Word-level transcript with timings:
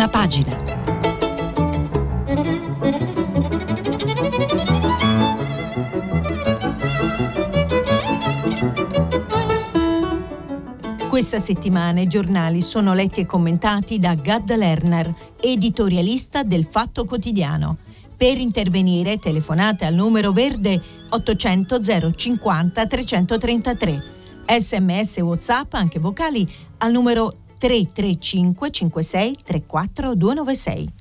prima 0.00 0.08
pagina. 0.08 0.56
Questa 11.08 11.38
settimana 11.38 12.00
i 12.00 12.06
giornali 12.06 12.62
sono 12.62 12.94
letti 12.94 13.20
e 13.20 13.26
commentati 13.26 13.98
da 13.98 14.14
Gad 14.14 14.54
Lerner, 14.54 15.12
editorialista 15.38 16.44
del 16.44 16.64
Fatto 16.64 17.04
Quotidiano. 17.04 17.76
Per 18.16 18.38
intervenire 18.38 19.18
telefonate 19.18 19.84
al 19.84 19.94
numero 19.94 20.32
verde 20.32 20.80
800 21.10 22.12
050 22.14 22.86
333. 22.86 24.02
Sms 24.58 25.18
WhatsApp 25.18 25.74
anche 25.74 25.98
vocali 25.98 26.48
al 26.78 26.90
numero 26.90 27.39
335 27.60 28.70
56 28.70 29.36
34 29.44 30.14
296. 30.14 30.92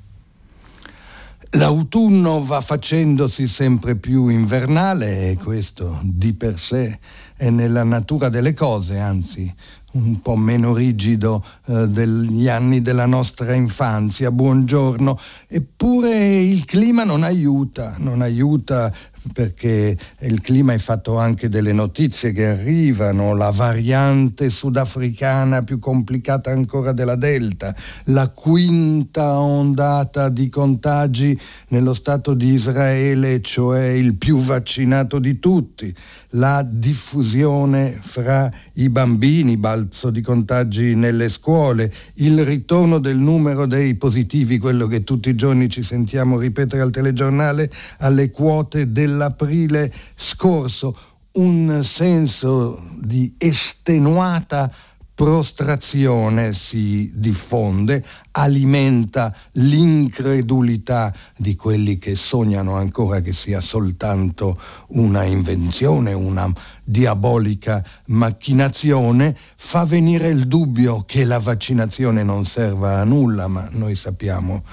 L'autunno 1.53 2.43
va 2.43 2.61
facendosi 2.61 3.47
sempre 3.47 3.95
più 3.95 4.27
invernale 4.27 5.31
e 5.31 5.37
questo 5.37 5.99
di 6.03 6.33
per 6.33 6.59
sé 6.59 6.99
è 7.35 7.49
nella 7.49 7.83
natura 7.83 8.29
delle 8.29 8.53
cose, 8.53 8.99
anzi 8.99 9.51
un 9.91 10.21
po' 10.21 10.35
meno 10.35 10.75
rigido 10.75 11.43
eh, 11.65 11.87
degli 11.87 12.47
anni 12.47 12.81
della 12.81 13.07
nostra 13.07 13.53
infanzia, 13.53 14.29
buongiorno, 14.29 15.17
eppure 15.47 16.39
il 16.41 16.65
clima 16.65 17.03
non 17.03 17.23
aiuta, 17.23 17.95
non 17.97 18.21
aiuta 18.21 18.93
perché 19.31 19.97
il 20.19 20.41
clima 20.41 20.73
è 20.73 20.77
fatto 20.77 21.17
anche 21.17 21.49
delle 21.49 21.73
notizie 21.73 22.31
che 22.31 22.47
arrivano, 22.47 23.35
la 23.35 23.51
variante 23.51 24.49
sudafricana 24.49 25.63
più 25.63 25.79
complicata 25.79 26.51
ancora 26.51 26.91
della 26.91 27.15
Delta, 27.15 27.75
la 28.05 28.29
quinta 28.29 29.39
ondata 29.39 30.29
di 30.29 30.49
contagi 30.49 31.39
nello 31.69 31.93
Stato 31.93 32.33
di 32.33 32.47
Israele, 32.47 33.41
cioè 33.41 33.87
il 33.87 34.15
più 34.15 34.37
vaccinato 34.37 35.19
di 35.19 35.39
tutti, 35.39 35.93
la 36.33 36.65
diffusione 36.67 37.97
fra 38.01 38.51
i 38.73 38.89
bambini, 38.89 39.57
balzo 39.57 40.09
di 40.09 40.21
contagi 40.21 40.95
nelle 40.95 41.29
scuole, 41.29 41.91
il 42.15 42.43
ritorno 42.43 42.99
del 42.99 43.17
numero 43.17 43.65
dei 43.65 43.95
positivi, 43.95 44.57
quello 44.57 44.87
che 44.87 45.03
tutti 45.03 45.29
i 45.29 45.35
giorni 45.35 45.69
ci 45.69 45.83
sentiamo 45.83 46.39
ripetere 46.39 46.81
al 46.81 46.91
telegiornale, 46.91 47.69
alle 47.99 48.29
quote 48.31 48.91
dell'aprile 49.19 49.91
scorso, 50.15 50.95
un 51.33 51.81
senso 51.83 52.81
di 52.97 53.35
estenuata 53.37 54.71
prostrazione 55.13 56.53
si 56.53 57.11
diffonde, 57.13 58.01
alimenta 58.31 59.35
l'incredulità 59.53 61.13
di 61.35 61.57
quelli 61.57 61.97
che 61.97 62.15
sognano 62.15 62.77
ancora 62.77 63.19
che 63.19 63.33
sia 63.33 63.59
soltanto 63.59 64.57
una 64.89 65.23
invenzione, 65.23 66.13
una 66.13 66.49
diabolica 66.85 67.83
macchinazione, 68.05 69.35
fa 69.35 69.83
venire 69.83 70.29
il 70.29 70.47
dubbio 70.47 71.03
che 71.05 71.25
la 71.25 71.39
vaccinazione 71.39 72.23
non 72.23 72.45
serva 72.45 73.01
a 73.01 73.03
nulla, 73.03 73.47
ma 73.47 73.67
noi 73.73 73.95
sappiamo 73.95 74.63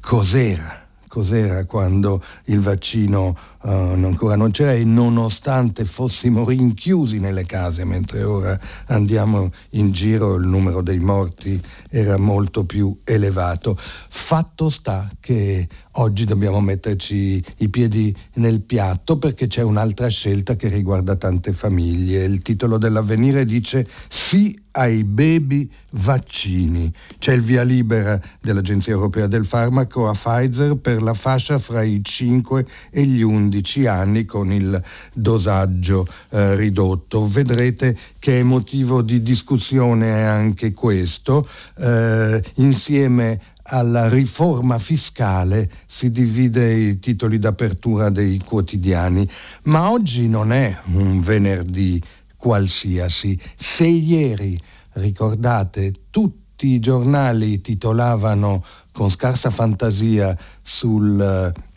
cos'era 0.00 0.82
cos'era 1.12 1.66
quando 1.66 2.22
il 2.44 2.60
vaccino 2.60 3.36
uh, 3.62 3.68
ancora 3.68 4.36
non 4.36 4.50
c'era 4.50 4.72
e 4.72 4.84
nonostante 4.84 5.84
fossimo 5.84 6.44
rinchiusi 6.44 7.18
nelle 7.18 7.44
case 7.44 7.84
mentre 7.84 8.22
ora 8.22 8.58
andiamo 8.86 9.50
in 9.70 9.92
giro 9.92 10.36
il 10.36 10.46
numero 10.46 10.82
dei 10.82 10.98
morti 10.98 11.60
era 11.90 12.18
molto 12.18 12.64
più 12.64 12.96
elevato. 13.04 13.76
Fatto 13.78 14.68
sta 14.68 15.10
che 15.20 15.68
oggi 15.92 16.24
dobbiamo 16.24 16.60
metterci 16.60 17.42
i 17.58 17.68
piedi 17.68 18.14
nel 18.34 18.62
piatto 18.62 19.18
perché 19.18 19.46
c'è 19.46 19.62
un'altra 19.62 20.08
scelta 20.08 20.56
che 20.56 20.68
riguarda 20.68 21.16
tante 21.16 21.52
famiglie. 21.52 22.24
Il 22.24 22.42
titolo 22.42 22.78
dell'avvenire 22.78 23.44
dice 23.44 23.86
sì 24.08 24.58
ai 24.72 25.04
baby 25.04 25.68
vaccini. 25.90 26.90
C'è 27.18 27.34
il 27.34 27.42
via 27.42 27.62
libera 27.62 28.18
dell'Agenzia 28.40 28.92
Europea 28.92 29.26
del 29.26 29.44
Farmaco 29.44 30.08
a 30.08 30.12
Pfizer 30.12 30.76
per 30.76 31.02
la 31.02 31.14
fascia 31.14 31.58
fra 31.58 31.82
i 31.82 32.00
5 32.02 32.66
e 32.90 33.04
gli 33.04 33.20
11 33.20 33.51
anni 33.86 34.24
con 34.24 34.52
il 34.52 34.82
dosaggio 35.12 36.06
eh, 36.30 36.54
ridotto. 36.54 37.26
Vedrete 37.26 37.96
che 38.18 38.40
è 38.40 38.42
motivo 38.42 39.02
di 39.02 39.22
discussione 39.22 40.24
anche 40.24 40.72
questo, 40.72 41.46
eh, 41.78 42.42
insieme 42.56 43.40
alla 43.64 44.08
riforma 44.08 44.78
fiscale 44.78 45.70
si 45.86 46.10
divide 46.10 46.72
i 46.72 46.98
titoli 46.98 47.38
d'apertura 47.38 48.10
dei 48.10 48.38
quotidiani, 48.38 49.28
ma 49.64 49.90
oggi 49.90 50.28
non 50.28 50.52
è 50.52 50.76
un 50.86 51.20
venerdì 51.20 52.00
qualsiasi. 52.36 53.38
Se 53.54 53.86
ieri, 53.86 54.58
ricordate, 54.94 55.92
tutti 56.10 56.72
i 56.72 56.80
giornali 56.80 57.60
titolavano 57.60 58.64
con 58.92 59.08
scarsa 59.08 59.50
fantasia 59.50 60.36
sul 60.62 61.52
uh, 61.54 61.71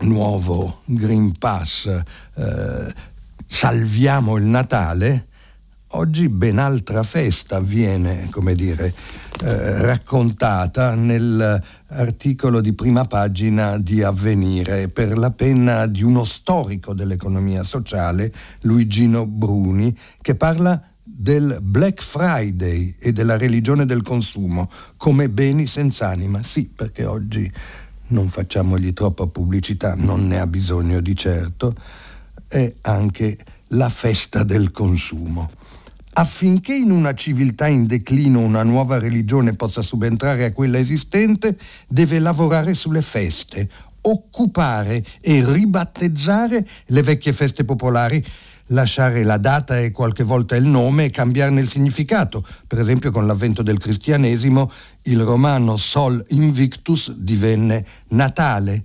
nuovo 0.00 0.80
Green 0.84 1.36
Pass 1.38 2.02
uh, 2.34 2.92
salviamo 3.48 4.36
il 4.36 4.44
Natale, 4.44 5.28
oggi 5.92 6.28
ben 6.28 6.58
altra 6.58 7.02
festa 7.02 7.60
viene, 7.60 8.28
come 8.30 8.54
dire, 8.54 8.92
eh, 9.40 9.82
raccontata 9.82 10.94
nell'articolo 10.94 12.60
di 12.60 12.74
prima 12.74 13.04
pagina 13.06 13.78
di 13.78 14.02
Avvenire 14.02 14.88
per 14.88 15.16
la 15.16 15.30
penna 15.30 15.86
di 15.86 16.02
uno 16.02 16.24
storico 16.24 16.92
dell'economia 16.92 17.64
sociale, 17.64 18.30
Luigino 18.62 19.26
Bruni, 19.26 19.96
che 20.20 20.34
parla 20.34 20.80
del 21.02 21.58
Black 21.62 22.02
Friday 22.02 22.94
e 23.00 23.12
della 23.12 23.38
religione 23.38 23.86
del 23.86 24.02
consumo 24.02 24.70
come 24.96 25.30
beni 25.30 25.66
senza 25.66 26.08
anima. 26.08 26.42
Sì, 26.42 26.64
perché 26.64 27.06
oggi 27.06 27.50
non 28.08 28.28
facciamogli 28.28 28.92
troppa 28.92 29.26
pubblicità, 29.26 29.94
non 29.94 30.26
ne 30.26 30.38
ha 30.38 30.46
bisogno 30.46 31.00
di 31.00 31.14
certo, 31.14 31.74
è 32.46 32.74
anche 32.82 33.36
la 33.68 33.88
festa 33.88 34.42
del 34.42 34.70
consumo. 34.70 35.50
Affinché 36.14 36.74
in 36.74 36.90
una 36.90 37.14
civiltà 37.14 37.68
in 37.68 37.86
declino 37.86 38.40
una 38.40 38.64
nuova 38.64 38.98
religione 38.98 39.54
possa 39.54 39.82
subentrare 39.82 40.46
a 40.46 40.52
quella 40.52 40.78
esistente, 40.78 41.56
deve 41.86 42.18
lavorare 42.18 42.74
sulle 42.74 43.02
feste, 43.02 43.68
occupare 44.00 45.04
e 45.20 45.44
ribattezzare 45.52 46.66
le 46.86 47.02
vecchie 47.02 47.32
feste 47.32 47.64
popolari, 47.64 48.24
lasciare 48.68 49.22
la 49.22 49.36
data 49.36 49.78
e 49.78 49.90
qualche 49.92 50.24
volta 50.24 50.56
il 50.56 50.64
nome 50.64 51.04
e 51.04 51.10
cambiarne 51.10 51.60
il 51.60 51.68
significato. 51.68 52.44
Per 52.66 52.78
esempio 52.78 53.10
con 53.10 53.26
l'avvento 53.26 53.62
del 53.62 53.78
cristianesimo 53.78 54.70
il 55.04 55.22
romano 55.22 55.76
Sol 55.76 56.22
Invictus 56.28 57.12
divenne 57.12 57.84
Natale. 58.08 58.84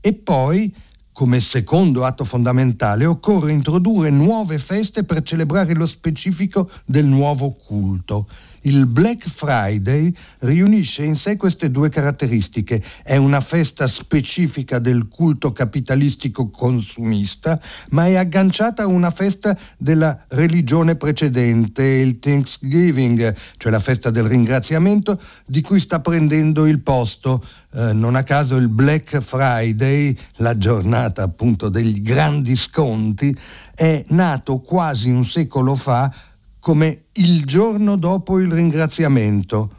E 0.00 0.12
poi 0.14 0.74
come 1.12 1.40
secondo 1.40 2.04
atto 2.04 2.24
fondamentale 2.24 3.04
occorre 3.04 3.52
introdurre 3.52 4.08
nuove 4.08 4.58
feste 4.58 5.04
per 5.04 5.22
celebrare 5.22 5.74
lo 5.74 5.86
specifico 5.86 6.66
del 6.86 7.04
nuovo 7.04 7.50
culto. 7.50 8.26
Il 8.62 8.86
Black 8.86 9.26
Friday 9.26 10.12
riunisce 10.40 11.04
in 11.04 11.16
sé 11.16 11.36
queste 11.36 11.70
due 11.70 11.88
caratteristiche. 11.88 12.82
È 13.02 13.16
una 13.16 13.40
festa 13.40 13.86
specifica 13.86 14.78
del 14.78 15.08
culto 15.08 15.52
capitalistico 15.52 16.50
consumista, 16.50 17.60
ma 17.90 18.06
è 18.06 18.16
agganciata 18.16 18.82
a 18.82 18.86
una 18.86 19.10
festa 19.10 19.56
della 19.78 20.24
religione 20.28 20.96
precedente, 20.96 21.82
il 21.82 22.18
Thanksgiving, 22.18 23.34
cioè 23.56 23.72
la 23.72 23.78
festa 23.78 24.10
del 24.10 24.24
ringraziamento, 24.24 25.18
di 25.46 25.62
cui 25.62 25.80
sta 25.80 26.00
prendendo 26.00 26.66
il 26.66 26.80
posto. 26.80 27.42
Eh, 27.72 27.92
non 27.92 28.14
a 28.14 28.22
caso 28.24 28.56
il 28.56 28.68
Black 28.68 29.20
Friday, 29.20 30.16
la 30.36 30.58
giornata 30.58 31.22
appunto 31.22 31.68
degli 31.68 32.02
grandi 32.02 32.56
sconti, 32.56 33.34
è 33.74 34.04
nato 34.08 34.58
quasi 34.60 35.08
un 35.08 35.24
secolo 35.24 35.74
fa 35.74 36.12
come 36.60 37.06
il 37.12 37.44
giorno 37.44 37.96
dopo 37.96 38.38
il 38.38 38.52
ringraziamento. 38.52 39.74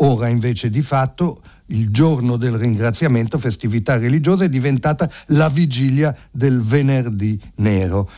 Ora 0.00 0.28
invece 0.28 0.68
di 0.68 0.82
fatto 0.82 1.40
il 1.68 1.90
giorno 1.90 2.36
del 2.36 2.52
ringraziamento, 2.52 3.38
festività 3.38 3.96
religiosa, 3.96 4.44
è 4.44 4.48
diventata 4.48 5.10
la 5.28 5.48
vigilia 5.48 6.14
del 6.30 6.60
venerdì 6.60 7.40
nero. 7.56 8.08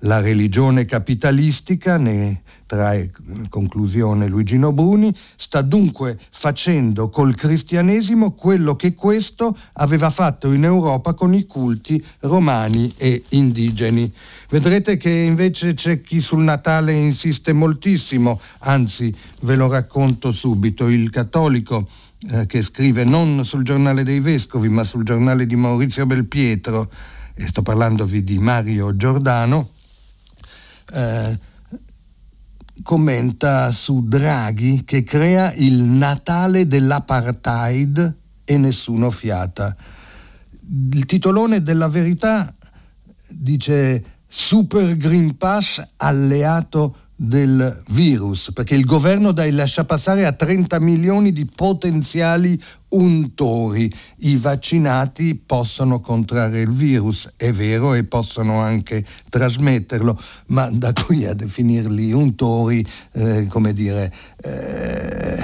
La 0.00 0.20
religione 0.20 0.86
capitalistica, 0.86 1.98
ne 1.98 2.42
trae 2.66 3.10
conclusione 3.48 4.26
Luigino 4.26 4.72
Bruni, 4.72 5.14
sta 5.36 5.62
dunque 5.62 6.18
facendo 6.30 7.08
col 7.08 7.34
cristianesimo 7.34 8.32
quello 8.32 8.74
che 8.74 8.94
questo 8.94 9.56
aveva 9.74 10.10
fatto 10.10 10.52
in 10.52 10.64
Europa 10.64 11.14
con 11.14 11.32
i 11.32 11.46
culti 11.46 12.02
romani 12.20 12.92
e 12.96 13.22
indigeni. 13.30 14.12
Vedrete 14.50 14.96
che 14.96 15.10
invece 15.10 15.74
c'è 15.74 16.00
chi 16.00 16.20
sul 16.20 16.42
Natale 16.42 16.92
insiste 16.92 17.52
moltissimo, 17.52 18.40
anzi 18.60 19.14
ve 19.42 19.54
lo 19.54 19.68
racconto 19.68 20.32
subito, 20.32 20.88
il 20.88 21.10
cattolico 21.10 21.88
eh, 22.30 22.46
che 22.46 22.62
scrive 22.62 23.04
non 23.04 23.44
sul 23.44 23.62
giornale 23.62 24.02
dei 24.02 24.20
vescovi 24.20 24.68
ma 24.68 24.82
sul 24.82 25.04
giornale 25.04 25.46
di 25.46 25.54
Maurizio 25.54 26.06
Belpietro, 26.06 26.90
e 27.34 27.46
sto 27.46 27.62
parlandovi 27.62 28.24
di 28.24 28.38
Mario 28.38 28.96
Giordano, 28.96 29.68
eh, 30.92 31.38
commenta 32.82 33.70
su 33.70 34.06
Draghi 34.06 34.84
che 34.84 35.02
crea 35.02 35.52
il 35.54 35.82
Natale 35.82 36.66
dell'apartheid 36.66 38.16
e 38.44 38.56
nessuno 38.56 39.10
fiata. 39.10 39.74
Il 40.92 41.06
titolone 41.06 41.62
della 41.62 41.88
verità 41.88 42.52
dice 43.30 44.04
Super 44.28 44.96
Green 44.96 45.36
Pass 45.36 45.82
alleato 45.96 47.05
del 47.18 47.82
virus, 47.88 48.52
perché 48.52 48.74
il 48.74 48.84
governo 48.84 49.32
dà 49.32 49.44
il 49.46 49.54
lasciapassare 49.54 50.26
a 50.26 50.32
30 50.32 50.78
milioni 50.80 51.32
di 51.32 51.46
potenziali 51.46 52.60
untori. 52.90 53.90
I 54.18 54.36
vaccinati 54.36 55.34
possono 55.34 56.00
contrarre 56.00 56.60
il 56.60 56.70
virus, 56.70 57.32
è 57.36 57.50
vero, 57.52 57.94
e 57.94 58.04
possono 58.04 58.60
anche 58.60 59.04
trasmetterlo, 59.30 60.20
ma 60.48 60.68
da 60.70 60.92
qui 60.92 61.24
a 61.24 61.32
definirli 61.32 62.12
untori, 62.12 62.86
eh, 63.12 63.46
come 63.46 63.72
dire, 63.72 64.12
eh, 64.42 65.38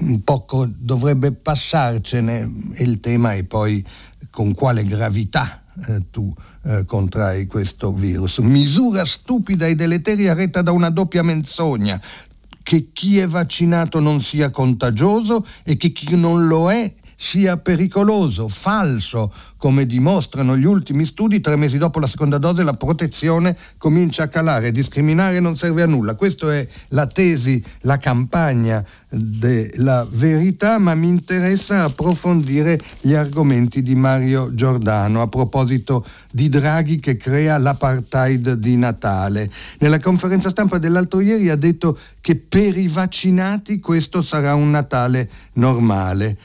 un 0.00 0.20
poco 0.22 0.68
dovrebbe 0.70 1.32
passarcene 1.32 2.50
il 2.76 3.00
tema 3.00 3.32
è 3.32 3.44
poi 3.44 3.82
con 4.30 4.54
quale 4.54 4.84
gravità 4.84 5.61
eh, 5.88 6.02
tu 6.10 6.32
eh, 6.64 6.84
contrai 6.84 7.46
questo 7.46 7.92
virus. 7.92 8.38
Misura 8.38 9.04
stupida 9.04 9.66
e 9.66 9.74
deleteria 9.74 10.34
retta 10.34 10.62
da 10.62 10.72
una 10.72 10.90
doppia 10.90 11.22
menzogna 11.22 12.00
che 12.62 12.90
chi 12.92 13.18
è 13.18 13.26
vaccinato 13.26 13.98
non 13.98 14.20
sia 14.20 14.50
contagioso 14.50 15.44
e 15.64 15.76
che 15.76 15.90
chi 15.90 16.16
non 16.16 16.46
lo 16.46 16.70
è 16.70 16.92
sia 17.22 17.56
pericoloso, 17.56 18.48
falso, 18.48 19.32
come 19.56 19.86
dimostrano 19.86 20.56
gli 20.56 20.64
ultimi 20.64 21.04
studi, 21.04 21.40
tre 21.40 21.54
mesi 21.54 21.78
dopo 21.78 22.00
la 22.00 22.08
seconda 22.08 22.36
dose 22.36 22.64
la 22.64 22.74
protezione 22.74 23.56
comincia 23.78 24.24
a 24.24 24.28
calare, 24.28 24.72
discriminare 24.72 25.38
non 25.38 25.54
serve 25.54 25.82
a 25.82 25.86
nulla. 25.86 26.16
Questa 26.16 26.52
è 26.52 26.66
la 26.88 27.06
tesi, 27.06 27.62
la 27.82 27.98
campagna 27.98 28.84
della 29.08 30.04
verità, 30.10 30.78
ma 30.78 30.96
mi 30.96 31.06
interessa 31.06 31.84
approfondire 31.84 32.80
gli 33.00 33.14
argomenti 33.14 33.82
di 33.82 33.94
Mario 33.94 34.52
Giordano 34.52 35.22
a 35.22 35.28
proposito 35.28 36.04
di 36.32 36.48
Draghi 36.48 36.98
che 36.98 37.16
crea 37.16 37.56
l'apartheid 37.56 38.54
di 38.54 38.76
Natale. 38.76 39.48
Nella 39.78 40.00
conferenza 40.00 40.48
stampa 40.48 40.78
dell'altro 40.78 41.20
ieri 41.20 41.50
ha 41.50 41.56
detto 41.56 41.96
che 42.20 42.34
per 42.34 42.76
i 42.76 42.88
vaccinati 42.88 43.78
questo 43.78 44.22
sarà 44.22 44.56
un 44.56 44.70
Natale 44.70 45.30
normale 45.52 46.36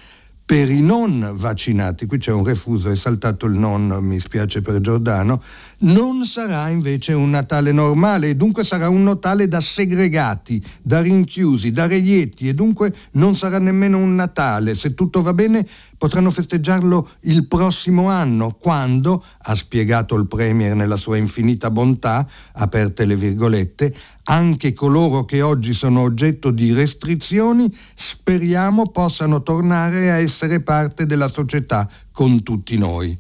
per 0.48 0.72
i 0.72 0.80
non 0.82 1.34
vaccinati, 1.34 2.06
qui 2.06 2.20
c'è 2.20 2.32
un 2.32 2.46
refuso, 2.46 2.90
è 2.90 2.96
saltato 2.96 3.48
il 3.48 3.52
non, 3.52 3.98
mi 4.00 4.18
spiace 4.18 4.62
per 4.62 4.80
Giordano, 4.80 5.42
non 5.80 6.26
sarà 6.26 6.70
invece 6.70 7.14
un 7.14 7.30
Natale 7.30 7.72
normale 7.72 8.30
e 8.30 8.36
dunque 8.36 8.64
sarà 8.64 8.90
un 8.90 9.04
Natale 9.04 9.48
da 9.48 9.62
segregati, 9.62 10.62
da 10.82 11.02
rinchiusi, 11.02 11.72
da 11.72 11.86
reietti 11.86 12.48
e 12.48 12.54
dunque 12.54 12.94
non 13.12 13.36
sarà 13.36 13.60
nemmeno 13.60 13.98
un 13.98 14.16
Natale. 14.16 14.74
Se 14.76 14.94
tutto 14.94 15.22
va 15.22 15.34
bene 15.34 15.66
potranno 15.98 16.32
festeggiarlo 16.32 17.10
il 17.22 17.48
prossimo 17.48 18.10
anno, 18.10 18.56
quando, 18.60 19.24
ha 19.44 19.56
spiegato 19.56 20.16
il 20.16 20.28
Premier 20.28 20.76
nella 20.76 20.96
sua 20.96 21.18
infinita 21.18 21.70
bontà, 21.70 22.28
aperte 22.54 23.06
le 23.06 23.16
virgolette, 23.16 23.94
anche 24.26 24.74
coloro 24.74 25.26
che 25.26 25.42
oggi 25.42 25.74
sono 25.74 26.02
oggetto 26.02 26.52
di 26.52 26.74
restrizioni 26.74 27.72
speriamo 27.94 28.90
possano 28.90 29.42
tornare 29.42 30.12
a 30.12 30.18
essere 30.18 30.60
parte 30.60 31.06
della 31.06 31.28
società 31.28 31.90
con 32.12 32.44
tutti 32.44 32.78
noi. 32.78 33.18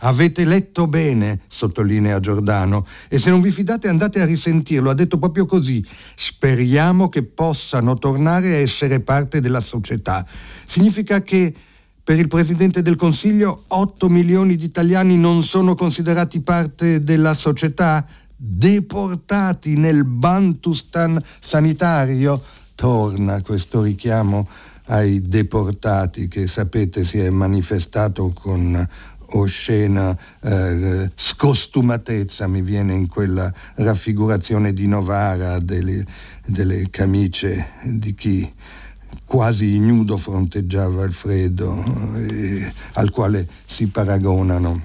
Avete 0.00 0.44
letto 0.44 0.86
bene, 0.86 1.40
sottolinea 1.46 2.20
Giordano, 2.20 2.86
e 3.08 3.18
se 3.18 3.30
non 3.30 3.40
vi 3.40 3.50
fidate 3.50 3.88
andate 3.88 4.20
a 4.20 4.24
risentirlo, 4.24 4.90
ha 4.90 4.94
detto 4.94 5.18
proprio 5.18 5.46
così. 5.46 5.84
Speriamo 6.14 7.08
che 7.08 7.22
possano 7.22 7.96
tornare 7.98 8.54
a 8.54 8.58
essere 8.58 9.00
parte 9.00 9.40
della 9.40 9.60
società. 9.60 10.26
Significa 10.64 11.22
che 11.22 11.54
per 12.02 12.18
il 12.18 12.28
Presidente 12.28 12.82
del 12.82 12.96
Consiglio 12.96 13.64
8 13.68 14.08
milioni 14.08 14.56
di 14.56 14.64
italiani 14.64 15.16
non 15.16 15.42
sono 15.42 15.74
considerati 15.74 16.40
parte 16.40 17.04
della 17.04 17.34
società? 17.34 18.06
deportati 18.42 19.76
nel 19.76 20.06
Bantustan 20.06 21.22
sanitario, 21.40 22.42
torna 22.74 23.42
questo 23.42 23.82
richiamo 23.82 24.48
ai 24.86 25.20
deportati 25.20 26.26
che 26.26 26.46
sapete 26.46 27.04
si 27.04 27.18
è 27.18 27.28
manifestato 27.28 28.32
con 28.32 28.88
oscena 29.32 30.16
eh, 30.40 31.10
scostumatezza, 31.14 32.46
mi 32.46 32.62
viene 32.62 32.94
in 32.94 33.06
quella 33.06 33.52
raffigurazione 33.76 34.72
di 34.72 34.86
Novara 34.86 35.58
delle, 35.58 36.04
delle 36.46 36.88
camicie 36.90 37.72
di 37.84 38.14
chi 38.14 38.52
quasi 39.24 39.74
ignudo 39.74 40.16
fronteggiava 40.16 41.04
il 41.04 41.12
freddo, 41.12 41.82
eh, 42.16 42.72
al 42.94 43.10
quale 43.10 43.46
si 43.64 43.88
paragonano 43.88 44.82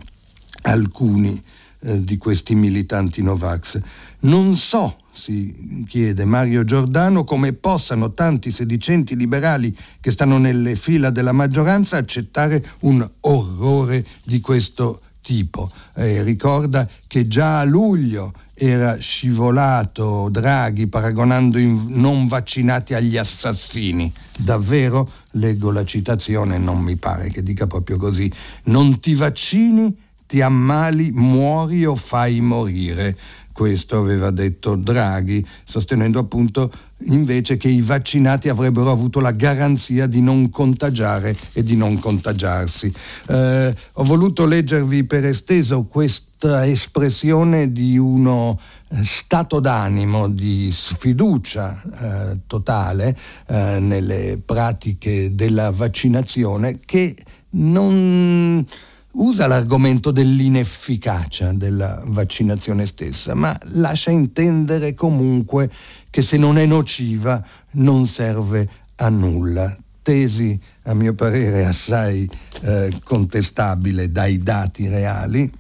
alcuni 0.64 1.40
eh, 1.80 2.04
di 2.04 2.18
questi 2.18 2.54
militanti 2.54 3.22
Novax. 3.22 3.80
Non 4.20 4.56
so, 4.56 4.98
si 5.16 5.84
chiede 5.88 6.26
Mario 6.26 6.64
Giordano, 6.64 7.24
come 7.24 7.54
possano 7.54 8.14
tanti 8.14 8.52
sedicenti 8.52 9.16
liberali 9.16 9.76
che 10.00 10.12
stanno 10.12 10.38
nelle 10.38 10.76
fila 10.76 11.10
della 11.10 11.32
maggioranza 11.32 11.98
accettare 11.98 12.64
un 12.82 13.08
orrore 13.22 14.06
di 14.24 14.42
questo 14.42 15.02
tipo. 15.22 15.72
Eh, 15.96 16.22
ricorda 16.22 16.88
che 17.08 17.28
già 17.28 17.62
a 17.62 17.64
luglio 17.64 18.32
era 18.54 18.98
scivolato 19.00 20.30
Draghi 20.30 20.88
paragonando 20.88 21.58
i 21.58 21.88
non 21.88 22.28
vaccinati 22.28 22.94
agli 22.94 23.18
assassini. 23.18 24.12
Davvero? 24.38 25.10
Leggo 25.32 25.72
la 25.72 25.84
citazione, 25.84 26.58
non 26.58 26.80
mi 26.80 26.96
pare 26.98 27.32
che 27.32 27.42
dica 27.42 27.68
proprio 27.68 27.98
così. 27.98 28.32
Non 28.66 29.00
ti 29.00 29.16
vaccini? 29.16 30.04
ti 30.28 30.42
ammali, 30.42 31.12
muori 31.12 31.86
o 31.86 31.96
fai 31.96 32.42
morire. 32.42 33.16
Questo 33.56 33.98
aveva 33.98 34.32
detto 34.32 34.76
Draghi, 34.76 35.42
sostenendo 35.64 36.20
appunto 36.20 36.70
invece 37.06 37.56
che 37.56 37.70
i 37.70 37.80
vaccinati 37.80 38.50
avrebbero 38.50 38.92
avuto 38.92 39.22
la 39.22 39.32
garanzia 39.32 40.08
di 40.08 40.20
non 40.20 40.50
contagiare 40.50 41.34
e 41.54 41.64
di 41.64 41.78
non 41.78 41.98
contagiarsi. 41.98 42.92
Eh, 43.30 43.74
ho 43.94 44.04
voluto 44.04 44.46
leggervi 44.46 45.06
per 45.06 45.24
esteso 45.24 45.86
questa 45.86 46.68
espressione 46.68 47.72
di 47.72 47.98
uno 47.98 48.60
eh, 48.90 48.98
stato 49.06 49.62
d'animo 49.62 50.28
di 50.28 50.70
sfiducia 50.74 51.82
eh, 51.82 52.40
totale 52.48 53.18
eh, 53.48 53.80
nelle 53.80 54.38
pratiche 54.44 55.34
della 55.34 55.72
vaccinazione 55.72 56.78
che 56.84 57.16
non 57.52 58.68
usa 59.16 59.48
l'argomento 59.48 60.12
dell'inefficacia 60.12 61.54
della 61.54 62.02
vaccinazione 62.08 62.86
stessa, 62.86 63.34
ma 63.34 63.58
lascia 63.74 64.12
intendere 64.12 64.94
comunque 64.94 65.70
che 66.10 66.22
se 66.22 66.38
non 66.38 66.58
è 66.58 66.66
nociva 66.66 67.44
non 67.72 68.08
serve 68.08 68.68
a 68.96 69.10
nulla. 69.10 69.76
Tesi, 70.02 70.60
a 70.84 70.94
mio 70.94 71.14
parere, 71.14 71.66
assai 71.66 72.30
eh, 72.62 72.94
contestabile 73.04 74.12
dai 74.12 74.38
dati 74.38 74.88
reali, 74.88 75.52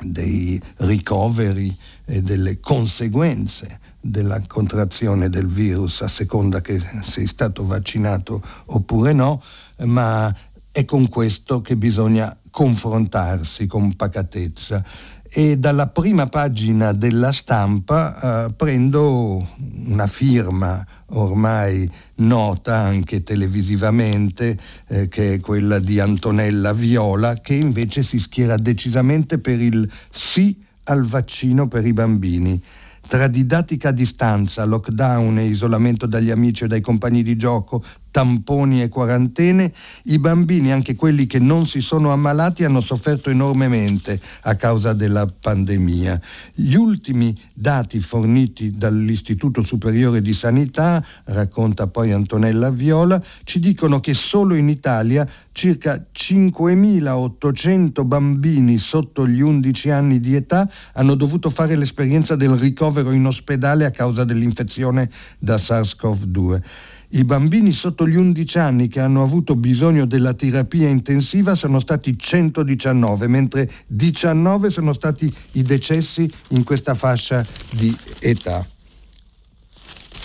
dei 0.00 0.60
ricoveri 0.78 1.74
e 2.04 2.22
delle 2.22 2.60
conseguenze 2.60 3.80
della 4.00 4.40
contrazione 4.46 5.28
del 5.28 5.48
virus 5.48 6.02
a 6.02 6.08
seconda 6.08 6.60
che 6.60 6.80
sei 7.02 7.26
stato 7.26 7.66
vaccinato 7.66 8.40
oppure 8.66 9.12
no, 9.12 9.42
ma 9.84 10.32
è 10.76 10.84
con 10.84 11.08
questo 11.08 11.62
che 11.62 11.74
bisogna 11.74 12.36
confrontarsi 12.50 13.66
con 13.66 13.96
pacatezza 13.96 14.84
e 15.26 15.56
dalla 15.56 15.86
prima 15.86 16.26
pagina 16.26 16.92
della 16.92 17.32
stampa 17.32 18.44
eh, 18.44 18.52
prendo 18.52 19.48
una 19.86 20.06
firma 20.06 20.86
ormai 21.12 21.90
nota 22.16 22.76
anche 22.76 23.22
televisivamente, 23.22 24.54
eh, 24.88 25.08
che 25.08 25.32
è 25.32 25.40
quella 25.40 25.78
di 25.78 25.98
Antonella 25.98 26.74
Viola, 26.74 27.36
che 27.36 27.54
invece 27.54 28.02
si 28.02 28.20
schiera 28.20 28.58
decisamente 28.58 29.38
per 29.38 29.58
il 29.58 29.90
sì 30.10 30.62
al 30.84 31.06
vaccino 31.06 31.68
per 31.68 31.86
i 31.86 31.94
bambini. 31.94 32.62
Tra 33.08 33.28
didattica 33.28 33.90
a 33.90 33.92
distanza, 33.92 34.64
lockdown 34.64 35.38
e 35.38 35.44
isolamento 35.44 36.06
dagli 36.06 36.30
amici 36.30 36.64
e 36.64 36.66
dai 36.66 36.80
compagni 36.80 37.22
di 37.22 37.36
gioco, 37.36 37.82
tamponi 38.16 38.80
e 38.80 38.88
quarantene, 38.88 39.70
i 40.04 40.18
bambini, 40.18 40.72
anche 40.72 40.94
quelli 40.94 41.26
che 41.26 41.38
non 41.38 41.66
si 41.66 41.82
sono 41.82 42.12
ammalati, 42.12 42.64
hanno 42.64 42.80
sofferto 42.80 43.28
enormemente 43.28 44.18
a 44.44 44.54
causa 44.54 44.94
della 44.94 45.26
pandemia. 45.26 46.18
Gli 46.54 46.76
ultimi 46.76 47.36
dati 47.52 48.00
forniti 48.00 48.70
dall'Istituto 48.70 49.62
Superiore 49.62 50.22
di 50.22 50.32
Sanità, 50.32 51.04
racconta 51.24 51.88
poi 51.88 52.12
Antonella 52.12 52.70
Viola, 52.70 53.22
ci 53.44 53.60
dicono 53.60 54.00
che 54.00 54.14
solo 54.14 54.54
in 54.54 54.70
Italia 54.70 55.28
circa 55.52 56.02
5.800 56.10 58.02
bambini 58.06 58.78
sotto 58.78 59.26
gli 59.26 59.40
11 59.40 59.90
anni 59.90 60.20
di 60.20 60.34
età 60.34 60.66
hanno 60.94 61.14
dovuto 61.14 61.50
fare 61.50 61.76
l'esperienza 61.76 62.34
del 62.34 62.52
ricovero 62.52 63.10
in 63.10 63.26
ospedale 63.26 63.84
a 63.84 63.90
causa 63.90 64.24
dell'infezione 64.24 65.06
da 65.38 65.56
SARS-CoV-2. 65.56 66.62
I 67.10 67.24
bambini 67.24 67.72
sotto 67.72 68.06
gli 68.06 68.16
11 68.16 68.58
anni 68.58 68.88
che 68.88 69.00
hanno 69.00 69.22
avuto 69.22 69.54
bisogno 69.54 70.06
della 70.06 70.34
terapia 70.34 70.88
intensiva 70.88 71.54
sono 71.54 71.78
stati 71.80 72.18
119, 72.18 73.28
mentre 73.28 73.70
19 73.86 74.70
sono 74.70 74.92
stati 74.92 75.32
i 75.52 75.62
decessi 75.62 76.30
in 76.48 76.64
questa 76.64 76.94
fascia 76.94 77.46
di 77.70 77.96
età. 78.20 78.66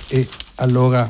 E 0.07 0.27
allora 0.55 1.09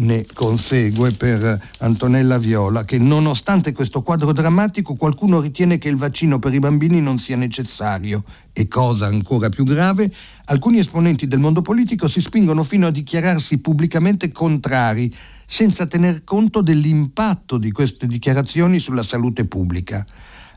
ne 0.00 0.24
consegue 0.32 1.10
per 1.12 1.60
Antonella 1.78 2.38
Viola 2.38 2.84
che 2.84 2.98
nonostante 2.98 3.72
questo 3.72 4.02
quadro 4.02 4.32
drammatico 4.32 4.94
qualcuno 4.94 5.40
ritiene 5.40 5.78
che 5.78 5.88
il 5.88 5.96
vaccino 5.96 6.38
per 6.38 6.54
i 6.54 6.58
bambini 6.58 7.00
non 7.00 7.18
sia 7.18 7.36
necessario 7.36 8.22
e 8.52 8.68
cosa 8.68 9.06
ancora 9.06 9.48
più 9.48 9.64
grave, 9.64 10.10
alcuni 10.46 10.78
esponenti 10.78 11.26
del 11.26 11.38
mondo 11.38 11.62
politico 11.62 12.08
si 12.08 12.20
spingono 12.20 12.62
fino 12.62 12.86
a 12.86 12.90
dichiararsi 12.90 13.58
pubblicamente 13.58 14.32
contrari 14.32 15.12
senza 15.46 15.86
tener 15.86 16.24
conto 16.24 16.62
dell'impatto 16.62 17.58
di 17.58 17.70
queste 17.70 18.06
dichiarazioni 18.06 18.78
sulla 18.78 19.02
salute 19.02 19.46
pubblica. 19.46 20.04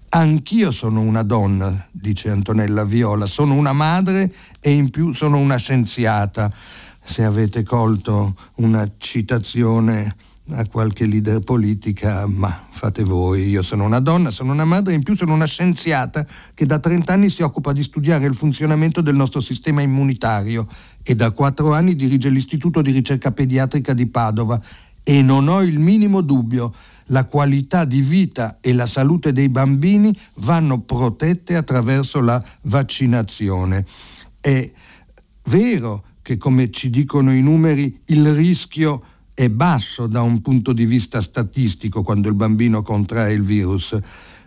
Anch'io 0.10 0.70
sono 0.70 1.02
una 1.02 1.24
donna, 1.24 1.88
dice 1.92 2.30
Antonella 2.30 2.84
Viola, 2.84 3.26
sono 3.26 3.56
una 3.56 3.74
madre 3.74 4.32
e 4.60 4.72
in 4.72 4.92
più 4.92 5.12
sono 5.12 5.40
una 5.40 5.56
scienziata 5.56 6.52
se 7.04 7.24
avete 7.24 7.64
colto 7.64 8.36
una 8.56 8.90
citazione 8.98 10.16
a 10.50 10.66
qualche 10.68 11.06
leader 11.06 11.40
politica, 11.40 12.28
ma 12.28 12.68
fate 12.70 13.04
voi, 13.04 13.48
io 13.48 13.62
sono 13.62 13.86
una 13.86 14.00
donna, 14.00 14.30
sono 14.30 14.52
una 14.52 14.66
madre 14.66 14.92
e 14.92 14.96
in 14.96 15.04
più 15.04 15.16
sono 15.16 15.34
una 15.34 15.46
scienziata 15.46 16.26
che 16.54 16.66
da 16.66 16.80
30 16.80 17.14
anni 17.14 17.30
si 17.30 17.44
occupa 17.44 17.72
di 17.72 17.82
studiare 17.82 18.26
il 18.26 18.36
funzionamento 18.36 19.02
del 19.02 19.16
nostro 19.16 19.40
sistema 19.40 19.82
immunitario 19.82 20.68
e 21.02 21.16
da 21.16 21.32
4 21.32 21.74
anni 21.74 21.96
dirige 21.96 22.30
l'Istituto 22.30 22.82
di 22.82 22.92
ricerca 22.92 23.32
pediatrica 23.32 23.94
di 23.94 24.08
Padova 24.08 24.60
e 25.02 25.22
non 25.22 25.48
ho 25.48 25.62
il 25.62 25.80
minimo 25.80 26.22
dubbio, 26.22 26.74
la 27.08 27.26
qualità 27.26 27.86
di 27.86 28.02
vita 28.02 28.58
e 28.62 28.74
la 28.74 28.86
salute 28.86 29.34
dei 29.34 29.50
bambini 29.50 30.16
vanno 30.36 30.80
protette 30.80 31.56
attraverso 31.56 32.22
la 32.22 32.42
vaccinazione. 32.62 33.86
È 34.40 34.72
vero 35.44 36.04
che 36.24 36.38
come 36.38 36.72
ci 36.72 36.90
dicono 36.90 37.32
i 37.32 37.42
numeri 37.42 38.00
il 38.06 38.34
rischio 38.34 39.04
è 39.36 39.50
basso 39.50 40.08
da 40.08 40.22
un 40.22 40.42
punto 40.42 40.74
di 40.74 40.86
vista 40.86 41.22
statistico 41.22 42.02
quando 42.02 42.30
il 42.30 42.36
bambino 42.36 42.82
contrae 42.82 43.34
il 43.34 43.44
virus, 43.44 43.98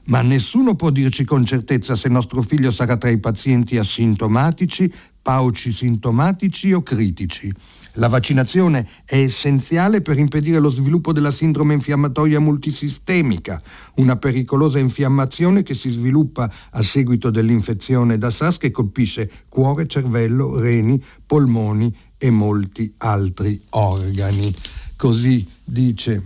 ma 0.04 0.22
nessuno 0.22 0.74
può 0.74 0.90
dirci 0.90 1.24
con 1.24 1.44
certezza 1.44 1.94
se 1.94 2.08
nostro 2.08 2.40
figlio 2.42 2.70
sarà 2.70 2.96
tra 2.96 3.10
i 3.10 3.18
pazienti 3.18 3.76
asintomatici, 3.76 4.92
pauci 5.20 5.70
sintomatici 5.70 6.72
o 6.72 6.82
critici. 6.82 7.52
La 7.98 8.08
vaccinazione 8.08 8.86
è 9.04 9.16
essenziale 9.16 10.02
per 10.02 10.18
impedire 10.18 10.58
lo 10.58 10.68
sviluppo 10.68 11.12
della 11.12 11.30
sindrome 11.30 11.74
infiammatoria 11.74 12.40
multisistemica, 12.40 13.60
una 13.94 14.16
pericolosa 14.16 14.78
infiammazione 14.78 15.62
che 15.62 15.74
si 15.74 15.90
sviluppa 15.90 16.50
a 16.70 16.82
seguito 16.82 17.30
dell'infezione 17.30 18.18
da 18.18 18.28
SARS 18.28 18.58
che 18.58 18.70
colpisce 18.70 19.30
cuore, 19.48 19.86
cervello, 19.86 20.58
reni, 20.58 21.02
polmoni 21.24 21.94
e 22.18 22.30
molti 22.30 22.92
altri 22.98 23.58
organi. 23.70 24.54
Così 24.96 25.46
dice 25.64 26.22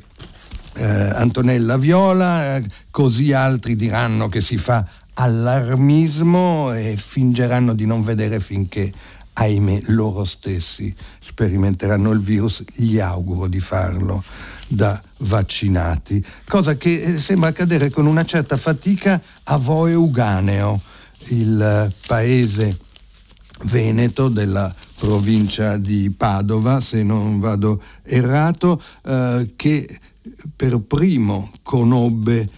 eh, 0.75 0.85
Antonella 0.85 1.77
Viola, 1.77 2.57
eh, 2.57 2.65
così 2.91 3.33
altri 3.33 3.77
diranno 3.77 4.29
che 4.29 4.41
si 4.41 4.57
fa 4.57 4.85
allarmismo 5.15 6.73
e 6.73 6.97
fingeranno 6.97 7.75
di 7.75 7.87
non 7.87 8.03
vedere 8.03 8.41
finché 8.41 8.91
ahimè 9.33 9.83
loro 9.87 10.25
stessi 10.25 10.95
sperimenteranno 11.19 12.11
il 12.11 12.21
virus, 12.21 12.65
gli 12.75 12.99
auguro 12.99 13.47
di 13.47 13.61
farlo 13.61 14.23
da 14.69 15.01
vaccinati, 15.19 16.25
cosa 16.47 16.77
che 16.77 17.03
eh, 17.03 17.19
sembra 17.19 17.49
accadere 17.49 17.91
con 17.91 18.07
una 18.07 18.25
certa 18.25 18.57
fatica 18.57 19.21
a 19.45 19.57
Voe 19.57 19.95
Uganeo, 19.95 20.81
il 21.29 21.61
eh, 21.61 21.93
paese 22.07 22.79
veneto 23.65 24.29
della 24.29 24.73
provincia 24.99 25.77
di 25.77 26.11
Padova, 26.11 26.81
se 26.81 27.03
non 27.03 27.41
vado 27.41 27.83
errato, 28.03 28.81
eh, 29.05 29.53
che 29.57 29.99
per 30.55 30.79
primo 30.81 31.51
conobbe 31.63 32.49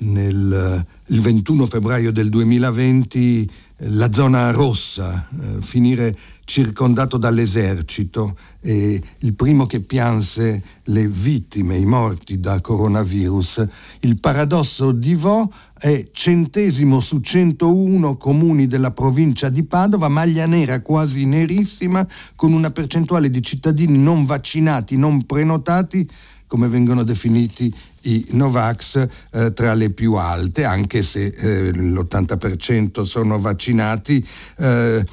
nel, 0.00 0.84
il 1.06 1.20
21 1.20 1.66
febbraio 1.66 2.12
del 2.12 2.28
2020 2.28 3.50
la 3.82 4.12
zona 4.12 4.50
rossa, 4.50 5.28
eh, 5.30 5.60
finire 5.60 6.16
circondato 6.44 7.18
dall'esercito 7.18 8.36
e 8.60 9.00
il 9.18 9.34
primo 9.34 9.66
che 9.66 9.80
pianse 9.80 10.62
le 10.84 11.06
vittime, 11.06 11.76
i 11.76 11.84
morti 11.84 12.40
da 12.40 12.60
coronavirus. 12.60 13.66
Il 14.00 14.18
paradosso 14.18 14.90
di 14.90 15.14
Vo 15.14 15.52
è 15.78 16.08
centesimo 16.10 17.00
su 17.00 17.20
101 17.20 18.16
comuni 18.16 18.66
della 18.66 18.90
provincia 18.90 19.48
di 19.48 19.62
Padova, 19.62 20.08
maglia 20.08 20.46
nera 20.46 20.82
quasi 20.82 21.26
nerissima, 21.26 22.04
con 22.34 22.52
una 22.52 22.70
percentuale 22.70 23.30
di 23.30 23.42
cittadini 23.42 23.98
non 23.98 24.24
vaccinati, 24.24 24.96
non 24.96 25.24
prenotati 25.24 26.08
come 26.48 26.66
vengono 26.66 27.04
definiti 27.04 27.72
i 28.02 28.26
Novax 28.30 29.06
eh, 29.30 29.52
tra 29.52 29.74
le 29.74 29.90
più 29.90 30.14
alte, 30.14 30.64
anche 30.64 31.02
se 31.02 31.26
eh, 31.26 31.70
l'80% 31.70 33.02
sono 33.02 33.38
vaccinati. 33.38 34.26
Eh, 34.56 35.04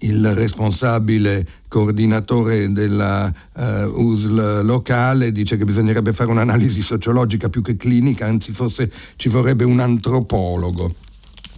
il 0.00 0.34
responsabile 0.34 1.46
coordinatore 1.68 2.72
della 2.72 3.32
uh, 3.52 3.62
USL 4.02 4.64
locale 4.64 5.32
dice 5.32 5.58
che 5.58 5.64
bisognerebbe 5.64 6.14
fare 6.14 6.30
un'analisi 6.30 6.80
sociologica 6.80 7.50
più 7.50 7.60
che 7.60 7.76
clinica, 7.76 8.26
anzi 8.26 8.52
forse 8.52 8.90
ci 9.16 9.28
vorrebbe 9.28 9.64
un 9.64 9.80
antropologo. 9.80 10.94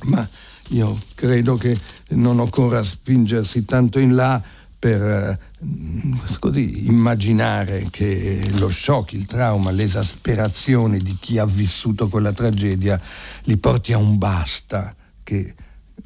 Ma 0.05 0.29
io 0.71 0.99
credo 1.15 1.57
che 1.57 1.77
non 2.11 2.41
occorra 2.41 2.83
spingersi 2.83 3.65
tanto 3.65 3.99
in 3.99 4.15
là 4.15 4.43
per 4.85 5.03
eh, 5.03 5.39
così, 6.39 6.89
immaginare 6.89 7.87
che 7.91 8.51
lo 8.57 8.69
shock, 8.69 9.15
il 9.15 9.25
trauma, 9.25 9.71
l'esasperazione 9.71 10.99
di 10.99 11.17
chi 11.19 11.39
ha 11.39 11.47
vissuto 11.47 12.09
quella 12.09 12.33
tragedia 12.33 13.01
li 13.45 13.57
porti 13.57 13.95
a 13.95 13.97
un 13.97 14.19
basta 14.19 14.95
che 15.23 15.55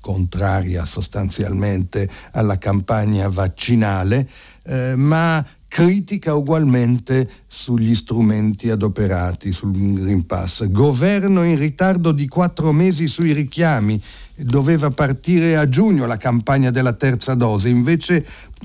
contraria 0.00 0.86
sostanzialmente 0.86 2.08
alla 2.32 2.58
campagna 2.58 3.28
vaccinale, 3.28 4.28
eh, 4.62 4.96
ma 4.96 5.44
critica 5.68 6.34
ugualmente 6.34 7.30
sugli 7.46 7.94
strumenti 7.94 8.70
adoperati 8.70 9.52
sul 9.52 9.70
Green 9.94 10.26
Pass. 10.26 10.66
Governo 10.68 11.44
in 11.44 11.56
ritardo 11.56 12.10
di 12.10 12.26
quattro 12.26 12.72
mesi 12.72 13.06
sui 13.06 13.32
richiami. 13.32 14.02
Doveva 14.42 14.90
partire 14.90 15.56
a 15.56 15.68
giugno 15.68 16.06
la 16.06 16.16
campagna 16.16 16.70
della 16.70 16.94
terza 16.94 17.34
dose, 17.34 17.68
invece 17.68 18.24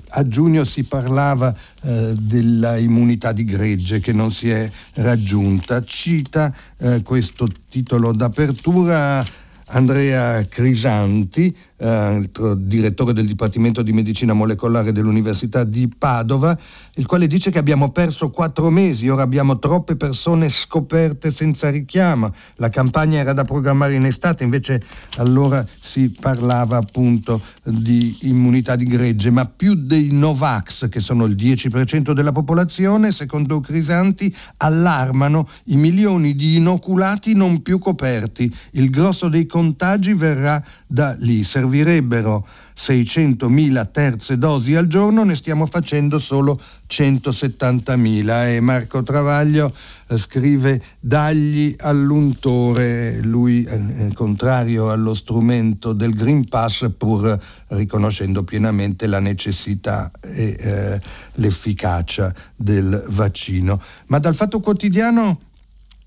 a 0.09 0.27
giugno 0.27 0.63
si 0.63 0.83
parlava 0.83 1.53
eh, 1.83 2.15
della 2.17 2.77
immunità 2.77 3.31
di 3.31 3.43
gregge 3.43 3.99
che 3.99 4.13
non 4.13 4.31
si 4.31 4.49
è 4.49 4.69
raggiunta. 4.95 5.83
Cita 5.83 6.53
eh, 6.77 7.01
questo 7.03 7.47
titolo 7.69 8.13
d'apertura 8.13 9.25
Andrea 9.67 10.45
Crisanti, 10.47 11.55
eh, 11.77 12.29
direttore 12.57 13.13
del 13.13 13.25
Dipartimento 13.25 13.81
di 13.81 13.91
Medicina 13.91 14.33
Molecolare 14.33 14.91
dell'Università 14.91 15.63
di 15.63 15.89
Padova, 15.89 16.57
il 16.95 17.05
quale 17.05 17.27
dice 17.27 17.51
che 17.51 17.59
abbiamo 17.59 17.91
perso 17.91 18.29
quattro 18.29 18.69
mesi, 18.69 19.09
ora 19.09 19.23
abbiamo 19.23 19.59
troppe 19.59 19.95
persone 19.95 20.49
scoperte 20.49 21.31
senza 21.31 21.69
richiamo. 21.69 22.31
La 22.55 22.69
campagna 22.69 23.19
era 23.19 23.33
da 23.33 23.43
programmare 23.43 23.95
in 23.95 24.05
estate, 24.05 24.43
invece 24.43 24.81
allora 25.17 25.65
si 25.79 26.09
parlava 26.09 26.77
appunto 26.77 27.41
di 27.63 28.17
immunità 28.21 28.75
di 28.75 28.85
gregge, 28.85 29.29
ma 29.29 29.45
più 29.45 29.75
dei 29.75 30.11
Novax, 30.11 30.87
che 30.89 30.99
sono 30.99 31.25
il 31.25 31.35
10% 31.35 32.11
della 32.11 32.31
popolazione, 32.31 33.11
secondo 33.11 33.59
Crisanti, 33.59 34.33
allarmano 34.57 35.47
i 35.65 35.75
milioni 35.75 36.35
di 36.35 36.55
inoculati 36.55 37.33
non 37.35 37.61
più 37.61 37.79
coperti. 37.79 38.53
Il 38.71 38.89
grosso 38.89 39.27
dei 39.27 39.45
contagi 39.45 40.13
verrà 40.13 40.63
da 40.87 41.15
lì. 41.19 41.43
Servirebbero 41.65 42.45
600.000 42.77 43.91
terze 43.91 44.37
dosi 44.37 44.75
al 44.75 44.85
giorno, 44.85 45.23
ne 45.23 45.33
stiamo 45.33 45.65
facendo 45.65 46.19
solo 46.19 46.59
170.000 46.87 48.55
e 48.55 48.59
Marco 48.59 49.01
Travaglio 49.01 49.73
eh, 50.07 50.17
scrive 50.17 50.79
dagli 50.99 51.73
all'untore, 51.79 53.19
lui 53.21 53.63
è 53.63 54.09
contrario 54.13 54.91
allo 54.91 55.15
strumento 55.15 55.93
del 55.93 56.13
Green 56.13 56.43
Pass 56.45 56.87
pur 56.95 57.35
riconoscendo 57.69 58.43
pienamente 58.43 59.07
la 59.07 59.19
necessità 59.19 60.11
e 60.21 60.55
eh, 60.59 61.01
l'efficacia 61.35 62.31
del 62.55 63.05
vaccino. 63.09 63.81
Ma 64.07 64.19
dal 64.19 64.35
fatto 64.35 64.59
quotidiano 64.59 65.39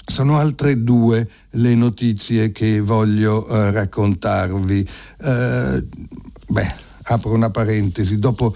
sono 0.08 0.38
altre 0.38 0.82
due 0.82 1.28
le 1.50 1.74
notizie 1.74 2.50
che 2.50 2.80
voglio 2.80 3.46
eh, 3.46 3.70
raccontarvi. 3.70 4.88
Eh, 5.20 5.84
beh, 6.48 6.74
apro 7.04 7.32
una 7.32 7.50
parentesi, 7.50 8.18
dopo 8.18 8.54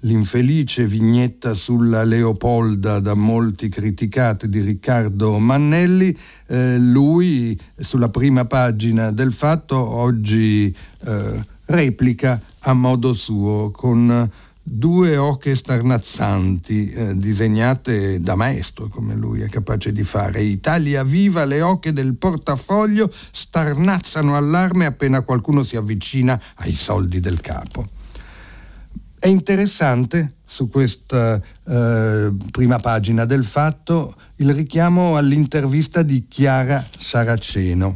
l'infelice 0.00 0.86
vignetta 0.86 1.54
sulla 1.54 2.04
Leopolda 2.04 3.00
da 3.00 3.14
molti 3.14 3.68
criticata 3.68 4.46
di 4.46 4.60
Riccardo 4.60 5.38
Mannelli, 5.38 6.16
eh, 6.46 6.78
lui 6.78 7.58
sulla 7.76 8.08
prima 8.08 8.44
pagina 8.44 9.10
del 9.10 9.32
fatto 9.32 9.76
oggi 9.76 10.74
eh, 11.04 11.44
replica 11.66 12.40
a 12.60 12.72
modo 12.74 13.12
suo 13.12 13.70
con 13.70 14.30
due 14.68 15.16
oche 15.16 15.54
starnazzanti 15.54 16.90
eh, 16.90 17.16
disegnate 17.16 18.20
da 18.20 18.34
maestro 18.34 18.88
come 18.88 19.14
lui 19.14 19.40
è 19.42 19.48
capace 19.48 19.92
di 19.92 20.02
fare. 20.02 20.42
Italia 20.42 21.04
viva, 21.04 21.44
le 21.44 21.62
oche 21.62 21.92
del 21.92 22.16
portafoglio 22.16 23.08
starnazzano 23.10 24.34
allarme 24.34 24.86
appena 24.86 25.20
qualcuno 25.20 25.62
si 25.62 25.76
avvicina 25.76 26.40
ai 26.56 26.72
soldi 26.72 27.20
del 27.20 27.40
capo. 27.40 27.86
È 29.16 29.28
interessante 29.28 30.34
su 30.44 30.68
questa 30.68 31.40
eh, 31.64 32.32
prima 32.50 32.78
pagina 32.80 33.24
del 33.24 33.44
fatto 33.44 34.14
il 34.36 34.52
richiamo 34.52 35.16
all'intervista 35.16 36.02
di 36.02 36.26
Chiara 36.28 36.84
Saraceno. 36.96 37.94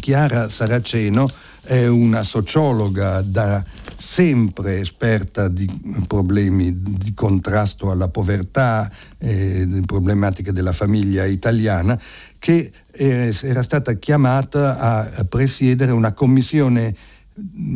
Chiara 0.00 0.48
Saraceno 0.48 1.28
è 1.64 1.86
una 1.86 2.22
sociologa 2.22 3.20
da 3.20 3.62
sempre 4.02 4.80
esperta 4.80 5.46
di 5.46 5.70
problemi 6.08 6.82
di 6.82 7.14
contrasto 7.14 7.92
alla 7.92 8.08
povertà, 8.08 8.90
eh, 9.18 9.80
problematiche 9.86 10.52
della 10.52 10.72
famiglia 10.72 11.24
italiana, 11.24 11.98
che 12.40 12.72
eh, 12.90 13.32
era 13.42 13.62
stata 13.62 13.92
chiamata 13.94 14.76
a 15.14 15.24
presiedere 15.24 15.92
una 15.92 16.12
commissione 16.12 16.92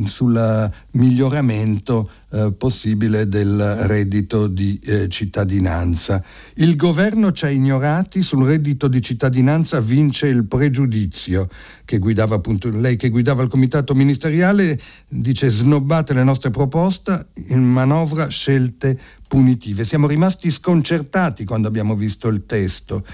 sul 0.05 0.71
miglioramento 0.92 2.09
eh, 2.31 2.53
possibile 2.57 3.29
del 3.29 3.59
reddito 3.87 4.47
di 4.47 4.79
eh, 4.85 5.09
cittadinanza. 5.09 6.23
Il 6.55 6.77
governo 6.77 7.33
ci 7.33 7.47
ha 7.47 7.51
ignorati, 7.51 8.23
sul 8.23 8.45
reddito 8.45 8.88
di 8.88 9.01
cittadinanza 9.01 9.81
vince 9.81 10.27
il 10.27 10.47
pregiudizio 10.47 11.49
che 11.85 11.99
guidava 11.99 12.35
appunto 12.35 12.69
lei 12.71 12.97
che 12.97 13.09
guidava 13.09 13.42
il 13.42 13.49
comitato 13.49 13.95
ministeriale 13.95 14.79
dice 15.09 15.49
snobbate 15.49 16.14
le 16.14 16.25
nostre 16.25 16.51
proposte 16.51 17.29
in 17.49 17.62
manovra 17.62 18.29
scelte 18.29 18.99
punitive. 19.27 19.85
Siamo 19.85 20.07
rimasti 20.07 20.51
sconcertati 20.51 21.45
quando 21.45 21.69
abbiamo 21.69 21.97
visto 21.97 22.29
il 22.29 22.45
testo. 22.47 23.05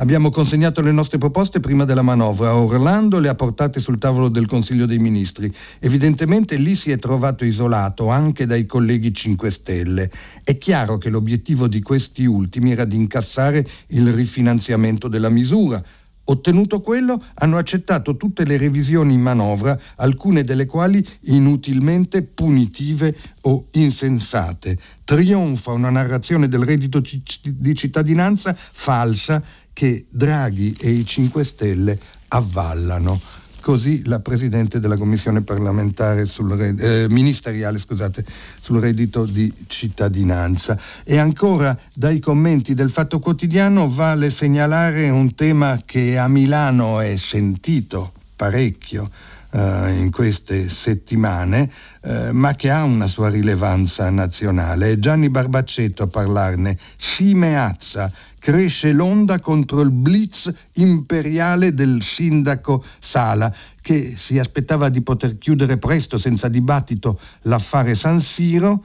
Abbiamo 0.00 0.30
consegnato 0.30 0.80
le 0.80 0.92
nostre 0.92 1.18
proposte 1.18 1.60
prima 1.60 1.84
della 1.84 2.00
manovra. 2.00 2.54
Orlando 2.54 3.18
le 3.18 3.28
ha 3.28 3.34
portate 3.34 3.80
sul 3.80 3.98
tavolo 3.98 4.28
del 4.30 4.46
Consiglio 4.46 4.86
dei 4.86 4.98
Ministri. 4.98 5.52
Evidentemente 5.78 6.56
lì 6.56 6.74
si 6.74 6.90
è 6.90 6.98
trovato 6.98 7.44
isolato 7.44 8.08
anche 8.08 8.46
dai 8.46 8.64
colleghi 8.64 9.12
5 9.12 9.50
Stelle. 9.50 10.10
È 10.42 10.56
chiaro 10.56 10.96
che 10.96 11.10
l'obiettivo 11.10 11.68
di 11.68 11.82
questi 11.82 12.24
ultimi 12.24 12.72
era 12.72 12.86
di 12.86 12.96
incassare 12.96 13.62
il 13.88 14.10
rifinanziamento 14.10 15.06
della 15.06 15.28
misura. 15.28 15.82
Ottenuto 16.24 16.80
quello, 16.80 17.20
hanno 17.34 17.56
accettato 17.56 18.16
tutte 18.16 18.44
le 18.44 18.56
revisioni 18.56 19.14
in 19.14 19.20
manovra, 19.20 19.78
alcune 19.96 20.44
delle 20.44 20.64
quali 20.64 21.04
inutilmente 21.22 22.22
punitive 22.22 23.14
o 23.42 23.66
insensate. 23.72 24.78
Trionfa 25.04 25.72
una 25.72 25.90
narrazione 25.90 26.46
del 26.46 26.62
reddito 26.62 27.00
di 27.00 27.74
cittadinanza 27.74 28.54
falsa 28.56 29.42
che 29.80 30.04
Draghi 30.10 30.76
e 30.78 30.90
i 30.90 31.06
5 31.06 31.42
Stelle 31.42 31.98
avvallano. 32.28 33.18
Così 33.62 34.02
la 34.04 34.20
Presidente 34.20 34.78
della 34.78 34.98
Commissione 34.98 35.40
parlamentare 35.40 36.26
sul, 36.26 36.52
eh, 36.52 37.06
ministeriale 37.08 37.78
scusate, 37.78 38.22
sul 38.60 38.78
reddito 38.78 39.24
di 39.24 39.50
cittadinanza. 39.68 40.78
E 41.02 41.16
ancora 41.16 41.74
dai 41.94 42.20
commenti 42.20 42.74
del 42.74 42.90
Fatto 42.90 43.20
Quotidiano 43.20 43.88
vale 43.88 44.28
segnalare 44.28 45.08
un 45.08 45.34
tema 45.34 45.80
che 45.86 46.18
a 46.18 46.28
Milano 46.28 47.00
è 47.00 47.16
sentito 47.16 48.12
parecchio 48.36 49.08
eh, 49.50 49.98
in 49.98 50.10
queste 50.10 50.68
settimane, 50.68 51.70
eh, 52.02 52.32
ma 52.32 52.54
che 52.54 52.70
ha 52.70 52.84
una 52.84 53.06
sua 53.06 53.28
rilevanza 53.28 54.08
nazionale. 54.10 54.92
È 54.92 54.98
Gianni 54.98 55.30
Barbaccetto 55.30 56.04
a 56.04 56.06
parlarne. 56.06 56.76
Si 56.96 57.34
meazza, 57.34 58.10
cresce 58.40 58.92
l'onda 58.92 59.38
contro 59.38 59.82
il 59.82 59.90
blitz 59.90 60.52
imperiale 60.74 61.72
del 61.72 62.02
sindaco 62.02 62.82
Sala, 62.98 63.54
che 63.80 64.14
si 64.16 64.40
aspettava 64.40 64.88
di 64.88 65.02
poter 65.02 65.38
chiudere 65.38 65.78
presto, 65.78 66.18
senza 66.18 66.48
dibattito, 66.48 67.20
l'affare 67.42 67.94
San 67.94 68.18
Siro, 68.18 68.82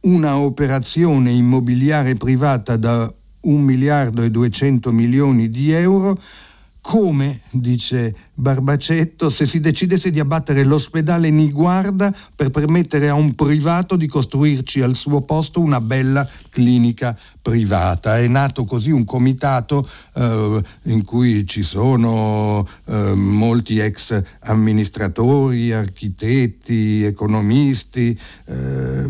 una 0.00 0.36
operazione 0.36 1.30
immobiliare 1.30 2.16
privata 2.16 2.76
da 2.76 3.10
1 3.40 3.62
miliardo 3.62 4.22
e 4.22 4.30
200 4.30 4.92
milioni 4.92 5.48
di 5.48 5.70
euro 5.70 6.18
come, 6.88 7.38
dice 7.50 8.14
Barbacetto, 8.32 9.28
se 9.28 9.44
si 9.44 9.60
decidesse 9.60 10.10
di 10.10 10.20
abbattere 10.20 10.64
l'ospedale 10.64 11.28
Niguarda 11.28 12.10
per 12.34 12.48
permettere 12.48 13.10
a 13.10 13.14
un 13.14 13.34
privato 13.34 13.94
di 13.94 14.06
costruirci 14.06 14.80
al 14.80 14.94
suo 14.94 15.20
posto 15.20 15.60
una 15.60 15.82
bella 15.82 16.26
clinica 16.48 17.14
privata. 17.42 18.18
È 18.18 18.26
nato 18.26 18.64
così 18.64 18.90
un 18.90 19.04
comitato 19.04 19.86
eh, 20.14 20.62
in 20.84 21.04
cui 21.04 21.46
ci 21.46 21.62
sono 21.62 22.66
eh, 22.86 23.12
molti 23.14 23.80
ex 23.80 24.22
amministratori, 24.44 25.70
architetti, 25.72 27.02
economisti, 27.02 28.18
eh, 28.46 29.06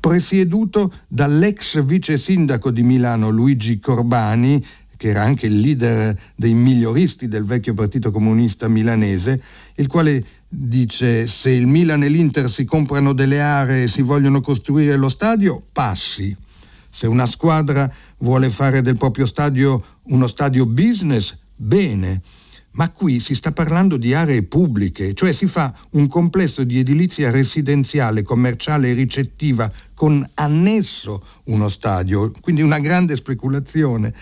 presieduto 0.00 0.92
dall'ex 1.06 1.84
vice 1.84 2.18
sindaco 2.18 2.72
di 2.72 2.82
Milano 2.82 3.28
Luigi 3.28 3.78
Corbani, 3.78 4.60
che 4.96 5.08
era 5.08 5.22
anche 5.22 5.46
il 5.46 5.60
leader 5.60 6.16
dei 6.34 6.54
miglioristi 6.54 7.28
del 7.28 7.44
vecchio 7.44 7.74
partito 7.74 8.10
comunista 8.10 8.68
milanese, 8.68 9.42
il 9.76 9.86
quale 9.86 10.24
dice 10.48 11.26
se 11.26 11.50
il 11.50 11.66
Milan 11.66 12.02
e 12.02 12.08
l'Inter 12.08 12.48
si 12.48 12.64
comprano 12.64 13.12
delle 13.12 13.40
aree 13.40 13.84
e 13.84 13.88
si 13.88 14.02
vogliono 14.02 14.40
costruire 14.40 14.96
lo 14.96 15.08
stadio, 15.08 15.62
passi. 15.72 16.36
Se 16.88 17.06
una 17.06 17.26
squadra 17.26 17.92
vuole 18.18 18.50
fare 18.50 18.80
del 18.80 18.96
proprio 18.96 19.26
stadio 19.26 19.82
uno 20.04 20.26
stadio 20.28 20.64
business, 20.64 21.36
bene. 21.56 22.22
Ma 22.74 22.90
qui 22.90 23.20
si 23.20 23.34
sta 23.34 23.52
parlando 23.52 23.96
di 23.96 24.14
aree 24.14 24.42
pubbliche, 24.42 25.14
cioè 25.14 25.32
si 25.32 25.46
fa 25.46 25.72
un 25.92 26.08
complesso 26.08 26.64
di 26.64 26.78
edilizia 26.78 27.30
residenziale, 27.30 28.22
commerciale 28.22 28.90
e 28.90 28.94
ricettiva 28.94 29.70
con 29.94 30.28
annesso 30.34 31.22
uno 31.44 31.68
stadio, 31.68 32.32
quindi 32.40 32.62
una 32.62 32.80
grande 32.80 33.14
speculazione 33.14 34.12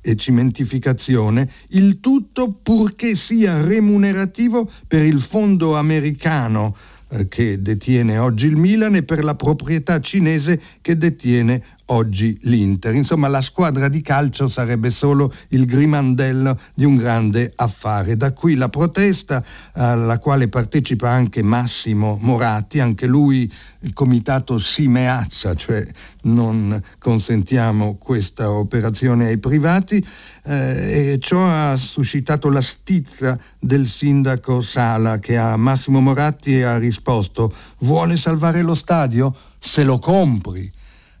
e 0.00 0.16
cimentificazione, 0.16 1.48
il 1.70 2.00
tutto 2.00 2.52
purché 2.60 3.14
sia 3.14 3.64
remunerativo 3.64 4.68
per 4.88 5.02
il 5.02 5.20
fondo 5.20 5.76
americano 5.76 6.74
eh, 7.10 7.28
che 7.28 7.62
detiene 7.62 8.18
oggi 8.18 8.46
il 8.46 8.56
Milan 8.56 8.96
e 8.96 9.04
per 9.04 9.22
la 9.22 9.36
proprietà 9.36 10.00
cinese 10.00 10.60
che 10.80 10.96
detiene 10.96 11.62
oggi 11.86 12.38
l'Inter. 12.42 12.94
Insomma, 12.94 13.28
la 13.28 13.40
squadra 13.40 13.88
di 13.88 14.00
calcio 14.00 14.48
sarebbe 14.48 14.90
solo 14.90 15.32
il 15.48 15.66
grimandello 15.66 16.58
di 16.74 16.84
un 16.84 16.96
grande 16.96 17.52
affare. 17.56 18.16
Da 18.16 18.32
qui 18.32 18.54
la 18.54 18.68
protesta 18.68 19.42
alla 19.72 20.18
quale 20.18 20.48
partecipa 20.48 21.10
anche 21.10 21.42
Massimo 21.42 22.18
Moratti, 22.20 22.80
anche 22.80 23.06
lui 23.06 23.50
il 23.80 23.92
comitato 23.92 24.58
si 24.58 24.88
meazza, 24.88 25.54
cioè 25.54 25.86
non 26.22 26.80
consentiamo 26.98 27.96
questa 27.96 28.50
operazione 28.50 29.26
ai 29.26 29.38
privati 29.38 30.04
eh, 30.44 31.12
e 31.12 31.18
ciò 31.18 31.44
ha 31.44 31.76
suscitato 31.76 32.48
la 32.48 32.60
stizza 32.60 33.38
del 33.58 33.86
sindaco 33.88 34.60
Sala 34.60 35.18
che 35.18 35.36
a 35.36 35.56
Massimo 35.56 36.00
Moratti 36.00 36.62
ha 36.62 36.78
risposto 36.78 37.52
vuole 37.78 38.16
salvare 38.16 38.62
lo 38.62 38.74
stadio? 38.74 39.34
Se 39.58 39.84
lo 39.84 39.98
compri. 39.98 40.70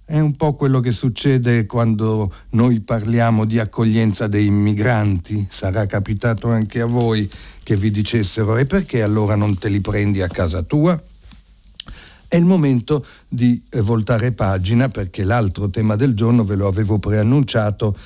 È 0.04 0.18
un 0.18 0.34
po' 0.34 0.54
quello 0.54 0.80
che 0.80 0.90
succede 0.90 1.64
quando 1.64 2.32
noi 2.50 2.80
parliamo 2.80 3.44
di 3.44 3.60
accoglienza 3.60 4.26
dei 4.26 4.50
migranti. 4.50 5.46
Sarà 5.48 5.86
capitato 5.86 6.50
anche 6.50 6.80
a 6.80 6.86
voi 6.86 7.28
che 7.62 7.76
vi 7.76 7.90
dicessero 7.92 8.56
e 8.56 8.66
perché 8.66 9.02
allora 9.02 9.36
non 9.36 9.56
te 9.56 9.68
li 9.68 9.80
prendi 9.80 10.20
a 10.20 10.28
casa 10.28 10.62
tua? 10.62 11.00
È 12.26 12.36
il 12.36 12.44
momento 12.44 13.06
di 13.28 13.62
voltare 13.82 14.32
pagina 14.32 14.88
perché 14.88 15.22
l'altro 15.22 15.70
tema 15.70 15.94
del 15.94 16.14
giorno 16.14 16.42
ve 16.42 16.56
lo 16.56 16.66
avevo 16.66 16.98
preannunciato 16.98 17.96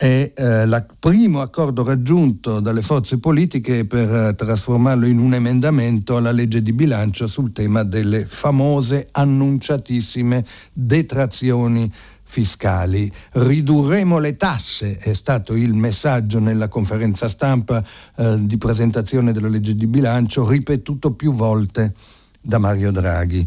è 0.00 0.32
eh, 0.34 0.62
il 0.62 0.86
primo 0.98 1.42
accordo 1.42 1.84
raggiunto 1.84 2.60
dalle 2.60 2.80
forze 2.80 3.18
politiche 3.18 3.84
per 3.84 4.10
eh, 4.10 4.34
trasformarlo 4.34 5.04
in 5.04 5.18
un 5.18 5.34
emendamento 5.34 6.16
alla 6.16 6.30
legge 6.30 6.62
di 6.62 6.72
bilancio 6.72 7.26
sul 7.26 7.52
tema 7.52 7.82
delle 7.82 8.24
famose 8.24 9.08
annunciatissime 9.12 10.42
detrazioni 10.72 11.92
fiscali. 12.22 13.12
Ridurremo 13.32 14.18
le 14.18 14.38
tasse, 14.38 14.96
è 14.96 15.12
stato 15.12 15.54
il 15.54 15.74
messaggio 15.74 16.38
nella 16.38 16.68
conferenza 16.68 17.28
stampa 17.28 17.84
eh, 18.16 18.36
di 18.40 18.56
presentazione 18.56 19.32
della 19.32 19.48
legge 19.48 19.74
di 19.74 19.86
bilancio, 19.86 20.48
ripetuto 20.48 21.12
più 21.12 21.34
volte 21.34 21.92
da 22.40 22.56
Mario 22.56 22.90
Draghi. 22.90 23.46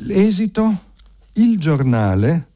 L'esito? 0.00 0.80
Il 1.32 1.58
giornale 1.58 2.47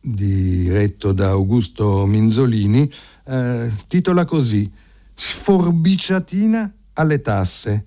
diretto 0.00 1.12
da 1.12 1.28
Augusto 1.28 2.06
Minzolini, 2.06 2.90
eh, 3.26 3.70
titola 3.86 4.24
così 4.24 4.70
Sforbiciatina 5.14 6.72
alle 6.94 7.20
tasse. 7.20 7.84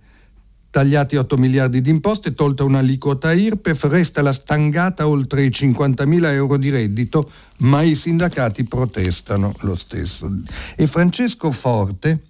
Tagliati 0.69 1.15
8 1.15 1.37
miliardi 1.37 1.81
di 1.81 1.89
imposte, 1.89 2.33
tolta 2.33 2.63
un'aliquota 2.63 3.31
IRPEF, 3.31 3.83
resta 3.85 4.23
la 4.23 4.33
stangata 4.33 5.07
oltre 5.07 5.43
i 5.43 5.51
50 5.51 6.03
euro 6.31 6.57
di 6.57 6.71
reddito, 6.71 7.29
ma 7.59 7.83
i 7.83 7.93
sindacati 7.93 8.63
protestano 8.63 9.53
lo 9.61 9.75
stesso. 9.75 10.31
E 10.75 10.87
Francesco 10.87 11.51
Forte, 11.51 12.23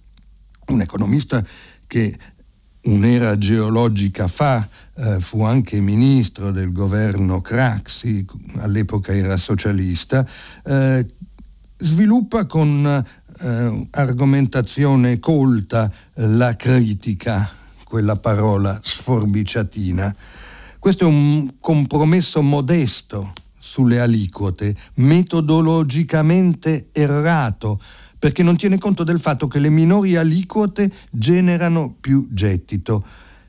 un 0.68 0.82
economista 0.82 1.46
che 1.88 2.18
un'era 2.84 3.38
geologica 3.38 4.28
fa 4.28 4.68
eh, 4.96 5.20
fu 5.20 5.44
anche 5.44 5.80
ministro 5.80 6.52
del 6.52 6.72
governo 6.72 7.42
Craxi, 7.42 8.26
all'epoca 8.58 9.14
era 9.14 9.38
socialista, 9.38 10.28
eh, 10.66 11.06
sviluppa 11.78 12.46
con 12.46 12.86
eh, 12.86 13.88
argomentazione 13.92 15.20
colta 15.20 15.92
la 16.16 16.56
critica, 16.56 17.50
quella 17.84 18.16
parola 18.16 18.80
sforbiciatina. 18.82 20.16
Questo 20.80 21.06
è 21.06 21.08
un 21.08 21.56
compromesso 21.60 22.42
modesto 22.42 23.34
sulle 23.58 24.00
aliquote, 24.02 24.76
metodologicamente 24.96 26.90
errato, 26.92 27.80
perché 28.24 28.42
non 28.42 28.56
tiene 28.56 28.78
conto 28.78 29.04
del 29.04 29.20
fatto 29.20 29.48
che 29.48 29.60
le 29.60 29.70
minori 29.70 30.16
aliquote 30.16 30.90
generano 31.12 31.94
più 32.00 32.26
gettito. 32.32 33.04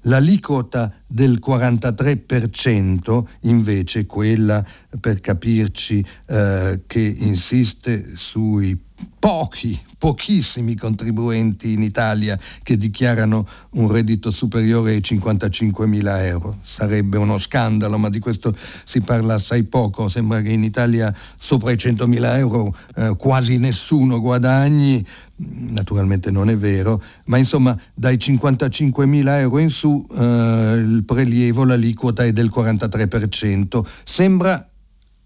L'aliquota 0.06 0.92
del 1.06 1.38
43% 1.40 3.24
invece, 3.42 4.04
quella 4.06 4.66
per 4.98 5.20
capirci 5.20 6.04
eh, 6.26 6.82
che 6.88 7.00
insiste 7.00 8.16
sui 8.16 8.76
pochi, 9.18 9.78
pochissimi 9.98 10.76
contribuenti 10.76 11.72
in 11.72 11.82
Italia 11.82 12.38
che 12.62 12.76
dichiarano 12.76 13.46
un 13.70 13.90
reddito 13.90 14.30
superiore 14.30 14.92
ai 14.92 15.02
55 15.02 15.86
mila 15.86 16.24
euro. 16.24 16.58
Sarebbe 16.62 17.16
uno 17.16 17.38
scandalo, 17.38 17.98
ma 17.98 18.08
di 18.08 18.18
questo 18.18 18.54
si 18.84 19.00
parla 19.00 19.34
assai 19.34 19.64
poco. 19.64 20.08
Sembra 20.08 20.40
che 20.42 20.50
in 20.50 20.62
Italia 20.62 21.14
sopra 21.36 21.70
i 21.70 21.78
100 21.78 22.06
mila 22.06 22.36
euro 22.36 22.74
eh, 22.96 23.14
quasi 23.16 23.58
nessuno 23.58 24.20
guadagni, 24.20 25.04
naturalmente 25.36 26.30
non 26.30 26.50
è 26.50 26.56
vero, 26.56 27.02
ma 27.26 27.38
insomma 27.38 27.78
dai 27.94 28.18
55 28.18 29.06
mila 29.06 29.40
euro 29.40 29.58
in 29.58 29.70
su 29.70 30.04
eh, 30.12 30.74
il 30.76 31.02
prelievo, 31.04 31.64
l'aliquota 31.64 32.24
è 32.24 32.32
del 32.32 32.52
43%. 32.54 33.84
Sembra 34.04 34.68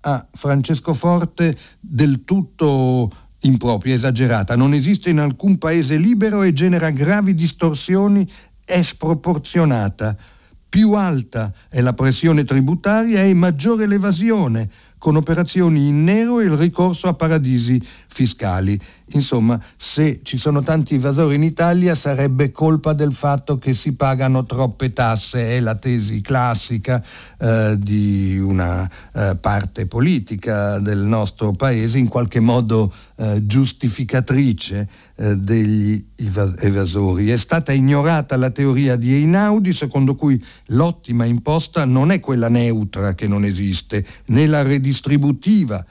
a 0.01 0.27
Francesco 0.33 0.95
Forte 0.95 1.57
del 1.81 2.25
tutto 2.25 3.11
impropria, 3.43 3.95
esagerata, 3.95 4.57
non 4.57 4.73
esiste 4.73 5.11
in 5.11 5.19
alcun 5.19 5.59
paese 5.59 5.97
libero 5.97 6.43
e 6.43 6.53
genera 6.53 6.91
gravi 6.91 7.35
distorsioni, 7.35 8.27
è 8.65 8.83
sproporzionata. 8.83 10.17
Più 10.69 10.93
alta 10.93 11.51
è 11.71 11.81
la 11.81 11.95
pressione 11.95 12.45
tributaria 12.45 13.23
e 13.23 13.33
maggiore 13.33 13.87
l'evasione, 13.87 14.69
con 14.99 15.17
operazioni 15.17 15.89
in 15.89 16.05
nero 16.05 16.41
e 16.41 16.45
il 16.45 16.57
ricorso 16.57 17.07
a 17.09 17.15
paradisi 17.15 17.81
fiscali. 18.09 18.79
Insomma, 19.13 19.61
se 19.77 20.21
ci 20.23 20.37
sono 20.37 20.63
tanti 20.63 20.97
evasori 20.97 21.37
in 21.37 21.43
Italia 21.43 21.95
sarebbe 21.95 22.51
colpa 22.51 22.93
del 22.93 23.13
fatto 23.13 23.57
che 23.57 23.73
si 23.73 23.95
pagano 23.95 24.45
troppe 24.45 24.93
tasse, 24.93 25.51
è 25.57 25.61
la 25.61 25.77
tesi 25.77 26.21
classica 26.21 27.03
eh, 27.39 27.77
di 27.79 28.39
una 28.39 28.89
eh, 29.15 29.37
parte 29.41 29.87
politica 29.87 30.79
del 30.79 30.99
nostro 30.99 31.53
paese, 31.53 31.99
in 31.99 32.09
qualche 32.09 32.41
modo 32.41 32.93
eh, 33.17 33.47
giustificatrice 33.47 34.89
eh, 35.17 35.37
degli 35.37 36.05
evasori. 36.15 37.31
È 37.31 37.37
stata 37.37 37.73
ignorata 37.73 38.37
la 38.37 38.51
teoria 38.51 38.97
di 38.97 39.15
Einaudi 39.15 39.73
secondo 39.73 40.15
cui 40.17 40.43
l'ottima 40.67 41.25
imposta 41.25 41.87
non 41.87 42.11
è 42.11 42.21
quella 42.21 42.49
neutra 42.49 43.15
che 43.15 43.27
non 43.27 43.45
esiste, 43.45 44.05
né 44.27 44.47
la 44.47 44.63
redistributiva 44.63 45.85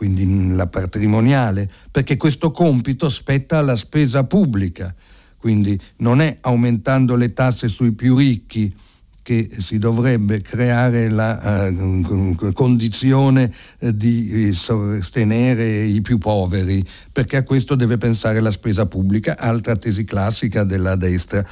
quindi 0.00 0.54
la 0.54 0.66
patrimoniale, 0.66 1.70
perché 1.90 2.16
questo 2.16 2.52
compito 2.52 3.10
spetta 3.10 3.58
alla 3.58 3.76
spesa 3.76 4.24
pubblica, 4.24 4.94
quindi 5.36 5.78
non 5.98 6.22
è 6.22 6.38
aumentando 6.40 7.16
le 7.16 7.34
tasse 7.34 7.68
sui 7.68 7.92
più 7.92 8.16
ricchi 8.16 8.74
che 9.20 9.50
si 9.50 9.76
dovrebbe 9.76 10.40
creare 10.40 11.10
la 11.10 11.68
uh, 11.68 12.52
condizione 12.54 13.52
di 13.78 14.50
sostenere 14.54 15.66
i 15.82 16.00
più 16.00 16.16
poveri, 16.16 16.82
perché 17.12 17.36
a 17.36 17.42
questo 17.42 17.74
deve 17.74 17.98
pensare 17.98 18.40
la 18.40 18.50
spesa 18.50 18.86
pubblica, 18.86 19.36
altra 19.36 19.76
tesi 19.76 20.04
classica 20.04 20.64
della 20.64 20.96
destra. 20.96 21.46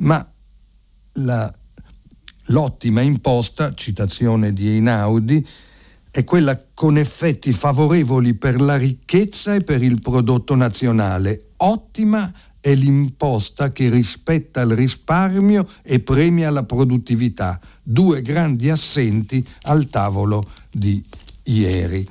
Ma 0.00 0.30
la, 1.12 1.50
l'ottima 2.48 3.00
imposta, 3.00 3.72
citazione 3.72 4.52
di 4.52 4.68
Einaudi, 4.68 5.46
è 6.14 6.22
quella 6.22 6.56
con 6.74 6.96
effetti 6.96 7.50
favorevoli 7.50 8.34
per 8.34 8.60
la 8.60 8.76
ricchezza 8.76 9.52
e 9.52 9.62
per 9.62 9.82
il 9.82 10.00
prodotto 10.00 10.54
nazionale. 10.54 11.46
Ottima 11.56 12.32
è 12.60 12.72
l'imposta 12.72 13.72
che 13.72 13.88
rispetta 13.88 14.60
il 14.60 14.76
risparmio 14.76 15.66
e 15.82 15.98
premia 15.98 16.50
la 16.50 16.62
produttività, 16.62 17.58
due 17.82 18.22
grandi 18.22 18.70
assenti 18.70 19.44
al 19.62 19.88
tavolo 19.88 20.48
di 20.70 21.04
ieri. 21.42 22.08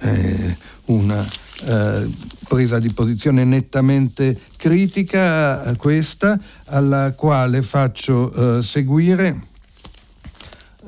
Eh, 0.00 0.56
una 0.86 1.24
eh, 1.62 2.10
presa 2.48 2.80
di 2.80 2.92
posizione 2.92 3.44
nettamente 3.44 4.36
critica 4.56 5.62
eh, 5.62 5.76
questa, 5.76 6.36
alla 6.64 7.12
quale 7.12 7.62
faccio 7.62 8.58
eh, 8.58 8.62
seguire 8.64 9.46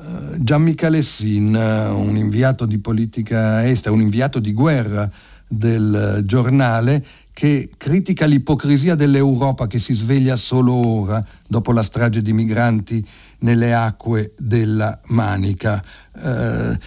eh, 0.03 0.37
Gianmica 0.41 0.88
Lessin, 0.88 1.55
un 1.55 2.17
inviato 2.17 2.67
di 2.67 2.79
politica 2.79 3.67
estera, 3.67 3.95
un 3.95 4.01
inviato 4.01 4.38
di 4.38 4.53
guerra 4.53 5.11
del 5.47 6.23
giornale 6.25 7.05
che 7.33 7.71
critica 7.77 8.27
l'ipocrisia 8.27 8.95
dell'Europa 8.95 9.67
che 9.67 9.79
si 9.79 9.95
sveglia 9.95 10.37
solo 10.37 10.75
ora, 10.75 11.25
dopo 11.47 11.73
la 11.73 11.83
strage 11.83 12.23
di 12.23 12.33
migranti 12.33 13.05
nelle 13.41 13.73
acque 13.73 14.33
della 14.38 14.99
Manica. 15.07 15.83
Eh, 16.15 16.79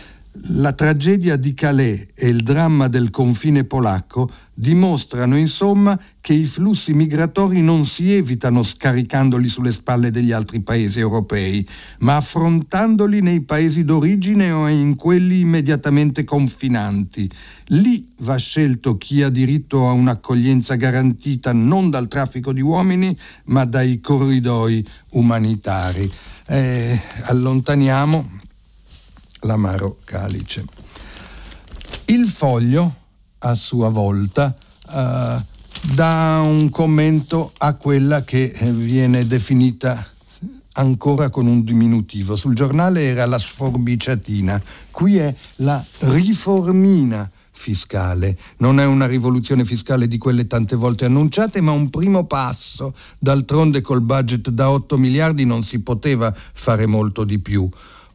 la 0.49 0.73
tragedia 0.73 1.37
di 1.37 1.53
Calais 1.53 2.07
e 2.13 2.27
il 2.27 2.43
dramma 2.43 2.87
del 2.87 3.09
confine 3.09 3.63
polacco 3.63 4.29
dimostrano 4.53 5.37
insomma 5.37 5.99
che 6.21 6.33
i 6.33 6.45
flussi 6.45 6.93
migratori 6.93 7.61
non 7.61 7.85
si 7.85 8.13
evitano 8.13 8.63
scaricandoli 8.63 9.47
sulle 9.47 9.71
spalle 9.71 10.11
degli 10.11 10.31
altri 10.31 10.61
paesi 10.61 10.99
europei, 10.99 11.65
ma 11.99 12.17
affrontandoli 12.17 13.21
nei 13.21 13.41
paesi 13.41 13.83
d'origine 13.83 14.51
o 14.51 14.67
in 14.67 14.95
quelli 14.95 15.39
immediatamente 15.39 16.23
confinanti. 16.23 17.29
Lì 17.67 18.13
va 18.19 18.37
scelto 18.37 18.97
chi 18.97 19.23
ha 19.23 19.29
diritto 19.29 19.87
a 19.87 19.91
un'accoglienza 19.91 20.75
garantita 20.75 21.51
non 21.53 21.89
dal 21.89 22.07
traffico 22.07 22.53
di 22.53 22.61
uomini, 22.61 23.15
ma 23.45 23.65
dai 23.65 23.99
corridoi 23.99 24.85
umanitari. 25.11 26.09
Eh, 26.47 26.99
allontaniamo 27.23 28.43
l'amaro 29.41 29.97
calice. 30.03 30.65
Il 32.05 32.27
foglio, 32.27 32.93
a 33.39 33.55
sua 33.55 33.89
volta, 33.89 34.55
eh, 34.91 35.43
dà 35.93 36.41
un 36.43 36.69
commento 36.69 37.51
a 37.57 37.73
quella 37.73 38.23
che 38.23 38.47
viene 38.71 39.25
definita 39.27 40.05
ancora 40.73 41.29
con 41.29 41.47
un 41.47 41.63
diminutivo. 41.63 42.35
Sul 42.35 42.55
giornale 42.55 43.03
era 43.03 43.25
la 43.25 43.37
sforbiciatina, 43.37 44.61
qui 44.91 45.17
è 45.17 45.33
la 45.57 45.83
riformina 45.99 47.29
fiscale. 47.51 48.37
Non 48.57 48.79
è 48.79 48.85
una 48.85 49.07
rivoluzione 49.07 49.65
fiscale 49.65 50.07
di 50.07 50.17
quelle 50.17 50.45
tante 50.45 50.75
volte 50.75 51.05
annunciate, 51.05 51.61
ma 51.61 51.71
un 51.71 51.89
primo 51.89 52.25
passo. 52.25 52.93
D'altronde 53.17 53.81
col 53.81 54.01
budget 54.01 54.49
da 54.49 54.69
8 54.69 54.97
miliardi 54.97 55.45
non 55.45 55.63
si 55.63 55.79
poteva 55.79 56.33
fare 56.35 56.85
molto 56.85 57.23
di 57.23 57.39
più. 57.39 57.67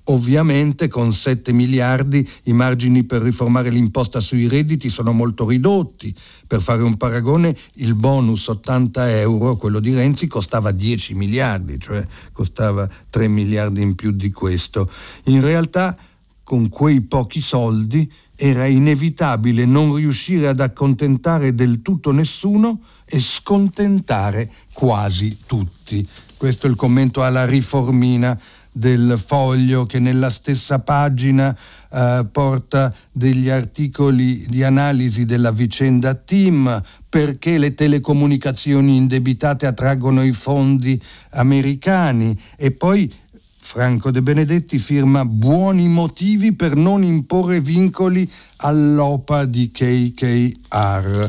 Ovviamente 0.05 0.89
con 0.89 1.13
7 1.13 1.53
miliardi 1.53 2.29
i 2.45 2.53
margini 2.53 3.05
per 3.05 3.23
riformare 3.23 3.71
l'imposta 3.71 4.21
sui 4.21 4.49
redditi 4.49 4.89
sono 4.89 5.13
molto 5.13 5.47
ridotti. 5.47 6.15
Per 6.47 6.61
fare 6.61 6.83
un 6.83 6.97
paragone, 6.97 7.57
il 7.75 7.95
bonus 7.95 8.49
80 8.49 9.19
euro, 9.21 9.57
quello 9.57 9.79
di 9.79 9.95
Renzi, 9.95 10.27
costava 10.27 10.73
10 10.73 11.15
miliardi, 11.15 11.79
cioè 11.79 12.05
costava 12.33 12.89
3 13.11 13.29
miliardi 13.29 13.83
in 13.83 13.95
più 13.95 14.11
di 14.11 14.31
questo. 14.31 14.91
In 15.25 15.41
realtà, 15.43 15.97
con 16.43 16.69
quei 16.69 17.03
pochi 17.03 17.41
soldi, 17.41 18.11
era 18.35 18.65
inevitabile 18.65 19.67
non 19.67 19.95
riuscire 19.95 20.49
ad 20.49 20.61
accontentare 20.61 21.55
del 21.55 21.83
tutto 21.83 22.11
nessuno 22.11 22.81
e 23.05 23.21
scontentare 23.21 24.51
quasi 24.73 25.37
tutti. 25.47 26.05
Questo 26.37 26.67
è 26.67 26.71
il 26.71 26.77
commento 26.77 27.23
alla 27.23 27.45
riformina 27.45 28.41
del 28.81 29.21
foglio 29.23 29.85
che 29.85 29.99
nella 29.99 30.31
stessa 30.31 30.79
pagina 30.79 31.55
eh, 31.93 32.27
porta 32.33 32.93
degli 33.13 33.51
articoli 33.51 34.47
di 34.49 34.65
analisi 34.65 35.27
della 35.27 35.53
vicenda 35.53 36.15
TIM, 36.15 36.83
perché 37.09 37.59
le 37.59 37.75
telecomunicazioni 37.75 38.97
indebitate 38.97 39.67
attraggono 39.67 40.25
i 40.25 40.33
fondi 40.33 41.01
americani 41.33 42.37
e 42.57 42.71
poi 42.71 43.13
Franco 43.59 44.11
De 44.11 44.23
Benedetti 44.23 44.79
firma 44.79 45.27
buoni 45.27 45.87
motivi 45.89 46.55
per 46.55 46.75
non 46.75 47.05
imporre 47.05 47.61
vincoli 47.61 48.29
all'OPA 48.57 49.45
di 49.45 49.71
KKR. 49.71 51.27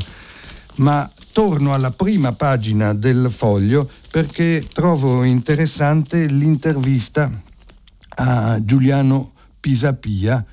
Ma 0.76 1.08
torno 1.32 1.74
alla 1.74 1.90
prima 1.90 2.32
pagina 2.32 2.94
del 2.94 3.30
foglio 3.30 3.88
perché 4.12 4.62
trovo 4.70 5.24
interessante 5.24 6.26
l'intervista 6.26 7.32
a 8.16 8.62
Giuliano 8.62 9.32
Pisapia 9.58 10.44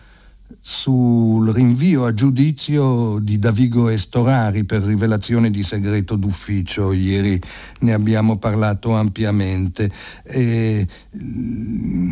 sul 0.62 1.52
rinvio 1.52 2.06
a 2.06 2.14
giudizio 2.14 3.20
di 3.20 3.38
Davigo 3.38 3.90
Estorari 3.90 4.64
per 4.64 4.82
rivelazione 4.84 5.50
di 5.50 5.62
segreto 5.62 6.16
d'ufficio. 6.16 6.94
Ieri 6.94 7.38
ne 7.80 7.92
abbiamo 7.92 8.38
parlato 8.38 8.94
ampiamente. 8.94 9.92
E, 10.24 10.88
mm, 11.18 12.12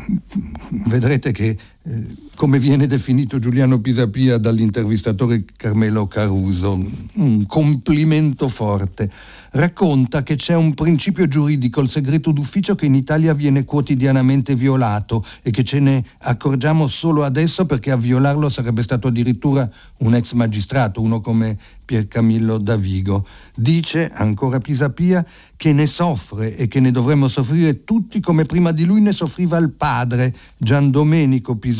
vedrete 0.88 1.32
che 1.32 1.58
come 2.36 2.60
viene 2.60 2.86
definito 2.86 3.39
Giuliano 3.39 3.80
Pisapia 3.80 4.38
dall'intervistatore 4.38 5.43
Carmelo 5.56 6.06
Caruso, 6.06 6.80
un 7.15 7.45
complimento 7.47 8.47
forte. 8.47 9.10
Racconta 9.52 10.21
che 10.21 10.36
c'è 10.36 10.54
un 10.54 10.73
principio 10.73 11.28
giuridico, 11.28 11.82
il 11.82 11.89
segreto 11.89 12.32
d'ufficio, 12.32 12.76
che 12.76 12.86
in 12.86 12.93
Italia 12.93 13.34
viene 13.34 13.63
quotidianamente 13.63 14.54
violato 14.54 15.23
e 15.41 15.50
che 15.50 15.63
ce 15.63 15.80
ne 15.80 16.04
accorgiamo 16.19 16.88
solo 16.88 17.23
adesso 17.23 17.65
perché 17.65 17.89
a 17.89 17.97
violarlo 17.97 18.50
sarebbe 18.50 18.84
stato 18.84 19.08
addirittura 19.08 19.67
un 20.00 20.13
ex 20.13 20.34
magistrato, 20.34 21.02
uno 21.02 21.21
come 21.21 21.58
Piercamillo 21.88 22.58
Davigo. 22.58 23.26
Dice, 23.56 24.12
ancora 24.13 24.60
Pisapia, 24.60 25.26
che 25.56 25.71
ne 25.73 25.88
soffre 25.88 26.56
e 26.56 26.67
che 26.67 26.82
ne 26.82 26.91
dovremmo 26.91 27.28
soffrire 27.28 27.86
tutti 27.86 28.19
come 28.19 28.45
prima 28.45 28.71
di 28.71 28.84
lui 28.84 29.02
ne 29.02 29.13
soffriva 29.13 29.58
il 29.58 29.71
padre, 29.71 30.36
Gian 30.58 30.91
Domenico 30.91 31.56
Pisapia, 31.56 31.77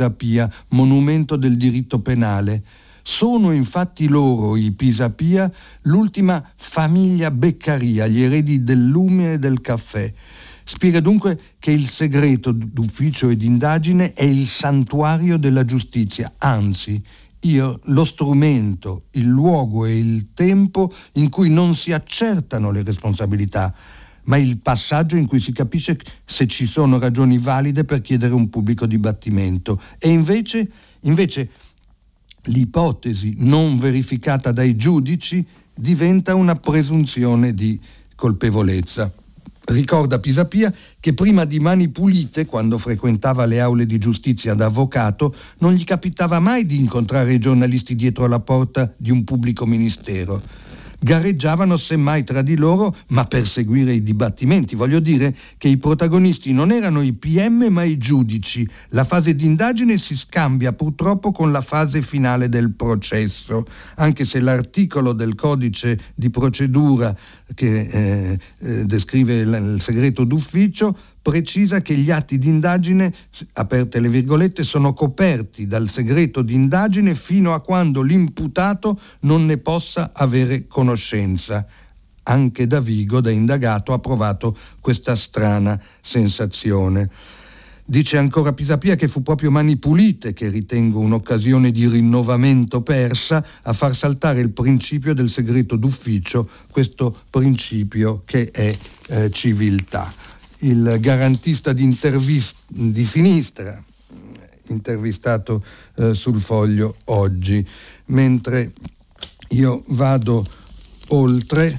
monumento 0.70 1.36
del 1.36 1.58
diritto 1.58 2.00
penale. 2.00 2.64
Sono 3.02 3.52
infatti 3.52 4.08
loro, 4.08 4.58
i 4.58 4.72
Pisapia, 4.72 5.50
l'ultima 5.84 6.44
famiglia 6.56 7.32
Beccaria, 7.32 8.06
gli 8.08 8.22
eredi 8.22 8.64
del 8.64 8.86
lume 8.86 9.34
e 9.34 9.40
del 9.40 9.62
caffè. 9.62 10.12
Spiega 10.64 11.00
dunque 11.00 11.40
che 11.60 11.72
il 11.72 11.88
segreto 11.88 12.52
d'ufficio 12.52 13.30
e 13.30 13.38
d'indagine 13.38 14.14
è 14.14 14.26
il 14.26 14.46
santuario 14.46 15.38
della 15.38 15.64
giustizia, 15.64 16.34
anzi 16.40 17.02
io 17.42 17.80
lo 17.86 18.04
strumento, 18.04 19.04
il 19.12 19.28
luogo 19.28 19.86
e 19.86 19.98
il 19.98 20.34
tempo 20.34 20.92
in 21.14 21.30
cui 21.30 21.50
non 21.50 21.76
si 21.76 21.94
accertano 21.94 22.72
le 22.72 22.84
responsabilità, 22.84 23.74
ma 24.28 24.38
il 24.38 24.60
passaggio 24.60 25.16
in 25.16 25.26
cui 25.26 25.40
si 25.40 25.52
capisce 25.52 25.98
se 26.26 26.48
ci 26.48 26.66
sono 26.66 27.00
ragioni 27.00 27.38
valide 27.38 27.84
per 27.84 28.02
chiedere 28.02 28.34
un 28.34 28.50
pubblico 28.50 28.86
dibattimento. 28.86 29.82
E 30.00 30.10
invece, 30.10 30.70
invece 31.02 31.50
l'ipotesi 32.44 33.36
non 33.40 33.78
verificata 33.78 34.52
dai 34.52 34.76
giudici 34.76 35.46
diventa 35.74 36.36
una 36.36 36.56
presunzione 36.56 37.54
di 37.54 37.80
colpevolezza. 38.16 39.12
Ricorda 39.70 40.20
Pisapia 40.20 40.74
che 41.00 41.14
prima 41.14 41.44
di 41.44 41.60
Mani 41.60 41.90
Pulite, 41.90 42.46
quando 42.46 42.78
frequentava 42.78 43.46
le 43.46 43.60
aule 43.60 43.86
di 43.86 43.98
giustizia 43.98 44.54
da 44.54 44.68
avvocato, 44.68 45.36
non 45.58 45.74
gli 45.74 45.84
capitava 45.84 46.40
mai 46.40 46.66
di 46.66 46.78
incontrare 46.78 47.34
i 47.34 47.40
giornalisti 47.40 47.94
dietro 47.96 48.28
la 48.28 48.40
porta 48.40 48.94
di 48.96 49.12
un 49.12 49.26
pubblico 49.26 49.66
ministero 49.66 50.42
gareggiavano 51.00 51.78
semmai 51.78 52.24
tra 52.24 52.42
di 52.42 52.56
loro, 52.56 52.96
ma 53.10 53.26
per 53.26 53.48
seguire 53.48 53.94
i 53.94 54.02
dibattimenti. 54.02 54.76
Voglio 54.76 55.00
dire 55.00 55.36
che 55.58 55.68
i 55.68 55.78
protagonisti 55.78 56.54
non 56.54 56.72
erano 56.72 57.02
i 57.02 57.14
PM 57.14 57.68
ma 57.70 57.84
i 57.84 57.98
giudici. 57.98 58.68
La 58.90 59.04
fase 59.04 59.36
di 59.36 59.46
indagine 59.46 59.98
si 59.98 60.16
scambia 60.16 60.74
purtroppo 60.74 61.32
con 61.32 61.52
la 61.52 61.62
fase 61.62 62.02
finale 62.02 62.50
del 62.50 62.74
processo, 62.74 63.66
anche 63.96 64.26
se 64.26 64.40
l'articolo 64.40 65.14
del 65.14 65.36
codice 65.36 66.00
di 66.16 66.30
procedura 66.30 67.16
che 67.54 67.80
eh, 67.80 68.40
eh, 68.60 68.86
descrive 68.86 69.36
il 69.36 69.78
segreto 69.80 70.24
d'ufficio 70.24 70.96
precisa 71.28 71.82
che 71.82 71.94
gli 71.94 72.10
atti 72.10 72.38
di 72.38 72.48
indagine, 72.48 73.14
aperte 73.56 74.00
le 74.00 74.08
virgolette, 74.08 74.64
sono 74.64 74.94
coperti 74.94 75.68
dal 75.68 75.90
segreto 75.90 76.42
di 76.42 76.54
indagine 76.54 77.16
fino 77.16 77.54
a 77.54 77.60
quando 77.60 78.02
l'imputato 78.02 78.98
non 79.22 79.44
ne 79.44 79.58
possa 79.58 80.12
avere 80.14 80.68
conoscenza. 80.68 81.66
Anche 82.24 82.66
Davigo, 82.66 83.20
da 83.20 83.30
indagato, 83.30 83.92
ha 83.92 84.00
provato 84.00 84.56
questa 84.80 85.18
strana 85.18 85.78
sensazione. 86.00 87.10
Dice 87.84 88.18
ancora 88.18 88.54
Pisapia 88.54 88.96
che 88.96 89.10
fu 89.10 89.22
proprio 89.22 89.52
Mani 89.52 89.76
Pulite, 89.76 90.32
che 90.32 90.48
ritengo 90.48 91.02
un'occasione 91.02 91.72
di 91.72 91.90
rinnovamento 91.90 92.82
persa, 92.82 93.46
a 93.64 93.74
far 93.74 93.94
saltare 93.94 94.40
il 94.40 94.52
principio 94.52 95.14
del 95.14 95.30
segreto 95.30 95.76
d'ufficio, 95.76 96.48
questo 96.72 97.14
principio 97.30 98.22
che 98.26 98.50
è 98.50 98.74
eh, 99.08 99.30
civiltà. 99.30 100.27
Il 100.60 100.98
garantista 101.00 101.74
di, 101.74 103.06
sinistra, 103.06 103.84
intervistato 104.68 105.64
eh, 105.96 106.14
sul 106.14 106.40
foglio 106.40 106.96
oggi, 107.06 107.66
mentre 108.06 108.74
io 109.50 109.84
vado 109.88 110.46
oltre 111.10 111.78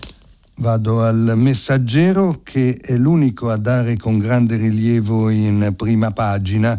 Vado 0.61 1.05
al 1.05 1.35
messaggero 1.37 2.41
che 2.43 2.77
è 2.83 2.97
l'unico 2.97 3.49
a 3.49 3.57
dare 3.57 3.97
con 3.97 4.19
grande 4.19 4.57
rilievo 4.57 5.31
in 5.31 5.73
prima 5.77 6.11
pagina 6.11 6.77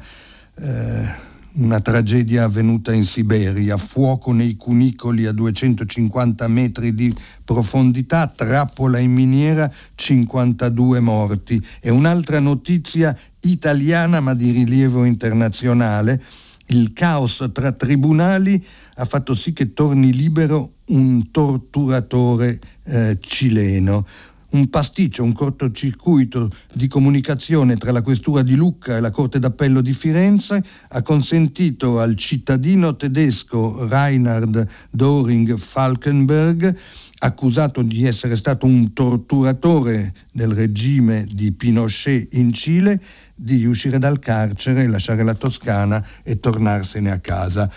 eh, 0.55 1.27
una 1.53 1.79
tragedia 1.79 2.43
avvenuta 2.43 2.93
in 2.93 3.03
Siberia, 3.03 3.77
fuoco 3.77 4.31
nei 4.31 4.55
cunicoli 4.55 5.25
a 5.25 5.31
250 5.31 6.47
metri 6.47 6.93
di 6.93 7.13
profondità, 7.43 8.27
trappola 8.27 8.99
in 8.99 9.12
miniera, 9.12 9.71
52 9.95 10.99
morti. 10.99 11.62
E 11.81 11.89
un'altra 11.89 12.39
notizia 12.39 13.17
italiana 13.41 14.19
ma 14.19 14.33
di 14.33 14.51
rilievo 14.51 15.05
internazionale, 15.05 16.21
il 16.67 16.93
caos 16.93 17.49
tra 17.51 17.71
tribunali 17.71 18.63
ha 18.95 19.05
fatto 19.05 19.33
sì 19.33 19.53
che 19.53 19.73
torni 19.73 20.13
libero 20.13 20.73
un 20.88 21.31
torturatore 21.31 22.59
eh, 22.83 23.17
cileno. 23.19 24.05
Un 24.51 24.69
pasticcio, 24.69 25.23
un 25.23 25.33
cortocircuito 25.33 26.49
di 26.73 26.88
comunicazione 26.88 27.75
tra 27.75 27.91
la 27.91 28.01
questura 28.01 28.41
di 28.41 28.55
Lucca 28.55 28.97
e 28.97 28.99
la 28.99 29.12
Corte 29.12 29.38
d'Appello 29.38 29.81
di 29.81 29.93
Firenze 29.93 30.63
ha 30.89 31.01
consentito 31.03 31.99
al 31.99 32.15
cittadino 32.15 32.95
tedesco 32.95 33.88
Reinhard 33.88 34.67
Doring 34.89 35.55
Falkenberg 35.55 36.75
accusato 37.19 37.81
di 37.81 38.05
essere 38.05 38.35
stato 38.35 38.65
un 38.65 38.93
torturatore 38.93 40.13
del 40.31 40.53
regime 40.53 41.27
di 41.29 41.51
Pinochet 41.51 42.33
in 42.35 42.53
Cile, 42.53 42.99
di 43.35 43.65
uscire 43.65 43.97
dal 43.99 44.19
carcere, 44.19 44.88
lasciare 44.88 45.23
la 45.23 45.33
Toscana 45.33 46.03
e 46.23 46.39
tornarsene 46.39 47.12
a 47.12 47.19
casa. 47.19 47.69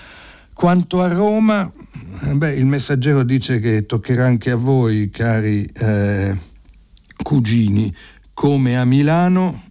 Quanto 0.52 1.02
a 1.02 1.12
Roma, 1.12 1.70
eh, 2.24 2.34
beh, 2.34 2.54
il 2.54 2.66
messaggero 2.66 3.24
dice 3.24 3.58
che 3.58 3.84
toccherà 3.84 4.26
anche 4.26 4.50
a 4.50 4.56
voi, 4.56 5.10
cari 5.10 5.64
eh, 5.64 6.38
cugini, 7.22 7.92
come 8.32 8.78
a 8.78 8.84
Milano 8.84 9.70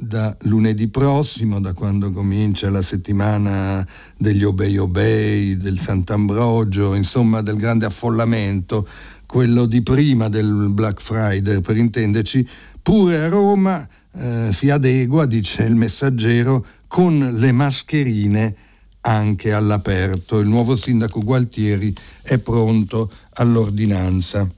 da 0.00 0.34
lunedì 0.42 0.88
prossimo, 0.88 1.60
da 1.60 1.74
quando 1.74 2.12
comincia 2.12 2.70
la 2.70 2.82
settimana 2.82 3.86
degli 4.16 4.44
Obei 4.44 4.76
Obei, 4.78 5.56
del 5.56 5.78
Sant'Ambrogio, 5.78 6.94
insomma 6.94 7.42
del 7.42 7.56
grande 7.56 7.86
affollamento, 7.86 8.86
quello 9.26 9.66
di 9.66 9.82
prima 9.82 10.28
del 10.28 10.68
Black 10.70 11.00
Friday 11.00 11.60
per 11.60 11.76
intenderci, 11.76 12.48
pure 12.80 13.18
a 13.18 13.28
Roma 13.28 13.86
eh, 14.14 14.48
si 14.52 14.70
adegua, 14.70 15.26
dice 15.26 15.64
il 15.64 15.76
messaggero, 15.76 16.64
con 16.86 17.18
le 17.18 17.52
mascherine 17.52 18.54
anche 19.02 19.52
all'aperto. 19.52 20.38
Il 20.38 20.48
nuovo 20.48 20.76
sindaco 20.76 21.22
Gualtieri 21.22 21.94
è 22.22 22.38
pronto 22.38 23.10
all'ordinanza. 23.34 24.48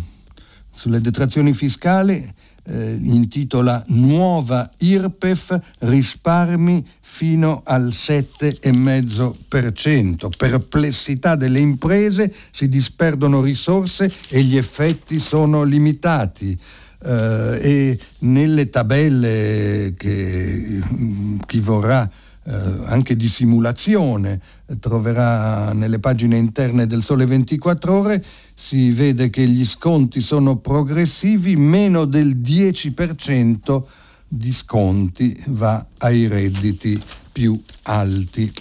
sulle 0.73 0.99
detrazioni 0.99 1.53
fiscali 1.53 2.33
eh, 2.65 2.97
intitola 3.01 3.83
Nuova 3.87 4.71
IRPEF 4.77 5.59
risparmi 5.79 6.87
fino 7.01 7.61
al 7.65 7.89
7,5%. 7.89 10.29
Perplessità 10.35 11.35
delle 11.35 11.59
imprese, 11.59 12.33
si 12.51 12.69
disperdono 12.69 13.41
risorse 13.41 14.11
e 14.29 14.41
gli 14.41 14.57
effetti 14.57 15.19
sono 15.19 15.61
limitati. 15.63 16.57
Uh, 17.03 17.57
e 17.59 17.99
nelle 18.19 18.69
tabelle 18.69 19.93
che 19.97 20.81
mm, 20.81 21.39
chi 21.45 21.59
vorrà 21.59 22.09
uh, 22.43 22.51
anche 22.85 23.17
di 23.17 23.27
simulazione 23.27 24.39
troverà 24.79 25.73
nelle 25.73 25.99
pagine 25.99 26.37
interne 26.37 26.87
del 26.87 27.03
Sole 27.03 27.25
24 27.25 27.93
ore 27.93 28.23
si 28.53 28.91
vede 28.91 29.29
che 29.29 29.45
gli 29.45 29.65
sconti 29.65 30.21
sono 30.21 30.57
progressivi, 30.57 31.57
meno 31.57 32.05
del 32.05 32.37
10% 32.37 33.83
di 34.27 34.51
sconti 34.51 35.37
va 35.47 35.85
ai 35.99 36.27
redditi 36.27 36.99
più 37.31 37.61
alti. 37.83 38.51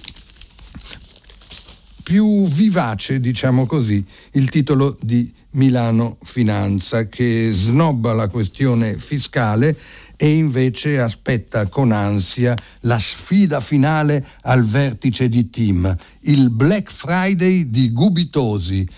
Più 2.03 2.45
vivace, 2.47 3.21
diciamo 3.21 3.65
così, 3.67 4.05
il 4.33 4.51
titolo 4.51 4.99
di 5.01 5.33
Milano 5.53 6.17
Finanza 6.23 7.09
che 7.09 7.51
snobba 7.53 8.13
la 8.13 8.29
questione 8.29 8.97
fiscale 8.97 9.77
e 10.17 10.31
invece 10.31 11.01
aspetta 11.01 11.67
con 11.67 11.93
ansia 11.93 12.57
la 12.81 12.99
sfida 12.99 13.61
finale 13.61 14.25
al 14.43 14.65
vertice 14.65 15.29
di 15.29 15.51
team, 15.51 15.97
il 16.21 16.51
Black 16.51 16.91
Friday 16.91 17.71
di 17.71 17.93
Gubitosi 17.93 18.89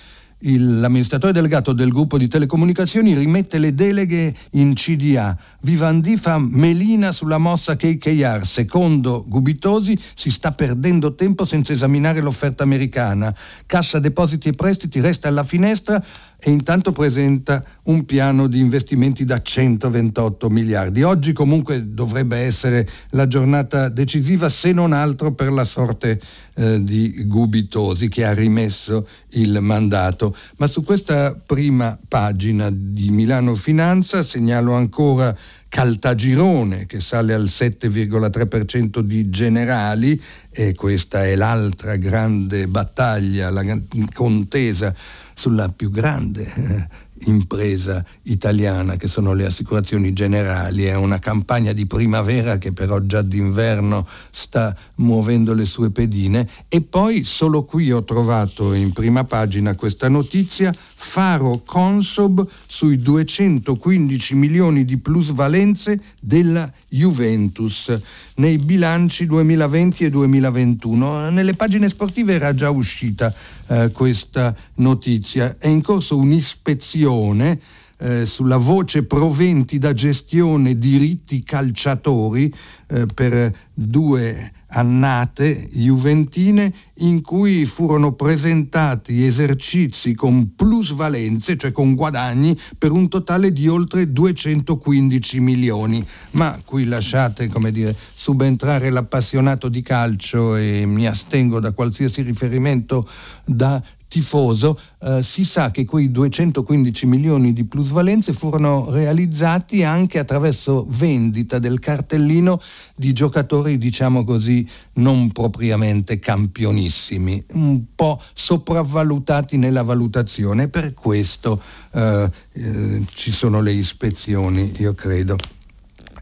il, 0.45 0.81
l'amministratore 0.81 1.33
delegato 1.33 1.73
del 1.73 1.91
gruppo 1.91 2.19
di 2.19 2.29
telecomunicazioni 2.29 3.15
rimette 3.15 3.59
le 3.59 3.75
deleghe 3.75 4.35
in 4.53 4.75
CDA. 4.75 5.37
Vivendi 5.63 6.17
fa 6.17 6.39
melina 6.39 7.13
sulla 7.13 7.39
mossa 7.39 7.77
KKR. 7.77 8.45
Secondo 8.45 9.25
Gubitosi 9.27 9.99
si 10.15 10.31
sta 10.31 10.53
perdendo 10.53 11.15
tempo 11.15 11.45
senza 11.45 11.73
esaminare 11.73 12.21
l'offerta 12.21 12.63
americana. 12.63 13.35
Cassa 13.67 13.99
depositi 13.99 14.49
e 14.49 14.53
prestiti 14.55 15.01
resta 15.01 15.29
alla 15.29 15.45
finestra 15.45 16.03
e 16.47 16.51
intanto 16.51 16.93
presenta 16.93 17.65
un 17.85 18.05
piano 18.05 18.49
di 18.49 18.59
investimenti 18.59 19.25
da 19.25 19.41
128 19.41 20.51
miliardi. 20.51 21.03
Oggi 21.03 21.33
comunque 21.33 21.95
dovrebbe 21.95 22.37
essere 22.37 22.87
la 23.11 23.27
giornata 23.27 23.89
decisiva 23.89 24.51
se 24.51 24.73
non 24.73 24.93
altro 24.93 25.33
per 25.33 25.51
la 25.51 25.65
sorte 25.65 26.21
eh, 26.57 26.85
di 26.85 27.25
Gubitosi 27.25 28.09
che 28.09 28.27
ha 28.27 28.35
rimesso 28.35 29.09
il 29.31 29.59
mandato. 29.63 30.37
Ma 30.59 30.67
su 30.67 30.85
questa 30.85 31.33
prima 31.35 31.99
pagina 32.09 32.69
di 32.71 33.09
Milano 33.09 33.55
Finanza 33.55 34.23
segnalo 34.23 34.75
ancora 34.75 35.35
Caltagirone 35.67 36.85
che 36.85 37.01
sale 37.01 37.33
al 37.33 37.45
7,3% 37.45 38.99
di 38.99 39.31
generali 39.31 40.21
e 40.51 40.75
questa 40.75 41.25
è 41.25 41.35
l'altra 41.37 41.97
grande 41.97 42.69
battaglia, 42.69 43.49
la 43.49 43.65
contesa 44.13 44.95
sulla 45.35 45.69
più 45.69 45.91
grande 45.91 46.43
eh, 46.55 46.89
impresa 47.27 48.05
italiana 48.23 48.97
che 48.97 49.09
sono 49.09 49.33
le 49.33 49.47
assicurazioni 49.47 50.13
generali. 50.13 50.85
È 50.85 50.95
una 50.95 51.19
campagna 51.19 51.73
di 51.73 51.87
primavera 51.87 52.59
che 52.59 52.73
però 52.73 53.01
già 53.01 53.23
d'inverno 53.23 54.07
sta 54.31 54.75
muovendo 54.97 55.55
le 55.55 55.65
sue 55.65 55.91
pedine 55.91 56.49
e 56.69 56.81
poi 56.81 57.25
solo 57.25 57.65
qui 57.65 57.93
ho 57.93 58.05
trovato 58.05 58.73
in 58.73 58.93
prima 58.93 59.25
pagina 59.25 59.75
questa 59.75 60.09
notizia 60.09 60.75
Faro 60.75 61.63
Consob 61.65 62.47
sui 62.67 62.99
215 62.99 64.35
milioni 64.35 64.85
di 64.85 64.97
plusvalenze 64.97 66.01
della 66.21 66.71
Juventus 66.89 67.97
nei 68.37 68.59
bilanci 68.59 69.27
2020 69.27 70.05
e 70.05 70.11
2021. 70.11 71.31
Nelle 71.31 71.55
pagine 71.55 71.89
sportive 71.89 72.35
era 72.35 72.55
già 72.55 72.71
uscita 72.71 73.33
eh, 73.69 73.91
questa 73.93 74.55
notizia. 74.75 75.57
È 75.59 75.69
in 75.69 75.83
corso 75.83 76.17
un'ispezione 76.17 77.59
eh, 77.99 78.27
sulla 78.27 78.57
voce 78.57 79.05
proventi 79.05 79.79
da 79.79 79.93
gestione 79.93 80.77
diritti 80.77 81.43
calciatori 81.43 82.53
eh, 82.89 83.07
per 83.07 83.53
due 83.73 84.53
annate 84.75 85.69
juventine 85.73 86.73
in 86.99 87.23
cui 87.23 87.65
furono 87.65 88.13
presentati 88.13 89.25
esercizi 89.25 90.15
con 90.15 90.55
plusvalenze, 90.55 91.57
cioè 91.57 91.73
con 91.73 91.95
guadagni, 91.95 92.57
per 92.79 92.91
un 92.91 93.09
totale 93.09 93.53
di 93.53 93.69
oltre 93.69 94.13
215 94.13 95.41
milioni. 95.41 96.05
Ma 96.33 96.61
qui 96.65 96.85
lasciate, 96.85 97.49
dire, 97.71 97.97
subentrare 98.15 98.91
l'appassionato 98.91 99.69
di 99.69 99.83
calcio 99.83 100.57
e 100.57 100.85
mi 100.87 101.07
astengo 101.07 101.61
da 101.61 101.73
qualsiasi 101.73 102.23
riferimento 102.23 103.09
da 103.45 103.83
tifoso, 104.09 104.79
eh, 105.01 105.23
si 105.23 105.45
sa 105.45 105.71
che 105.71 105.85
quei 105.85 106.11
215 106.11 107.07
milioni 107.07 107.53
di 107.53 107.65
plusvalenze 107.65 108.33
furono 108.33 108.91
realizzati 108.91 109.83
anche 109.83 110.19
attraverso 110.19 110.87
vendita 110.89 111.59
del 111.59 111.79
cartellino 111.79 112.61
di 112.95 113.13
giocatori, 113.13 113.77
diciamo 113.79 114.25
così, 114.25 114.67
non 114.95 115.33
propriamente 115.33 116.19
campionissimi, 116.19 117.45
un 117.53 117.83
po' 117.95 118.21
sopravvalutati 118.33 119.57
nella 119.57 119.83
valutazione. 119.83 120.69
Per 120.69 120.95
questo 120.95 121.61
eh, 121.93 122.31
eh, 122.53 123.05
ci 123.13 123.33
sono 123.33 123.61
le 123.61 123.73
ispezioni, 123.73 124.73
io 124.79 124.95
credo. 124.95 125.37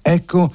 Ecco, 0.01 0.53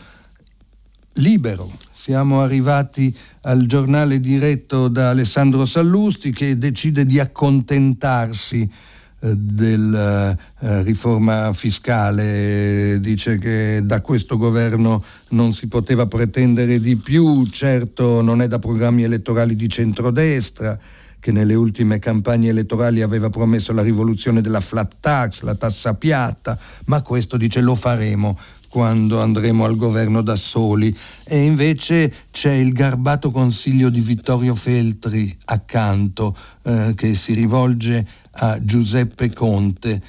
libero 1.13 1.71
siamo 1.97 2.41
arrivati 2.41 3.13
al 3.41 3.65
giornale 3.65 4.19
diretto 4.19 4.87
da 4.87 5.09
Alessandro 5.09 5.65
Sallusti 5.65 6.31
che 6.31 6.55
decide 6.55 7.07
di 7.07 7.19
accontentarsi 7.19 8.61
eh, 8.61 9.35
della 9.35 10.31
eh, 10.31 10.83
riforma 10.83 11.51
fiscale, 11.53 12.99
dice 13.01 13.39
che 13.39 13.81
da 13.83 14.01
questo 14.01 14.37
governo 14.37 15.03
non 15.29 15.53
si 15.53 15.67
poteva 15.67 16.05
pretendere 16.05 16.79
di 16.79 16.97
più, 16.97 17.43
certo 17.47 18.21
non 18.21 18.43
è 18.43 18.47
da 18.47 18.59
programmi 18.59 19.01
elettorali 19.01 19.55
di 19.55 19.67
centrodestra 19.67 20.77
che 21.19 21.31
nelle 21.31 21.55
ultime 21.55 21.97
campagne 21.97 22.49
elettorali 22.49 23.01
aveva 23.01 23.29
promesso 23.31 23.73
la 23.73 23.81
rivoluzione 23.81 24.41
della 24.41 24.61
flat 24.61 24.97
tax, 24.99 25.41
la 25.41 25.55
tassa 25.55 25.95
piatta, 25.95 26.57
ma 26.85 27.01
questo 27.01 27.37
dice 27.37 27.59
lo 27.61 27.73
faremo 27.73 28.37
quando 28.69 29.21
andremo 29.21 29.65
al 29.65 29.75
governo 29.75 30.21
da 30.21 30.35
soli 30.35 30.95
e 31.23 31.43
invece 31.43 32.13
c'è 32.31 32.53
il 32.53 32.73
garbato 32.73 33.31
consiglio 33.31 33.89
di 33.89 34.01
Vittorio 34.01 34.53
Feltri 34.55 35.35
accanto 35.45 36.35
eh, 36.63 36.93
che 36.95 37.15
si 37.15 37.33
rivolge 37.33 38.05
a 38.39 38.63
Giuseppe 38.63 39.33
Conte, 39.33 40.01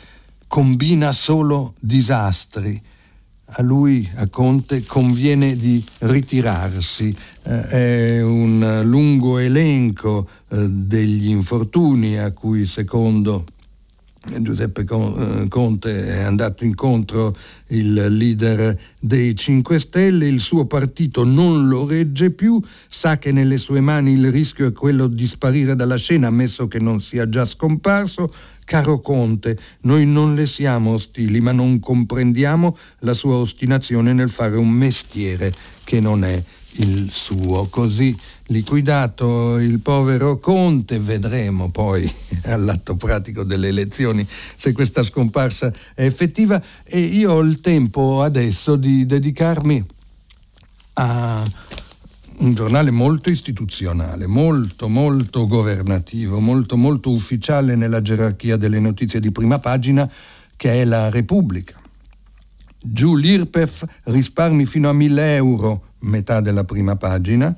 combina 0.47 1.13
solo 1.13 1.75
disastri. 1.81 2.81
A 3.53 3.63
lui, 3.63 4.07
a 4.17 4.27
Conte, 4.27 4.85
conviene 4.85 5.57
di 5.57 5.83
ritirarsi. 6.01 7.17
Eh, 7.45 7.63
è 7.63 8.23
un 8.23 8.83
lungo 8.85 9.39
elenco 9.39 10.29
eh, 10.51 10.69
degli 10.69 11.31
infortuni 11.31 12.19
a 12.19 12.33
cui, 12.33 12.67
secondo 12.67 13.47
Giuseppe 14.41 14.81
eh, 14.81 15.47
Conte 15.49 16.07
è 16.07 16.23
andato 16.23 16.65
incontro 16.65 17.35
il 17.69 17.93
leader 17.93 18.77
dei 19.01 19.35
5 19.35 19.79
Stelle, 19.79 20.27
il 20.27 20.41
suo 20.41 20.67
partito 20.67 21.25
non 21.25 21.69
lo 21.69 21.87
regge 21.87 22.33
più, 22.33 22.61
sa 22.89 23.19
che 23.19 23.31
nelle 23.31 23.59
sue 23.59 23.81
mani 23.81 24.13
il 24.13 24.33
rischio 24.33 24.67
è 24.67 24.73
quello 24.73 25.07
di 25.07 25.27
sparire 25.27 25.77
dalla 25.77 25.97
scena, 25.97 26.27
ammesso 26.27 26.67
che 26.67 26.81
non 26.81 27.01
sia 27.01 27.29
già 27.29 27.47
scomparso. 27.47 28.33
Caro 28.65 29.01
Conte, 29.01 29.57
noi 29.83 30.05
non 30.05 30.35
le 30.35 30.47
siamo 30.47 30.93
ostili, 30.93 31.41
ma 31.41 31.53
non 31.53 31.79
comprendiamo 31.79 32.77
la 33.01 33.15
sua 33.15 33.37
ostinazione 33.37 34.13
nel 34.13 34.29
fare 34.29 34.57
un 34.57 34.69
mestiere 34.69 35.53
che 35.85 36.01
non 36.01 36.25
è 36.25 36.43
il 36.79 37.11
suo. 37.13 37.67
Così 37.71 38.17
liquidato 38.47 39.59
il 39.59 39.81
povero 39.81 40.39
Conte, 40.39 40.99
vedremo 40.99 41.71
poi 41.71 42.11
all'atto 42.45 42.97
pratico 42.97 43.45
delle 43.45 43.69
elezioni 43.69 44.27
se 44.29 44.73
questa 44.73 45.03
scomparsa 45.03 45.73
è 45.95 46.05
effettiva 46.05 46.63
e 46.85 47.01
io 47.01 47.33
ho 47.33 47.41
il 47.41 47.61
tempo 47.61 48.23
adesso 48.23 48.77
di 48.77 49.07
dedicarmi 49.07 49.87
a 50.95 51.45
un 52.39 52.55
giornale 52.55 52.91
molto 52.91 53.31
istituzionale, 53.31 54.27
molto 54.27 54.89
molto 54.89 55.47
governativo, 55.47 56.39
molto 56.41 56.77
molto 56.77 57.11
ufficiale 57.11 57.75
nella 57.75 58.01
gerarchia 58.01 58.57
delle 58.57 58.79
notizie 58.79 59.21
di 59.21 59.33
prima 59.33 59.59
pagina 59.59 60.09
che 60.57 60.81
è 60.81 60.85
la 60.85 61.11
Repubblica. 61.11 61.81
Giù 62.81 63.17
l'IRPEF 63.17 63.85
risparmi 64.05 64.67
fino 64.67 64.89
a 64.89 64.93
1000 64.93 65.35
euro, 65.35 65.88
metà 66.01 66.41
della 66.41 66.65
prima 66.65 66.97
pagina, 66.97 67.55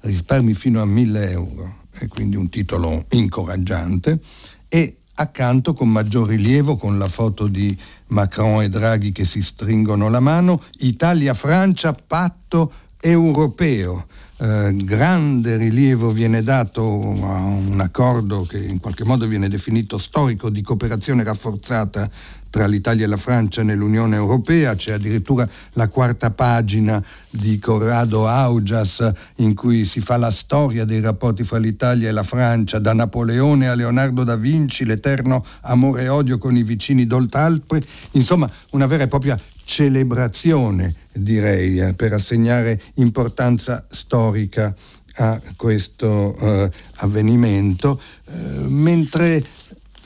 risparmi 0.00 0.54
fino 0.54 0.80
a 0.80 0.84
1000 0.84 1.30
euro, 1.30 1.76
e 1.98 2.08
quindi 2.08 2.36
un 2.36 2.48
titolo 2.48 3.04
incoraggiante, 3.10 4.20
e 4.68 4.96
accanto 5.14 5.72
con 5.72 5.88
maggior 5.88 6.28
rilievo 6.28 6.76
con 6.76 6.98
la 6.98 7.08
foto 7.08 7.46
di 7.46 7.76
Macron 8.08 8.62
e 8.62 8.68
Draghi 8.68 9.12
che 9.12 9.24
si 9.24 9.42
stringono 9.42 10.08
la 10.08 10.20
mano, 10.20 10.62
Italia-Francia 10.78 11.92
patto 11.92 12.72
europeo. 13.00 14.06
Eh, 14.38 14.76
grande 14.76 15.56
rilievo 15.56 16.10
viene 16.10 16.42
dato 16.42 16.82
a 16.82 17.38
un 17.38 17.80
accordo 17.80 18.44
che 18.44 18.58
in 18.58 18.80
qualche 18.80 19.04
modo 19.04 19.26
viene 19.26 19.48
definito 19.48 19.96
storico 19.96 20.50
di 20.50 20.60
cooperazione 20.60 21.24
rafforzata 21.24 22.06
tra 22.50 22.66
l'Italia 22.66 23.04
e 23.04 23.08
la 23.08 23.16
Francia 23.16 23.62
nell'Unione 23.62 24.16
Europea, 24.16 24.74
c'è 24.74 24.92
addirittura 24.92 25.48
la 25.72 25.88
quarta 25.88 26.30
pagina 26.30 27.02
di 27.30 27.58
Corrado 27.58 28.26
Augias 28.26 29.10
in 29.36 29.54
cui 29.54 29.84
si 29.84 30.00
fa 30.00 30.16
la 30.16 30.30
storia 30.30 30.84
dei 30.84 31.00
rapporti 31.00 31.44
fra 31.44 31.58
l'Italia 31.58 32.08
e 32.08 32.12
la 32.12 32.22
Francia, 32.22 32.78
da 32.78 32.92
Napoleone 32.92 33.68
a 33.68 33.74
Leonardo 33.74 34.24
da 34.24 34.36
Vinci, 34.36 34.84
l'eterno 34.84 35.44
amore 35.62 36.02
e 36.02 36.08
odio 36.08 36.38
con 36.38 36.56
i 36.56 36.62
vicini 36.62 37.06
d'Oltralpe, 37.06 37.82
insomma 38.12 38.50
una 38.70 38.86
vera 38.86 39.04
e 39.04 39.08
propria 39.08 39.38
celebrazione 39.64 40.94
direi 41.12 41.80
eh, 41.80 41.94
per 41.94 42.12
assegnare 42.12 42.80
importanza 42.94 43.84
storica 43.90 44.74
a 45.18 45.40
questo 45.56 46.36
eh, 46.36 46.70
avvenimento, 46.96 47.98
eh, 48.26 48.32
mentre 48.68 49.42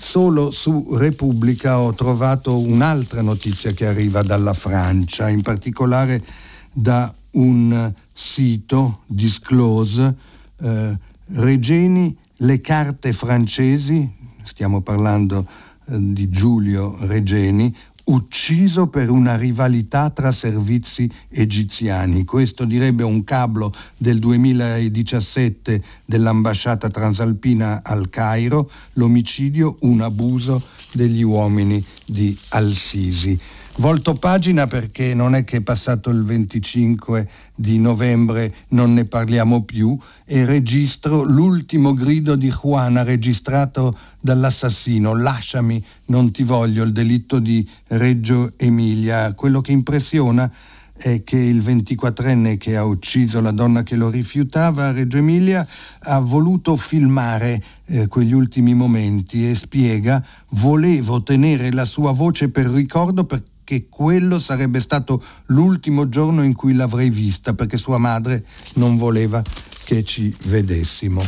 Solo 0.01 0.51
su 0.51 0.97
Repubblica 0.97 1.79
ho 1.79 1.93
trovato 1.93 2.59
un'altra 2.59 3.21
notizia 3.21 3.73
che 3.73 3.87
arriva 3.87 4.23
dalla 4.23 4.55
Francia, 4.55 5.29
in 5.29 5.43
particolare 5.43 6.25
da 6.73 7.15
un 7.33 7.93
sito 8.11 9.01
Disclose, 9.05 10.17
eh, 10.63 10.99
Regeni, 11.27 12.17
le 12.37 12.61
carte 12.63 13.13
francesi, 13.13 14.11
stiamo 14.43 14.81
parlando 14.81 15.47
eh, 15.85 15.97
di 15.99 16.31
Giulio 16.31 16.97
Regeni, 17.01 17.73
ucciso 18.11 18.89
per 18.89 19.09
una 19.09 19.37
rivalità 19.37 20.11
tra 20.11 20.33
servizi 20.33 21.09
egiziani. 21.29 22.25
Questo 22.25 22.65
direbbe 22.65 23.05
un 23.05 23.23
cablo 23.25 23.73
del 23.97 24.19
2017 24.19 25.83
dell'ambasciata 26.05 26.89
transalpina 26.89 27.83
al 27.85 28.11
Cairo, 28.11 28.69
l'omicidio, 28.95 29.77
un 29.81 30.01
abuso 30.01 30.61
degli 30.93 31.23
uomini 31.23 31.83
di 32.05 32.37
Al-Sisi. 32.51 33.39
Volto 33.81 34.13
pagina 34.13 34.67
perché 34.67 35.15
non 35.15 35.35
è 35.35 35.43
che 35.43 35.63
passato 35.63 36.11
il 36.11 36.23
25 36.23 37.27
di 37.55 37.79
novembre 37.79 38.55
non 38.69 38.93
ne 38.93 39.07
parliamo 39.07 39.63
più 39.63 39.97
e 40.27 40.45
registro 40.45 41.23
l'ultimo 41.23 41.95
grido 41.95 42.37
di 42.37 42.51
Juana 42.51 43.03
registrato 43.03 43.97
dall'assassino 44.21 45.17
Lasciami, 45.17 45.83
non 46.09 46.31
ti 46.31 46.43
voglio, 46.43 46.85
il 46.85 46.93
delitto 46.93 47.39
di 47.39 47.67
Reggio 47.87 48.53
Emilia. 48.59 49.33
Quello 49.33 49.63
che 49.63 49.73
impressiona 49.73 50.53
è 50.95 51.23
che 51.25 51.39
il 51.39 51.61
24enne 51.61 52.59
che 52.59 52.77
ha 52.77 52.85
ucciso 52.85 53.41
la 53.41 53.51
donna 53.51 53.83
che 53.83 53.97
lo 53.97 54.11
rifiutava 54.11 54.89
a 54.89 54.93
Reggio 54.93 55.17
Emilia 55.17 55.67
ha 56.01 56.19
voluto 56.19 56.77
filmare 56.77 57.63
eh, 57.87 58.09
quegli 58.09 58.35
ultimi 58.35 58.75
momenti 58.75 59.49
e 59.49 59.55
spiega 59.55 60.23
volevo 60.51 61.23
tenere 61.23 61.73
la 61.73 61.87
sua 61.87 62.13
voce 62.13 62.51
per 62.51 62.67
ricordo 62.67 63.25
perché 63.25 63.50
che 63.71 63.87
quello 63.89 64.41
sarebbe 64.41 64.81
stato 64.81 65.23
l'ultimo 65.47 66.09
giorno 66.09 66.43
in 66.43 66.55
cui 66.55 66.75
l'avrei 66.75 67.09
vista 67.09 67.55
perché 67.55 67.77
sua 67.77 67.99
madre 67.99 68.45
non 68.75 68.97
voleva 68.97 69.41
che 69.85 70.03
ci 70.03 70.35
vedessimo. 70.47 71.23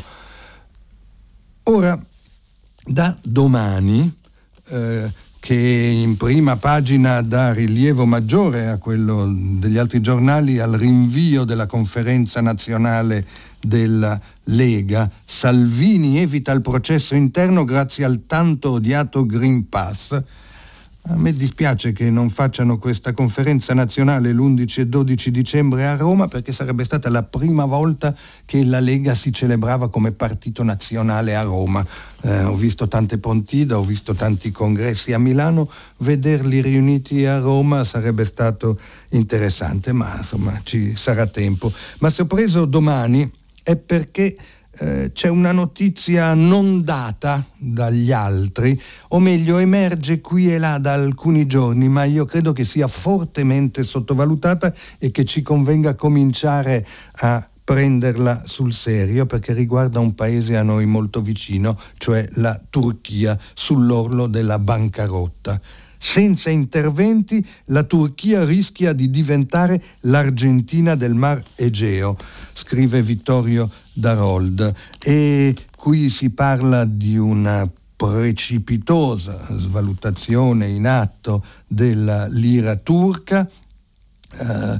Ora, 1.64 1.96
da 2.84 3.16
domani, 3.22 4.12
eh, 4.70 5.08
che 5.38 5.54
in 5.54 6.16
prima 6.16 6.56
pagina 6.56 7.22
dà 7.22 7.52
rilievo 7.52 8.06
maggiore 8.06 8.66
a 8.66 8.78
quello 8.78 9.32
degli 9.32 9.78
altri 9.78 10.00
giornali 10.00 10.58
al 10.58 10.72
rinvio 10.72 11.44
della 11.44 11.66
conferenza 11.66 12.40
nazionale 12.40 13.24
della 13.60 14.20
Lega, 14.46 15.08
Salvini 15.24 16.18
evita 16.18 16.50
il 16.50 16.60
processo 16.60 17.14
interno 17.14 17.62
grazie 17.62 18.04
al 18.04 18.24
tanto 18.26 18.72
odiato 18.72 19.24
Green 19.26 19.68
Pass, 19.68 20.20
A 21.06 21.16
me 21.16 21.32
dispiace 21.32 21.90
che 21.90 22.12
non 22.12 22.30
facciano 22.30 22.78
questa 22.78 23.12
conferenza 23.12 23.74
nazionale 23.74 24.32
l'11 24.32 24.80
e 24.82 24.86
12 24.86 25.32
dicembre 25.32 25.84
a 25.84 25.96
Roma 25.96 26.28
perché 26.28 26.52
sarebbe 26.52 26.84
stata 26.84 27.10
la 27.10 27.24
prima 27.24 27.64
volta 27.64 28.14
che 28.46 28.64
la 28.64 28.78
Lega 28.78 29.12
si 29.12 29.32
celebrava 29.32 29.90
come 29.90 30.12
partito 30.12 30.62
nazionale 30.62 31.34
a 31.34 31.42
Roma. 31.42 31.84
Eh, 32.20 32.44
ho 32.44 32.54
visto 32.54 32.86
tante 32.86 33.18
Pontida, 33.18 33.78
ho 33.78 33.82
visto 33.82 34.14
tanti 34.14 34.52
congressi 34.52 35.12
a 35.12 35.18
Milano, 35.18 35.68
vederli 35.98 36.62
riuniti 36.62 37.26
a 37.26 37.40
Roma 37.40 37.82
sarebbe 37.82 38.24
stato 38.24 38.78
interessante, 39.10 39.90
ma 39.90 40.18
insomma 40.18 40.60
ci 40.62 40.94
sarà 40.94 41.26
tempo. 41.26 41.72
Ma 41.98 42.10
se 42.10 42.22
ho 42.22 42.26
preso 42.26 42.64
domani 42.64 43.28
è 43.64 43.74
perché 43.74 44.36
eh, 44.78 45.10
c'è 45.12 45.28
una 45.28 45.52
notizia 45.52 46.32
non 46.34 46.82
data 46.82 47.44
dagli 47.56 48.10
altri, 48.10 48.80
o 49.08 49.18
meglio 49.18 49.58
emerge 49.58 50.20
qui 50.20 50.52
e 50.52 50.58
là 50.58 50.78
da 50.78 50.94
alcuni 50.94 51.46
giorni, 51.46 51.88
ma 51.88 52.04
io 52.04 52.24
credo 52.24 52.52
che 52.52 52.64
sia 52.64 52.88
fortemente 52.88 53.84
sottovalutata 53.84 54.72
e 54.98 55.10
che 55.10 55.24
ci 55.24 55.42
convenga 55.42 55.94
cominciare 55.94 56.86
a 57.16 57.46
prenderla 57.64 58.42
sul 58.44 58.72
serio 58.72 59.26
perché 59.26 59.52
riguarda 59.52 60.00
un 60.00 60.14
paese 60.14 60.56
a 60.56 60.62
noi 60.62 60.86
molto 60.86 61.20
vicino, 61.20 61.78
cioè 61.98 62.26
la 62.34 62.58
Turchia, 62.70 63.38
sull'orlo 63.54 64.26
della 64.26 64.58
bancarotta. 64.58 65.60
Senza 65.96 66.50
interventi 66.50 67.46
la 67.66 67.84
Turchia 67.84 68.44
rischia 68.44 68.92
di 68.92 69.08
diventare 69.08 69.80
l'Argentina 70.00 70.96
del 70.96 71.14
Mar 71.14 71.40
Egeo, 71.54 72.16
scrive 72.52 73.00
Vittorio 73.02 73.70
Darold. 73.92 74.74
E 75.00 75.54
qui 75.76 76.08
si 76.08 76.30
parla 76.30 76.84
di 76.84 77.16
una 77.16 77.68
precipitosa 77.96 79.38
svalutazione 79.56 80.66
in 80.66 80.86
atto 80.86 81.44
della 81.66 82.26
lira 82.26 82.74
turca 82.76 83.48
eh, 84.34 84.78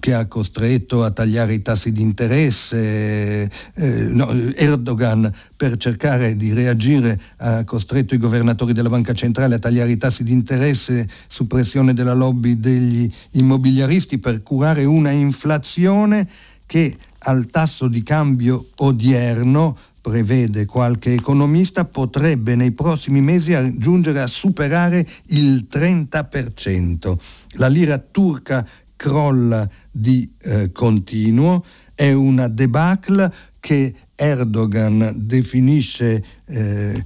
che 0.00 0.14
ha 0.14 0.26
costretto 0.26 1.04
a 1.04 1.10
tagliare 1.10 1.52
i 1.52 1.62
tassi 1.62 1.92
di 1.92 2.00
interesse, 2.00 3.50
eh, 3.74 4.02
no, 4.10 4.30
Erdogan 4.54 5.30
per 5.56 5.76
cercare 5.76 6.34
di 6.34 6.52
reagire 6.52 7.20
ha 7.36 7.64
costretto 7.64 8.14
i 8.14 8.18
governatori 8.18 8.72
della 8.72 8.88
banca 8.88 9.12
centrale 9.12 9.56
a 9.56 9.58
tagliare 9.58 9.90
i 9.90 9.96
tassi 9.98 10.24
di 10.24 10.32
interesse 10.32 11.06
su 11.28 11.46
pressione 11.46 11.92
della 11.92 12.14
lobby 12.14 12.58
degli 12.58 13.10
immobiliaristi 13.32 14.18
per 14.18 14.42
curare 14.42 14.84
una 14.84 15.10
inflazione 15.10 16.26
che 16.66 16.96
al 17.20 17.46
tasso 17.46 17.88
di 17.88 18.02
cambio 18.02 18.68
odierno 18.76 19.76
prevede 20.00 20.64
qualche 20.64 21.12
economista, 21.12 21.84
potrebbe 21.84 22.54
nei 22.54 22.72
prossimi 22.72 23.20
mesi 23.20 23.54
giungere 23.76 24.20
a 24.20 24.26
superare 24.26 25.06
il 25.26 25.66
30%. 25.70 27.16
La 27.52 27.66
lira 27.66 27.98
turca 27.98 28.66
crolla 28.96 29.68
di 29.90 30.32
eh, 30.40 30.72
continuo, 30.72 31.64
è 31.94 32.12
una 32.12 32.48
debacle 32.48 33.32
che 33.60 33.94
Erdogan 34.14 35.12
definisce 35.16 36.24
eh, 36.46 37.02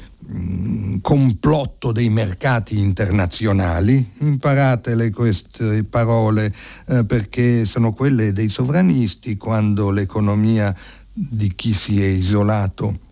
complotto 1.03 1.93
dei 1.93 2.09
mercati 2.09 2.79
internazionali. 2.79 4.13
Imparatele 4.21 5.11
queste 5.11 5.85
parole 5.85 6.51
eh, 6.87 7.05
perché 7.05 7.67
sono 7.67 7.93
quelle 7.93 8.33
dei 8.33 8.49
sovranisti 8.49 9.37
quando 9.37 9.91
l'economia 9.91 10.75
di 11.13 11.55
chi 11.55 11.75
si 11.75 12.03
è 12.03 12.07
isolato 12.07 13.11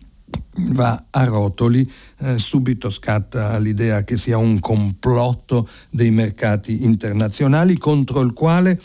va 0.53 1.05
a 1.09 1.25
rotoli, 1.25 1.89
eh, 2.19 2.37
subito 2.37 2.89
scatta 2.89 3.57
l'idea 3.57 4.03
che 4.03 4.17
sia 4.17 4.37
un 4.37 4.59
complotto 4.59 5.67
dei 5.89 6.11
mercati 6.11 6.83
internazionali 6.83 7.77
contro 7.77 8.21
il 8.21 8.33
quale 8.33 8.79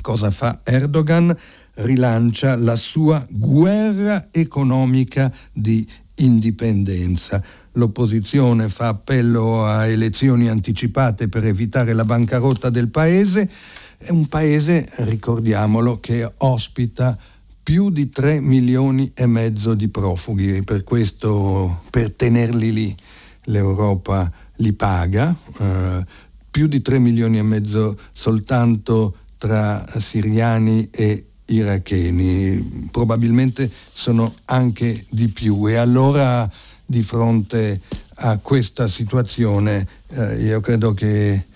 cosa 0.00 0.30
fa 0.30 0.60
Erdogan? 0.64 1.36
Rilancia 1.74 2.56
la 2.56 2.76
sua 2.76 3.24
guerra 3.30 4.28
economica 4.30 5.32
di 5.52 5.86
indipendenza. 6.16 7.42
L'opposizione 7.72 8.68
fa 8.68 8.88
appello 8.88 9.64
a 9.64 9.86
elezioni 9.86 10.48
anticipate 10.48 11.28
per 11.28 11.44
evitare 11.44 11.92
la 11.92 12.04
bancarotta 12.04 12.68
del 12.68 12.88
paese. 12.88 13.48
È 13.96 14.10
un 14.10 14.26
paese, 14.26 14.88
ricordiamolo, 14.98 16.00
che 16.00 16.28
ospita 16.38 17.16
più 17.62 17.90
di 17.90 18.08
3 18.08 18.40
milioni 18.40 19.12
e 19.14 19.26
mezzo 19.26 19.74
di 19.74 19.88
profughi, 19.88 20.62
per 20.64 20.82
questo 20.82 21.82
per 21.90 22.12
tenerli 22.14 22.72
lì 22.72 22.96
l'Europa 23.44 24.30
li 24.56 24.72
paga, 24.72 25.34
eh, 25.58 26.04
più 26.50 26.66
di 26.66 26.82
3 26.82 26.98
milioni 26.98 27.38
e 27.38 27.42
mezzo 27.42 27.96
soltanto 28.12 29.16
tra 29.38 29.84
siriani 29.98 30.88
e 30.90 31.26
iracheni, 31.46 32.88
probabilmente 32.90 33.70
sono 33.92 34.32
anche 34.46 35.04
di 35.10 35.28
più. 35.28 35.68
E 35.68 35.76
allora 35.76 36.50
di 36.90 37.04
fronte 37.04 37.80
a 38.16 38.38
questa 38.38 38.88
situazione 38.88 39.86
eh, 40.08 40.42
io 40.42 40.60
credo 40.60 40.92
che 40.92 41.46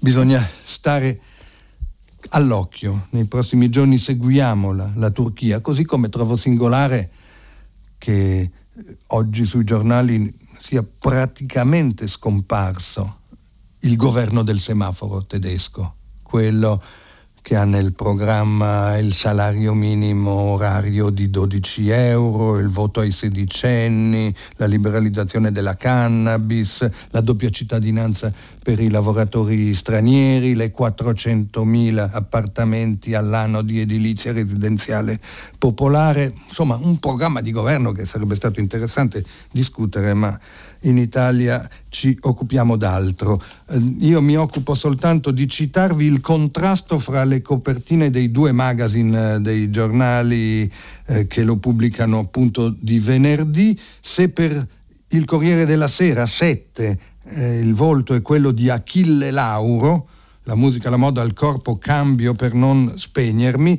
bisogna 0.00 0.44
stare 0.64 1.20
all'occhio. 2.30 3.06
Nei 3.10 3.26
prossimi 3.26 3.68
giorni 3.68 3.98
seguiamola, 3.98 4.94
la 4.96 5.10
Turchia, 5.10 5.60
così 5.60 5.84
come 5.84 6.08
trovo 6.08 6.34
singolare 6.34 7.08
che 7.98 8.50
oggi 9.08 9.44
sui 9.44 9.62
giornali 9.62 10.36
sia 10.58 10.82
praticamente 10.82 12.08
scomparso 12.08 13.18
il 13.82 13.94
governo 13.94 14.42
del 14.42 14.58
semaforo 14.58 15.24
tedesco, 15.24 15.94
quello 16.20 16.82
che 17.42 17.56
ha 17.56 17.64
nel 17.64 17.94
programma 17.94 18.96
il 18.98 19.12
salario 19.12 19.74
minimo 19.74 20.30
orario 20.30 21.10
di 21.10 21.30
12 21.30 21.88
euro, 21.90 22.58
il 22.58 22.68
voto 22.68 23.00
ai 23.00 23.10
sedicenni, 23.10 24.32
la 24.56 24.66
liberalizzazione 24.66 25.50
della 25.50 25.76
cannabis, 25.76 26.88
la 27.10 27.20
doppia 27.20 27.48
cittadinanza 27.50 28.32
per 28.62 28.80
i 28.80 28.90
lavoratori 28.90 29.74
stranieri, 29.74 30.54
le 30.54 30.72
400.000 30.76 32.10
appartamenti 32.12 33.14
all'anno 33.14 33.62
di 33.62 33.80
edilizia 33.80 34.32
residenziale 34.32 35.18
popolare, 35.58 36.32
insomma 36.46 36.76
un 36.76 36.98
programma 36.98 37.40
di 37.40 37.52
governo 37.52 37.92
che 37.92 38.06
sarebbe 38.06 38.34
stato 38.34 38.60
interessante 38.60 39.24
discutere, 39.50 40.14
ma 40.14 40.38
in 40.82 40.96
Italia 40.96 41.68
ci 41.88 42.16
occupiamo 42.20 42.76
d'altro. 42.76 43.42
Eh, 43.68 43.78
io 43.98 44.22
mi 44.22 44.36
occupo 44.36 44.74
soltanto 44.74 45.30
di 45.30 45.48
citarvi 45.48 46.04
il 46.04 46.20
contrasto 46.20 46.98
fra 46.98 47.24
le 47.24 47.42
copertine 47.42 48.10
dei 48.10 48.30
due 48.30 48.52
magazine 48.52 49.34
eh, 49.34 49.40
dei 49.40 49.70
giornali 49.70 50.70
eh, 51.06 51.26
che 51.26 51.42
lo 51.42 51.56
pubblicano 51.56 52.18
appunto 52.18 52.74
di 52.78 52.98
venerdì. 52.98 53.78
Se 54.00 54.30
per 54.30 54.66
il 55.08 55.24
Corriere 55.24 55.66
della 55.66 55.88
Sera 55.88 56.24
7 56.26 56.98
eh, 57.24 57.58
il 57.58 57.74
volto 57.74 58.14
è 58.14 58.22
quello 58.22 58.50
di 58.50 58.70
Achille 58.70 59.30
Lauro, 59.30 60.06
la 60.44 60.54
musica, 60.54 60.90
la 60.90 60.96
moda, 60.96 61.22
il 61.22 61.34
corpo 61.34 61.78
cambio 61.78 62.34
per 62.34 62.54
non 62.54 62.92
spegnermi, 62.96 63.78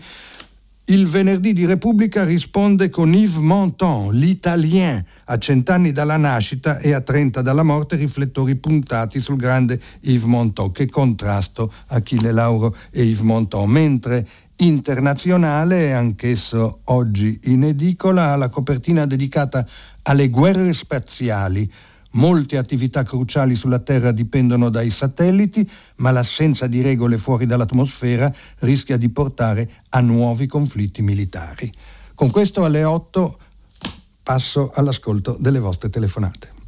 il 0.86 1.08
venerdì 1.08 1.54
di 1.54 1.66
Repubblica 1.66 2.24
risponde 2.26 2.90
con 2.90 3.14
Yves 3.14 3.36
Montand, 3.36 4.12
l'italien, 4.12 5.04
a 5.26 5.38
cent'anni 5.38 5.92
dalla 5.92 6.18
nascita 6.18 6.80
e 6.80 6.94
a 6.94 7.02
30 7.02 7.42
dalla 7.42 7.64
morte, 7.64 7.96
riflettori 7.96 8.56
puntati 8.56 9.20
sul 9.22 9.38
grande 9.38 9.80
Yves 10.02 10.24
Montand. 10.24 10.72
Che 10.72 10.90
contrasto 10.90 11.72
Achille 11.88 12.32
Lauro 12.32 12.76
e 12.90 13.04
Yves 13.04 13.22
Montand. 13.22 13.70
Mentre 13.70 14.28
internazionale, 14.58 15.94
anch'esso 15.94 16.82
oggi 16.86 17.40
in 17.44 17.64
edicola, 17.64 18.36
la 18.36 18.50
copertina 18.50 19.06
dedicata 19.06 19.66
alle 20.04 20.30
guerre 20.30 20.74
spaziali 20.74 21.70
Molte 22.12 22.58
attività 22.58 23.04
cruciali 23.04 23.56
sulla 23.56 23.80
Terra 23.80 24.12
dipendono 24.12 24.70
dai 24.70 24.90
satelliti, 24.90 25.70
ma 25.98 26.12
l'assenza 26.12 26.68
di 26.68 26.82
regole 26.82 27.18
fuori 27.18 27.46
dall'atmosfera 27.46 28.34
rischia 28.60 28.98
di 28.98 29.10
portare 29.10 29.70
a 29.90 30.02
nuovi 30.02 30.48
conflitti 30.48 31.02
militari. 31.02 31.72
Con 32.14 32.30
questo 32.30 32.66
alle 32.66 32.84
8 32.84 33.40
passo 34.24 34.72
all'ascolto 34.74 35.38
delle 35.40 35.60
vostre 35.60 35.90
telefonate. 35.90 36.60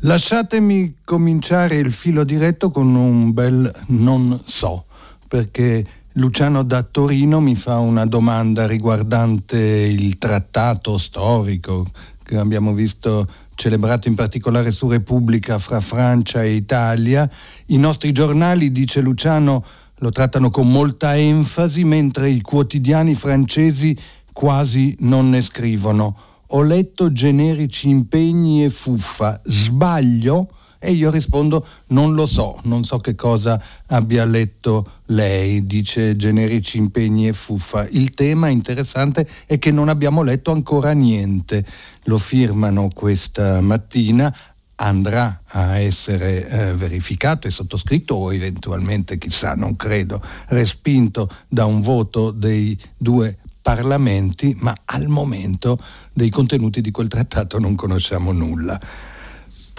Lasciatemi 0.00 0.96
cominciare 1.04 1.76
il 1.76 1.92
filo 1.92 2.24
diretto 2.24 2.70
con 2.70 2.94
un 2.94 3.32
bel 3.34 3.70
non 3.88 4.40
so, 4.44 4.86
perché 5.28 5.86
Luciano 6.14 6.62
da 6.64 6.82
Torino 6.82 7.40
mi 7.40 7.54
fa 7.54 7.78
una 7.78 8.06
domanda 8.06 8.66
riguardante 8.66 9.58
il 9.58 10.16
trattato 10.16 10.98
storico 10.98 11.86
che 12.22 12.36
abbiamo 12.36 12.72
visto 12.72 13.26
celebrato 13.60 14.08
in 14.08 14.14
particolare 14.14 14.72
su 14.72 14.88
Repubblica 14.88 15.58
fra 15.58 15.82
Francia 15.82 16.42
e 16.42 16.54
Italia. 16.54 17.28
I 17.66 17.76
nostri 17.76 18.10
giornali, 18.10 18.72
dice 18.72 19.02
Luciano, 19.02 19.62
lo 19.96 20.10
trattano 20.10 20.48
con 20.48 20.70
molta 20.70 21.14
enfasi, 21.14 21.84
mentre 21.84 22.30
i 22.30 22.40
quotidiani 22.40 23.14
francesi 23.14 23.94
quasi 24.32 24.96
non 25.00 25.28
ne 25.28 25.42
scrivono. 25.42 26.16
Ho 26.52 26.62
letto 26.62 27.12
generici 27.12 27.90
impegni 27.90 28.64
e 28.64 28.70
fuffa. 28.70 29.38
Sbaglio? 29.44 30.48
E 30.82 30.92
io 30.92 31.10
rispondo 31.10 31.66
non 31.88 32.14
lo 32.14 32.24
so, 32.24 32.58
non 32.62 32.84
so 32.84 32.98
che 32.98 33.14
cosa 33.14 33.62
abbia 33.88 34.24
letto 34.24 35.00
lei, 35.06 35.62
dice 35.64 36.16
generici 36.16 36.78
impegni 36.78 37.28
e 37.28 37.34
fuffa. 37.34 37.86
Il 37.88 38.12
tema 38.12 38.48
interessante 38.48 39.28
è 39.44 39.58
che 39.58 39.70
non 39.72 39.90
abbiamo 39.90 40.22
letto 40.22 40.52
ancora 40.52 40.92
niente. 40.92 41.66
Lo 42.04 42.16
firmano 42.16 42.88
questa 42.94 43.60
mattina 43.60 44.34
andrà 44.76 45.42
a 45.48 45.78
essere 45.78 46.48
eh, 46.48 46.74
verificato 46.74 47.46
e 47.46 47.50
sottoscritto 47.50 48.14
o 48.14 48.32
eventualmente, 48.32 49.18
chissà, 49.18 49.54
non 49.54 49.76
credo, 49.76 50.22
respinto 50.48 51.28
da 51.46 51.66
un 51.66 51.82
voto 51.82 52.30
dei 52.30 52.78
due 52.96 53.36
parlamenti, 53.60 54.56
ma 54.60 54.74
al 54.86 55.08
momento 55.08 55.78
dei 56.12 56.30
contenuti 56.30 56.80
di 56.80 56.90
quel 56.90 57.08
trattato 57.08 57.58
non 57.58 57.74
conosciamo 57.74 58.32
nulla. 58.32 58.80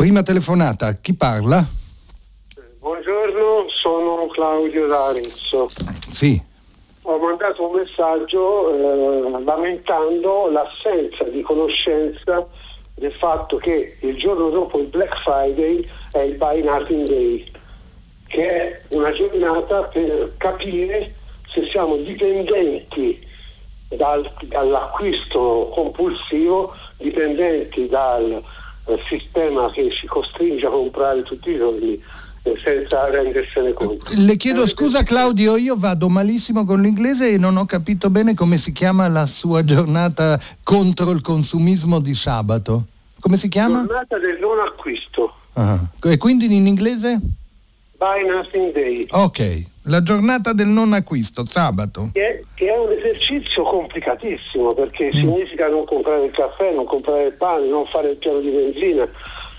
Prima 0.01 0.23
telefonata, 0.23 0.93
chi 0.93 1.13
parla? 1.13 1.63
Buongiorno, 2.79 3.69
sono 3.69 4.25
Claudio 4.33 4.87
D'Arezzo. 4.87 5.69
Sì. 6.09 6.41
Ho 7.03 7.19
mandato 7.19 7.69
un 7.69 7.75
messaggio 7.75 8.73
eh, 8.73 9.43
lamentando 9.43 10.49
l'assenza 10.49 11.23
di 11.25 11.43
conoscenza 11.43 12.47
del 12.95 13.13
fatto 13.13 13.57
che 13.57 13.97
il 13.99 14.17
giorno 14.17 14.49
dopo 14.49 14.79
il 14.79 14.87
Black 14.87 15.21
Friday 15.21 15.87
è 16.13 16.21
il 16.21 16.35
Buy 16.35 16.63
Nothing 16.63 17.07
Day, 17.07 17.51
che 18.25 18.49
è 18.49 18.81
una 18.95 19.11
giornata 19.11 19.83
per 19.83 20.33
capire 20.37 21.13
se 21.53 21.63
siamo 21.69 21.97
dipendenti 21.97 23.23
dal, 23.87 24.27
dall'acquisto 24.45 25.69
compulsivo, 25.75 26.73
dipendenti 26.97 27.87
dal 27.87 28.43
sistema 29.07 29.69
che 29.71 29.89
ci 29.91 30.07
costringe 30.07 30.65
a 30.65 30.69
comprare 30.69 31.23
tutti 31.23 31.51
i 31.51 31.57
giorni 31.57 32.01
eh, 32.43 32.59
senza 32.63 33.09
rendersene 33.09 33.73
conto. 33.73 34.05
Le 34.15 34.35
chiedo 34.35 34.67
scusa 34.67 35.03
Claudio, 35.03 35.57
io 35.57 35.75
vado 35.75 36.09
malissimo 36.09 36.65
con 36.65 36.81
l'inglese 36.81 37.33
e 37.33 37.37
non 37.37 37.57
ho 37.57 37.65
capito 37.65 38.09
bene 38.09 38.33
come 38.33 38.57
si 38.57 38.71
chiama 38.71 39.07
la 39.07 39.25
sua 39.25 39.63
giornata 39.63 40.39
contro 40.63 41.11
il 41.11 41.21
consumismo 41.21 41.99
di 41.99 42.15
sabato. 42.15 42.85
Come 43.19 43.37
si 43.37 43.47
chiama? 43.49 43.85
Giornata 43.85 44.17
del 44.17 44.39
non 44.39 44.59
acquisto. 44.59 45.35
Ah. 45.53 45.79
E 46.03 46.17
quindi 46.17 46.45
in 46.45 46.65
inglese? 46.65 47.19
Buy 47.97 48.25
Nothing 48.25 48.73
Day. 48.73 49.05
Ok, 49.11 49.65
la 49.83 50.03
giornata 50.03 50.53
del 50.53 50.67
non 50.67 50.93
acquisto, 50.93 51.45
sabato. 51.45 52.09
Che 52.13 52.21
è, 52.21 52.41
che 52.53 52.73
è 52.73 52.77
un 52.77 52.91
esercizio 52.91 53.63
complicatissimo 53.63 54.73
perché 54.73 55.07
mm. 55.07 55.11
significa 55.11 55.67
non 55.67 55.85
comprare 55.85 56.25
il 56.25 56.31
caffè, 56.31 56.73
non 56.73 56.85
comprare 56.85 57.27
il 57.27 57.33
pane, 57.33 57.67
non 57.67 57.85
fare 57.85 58.11
il 58.11 58.17
piano 58.17 58.39
di 58.39 58.49
benzina. 58.49 59.07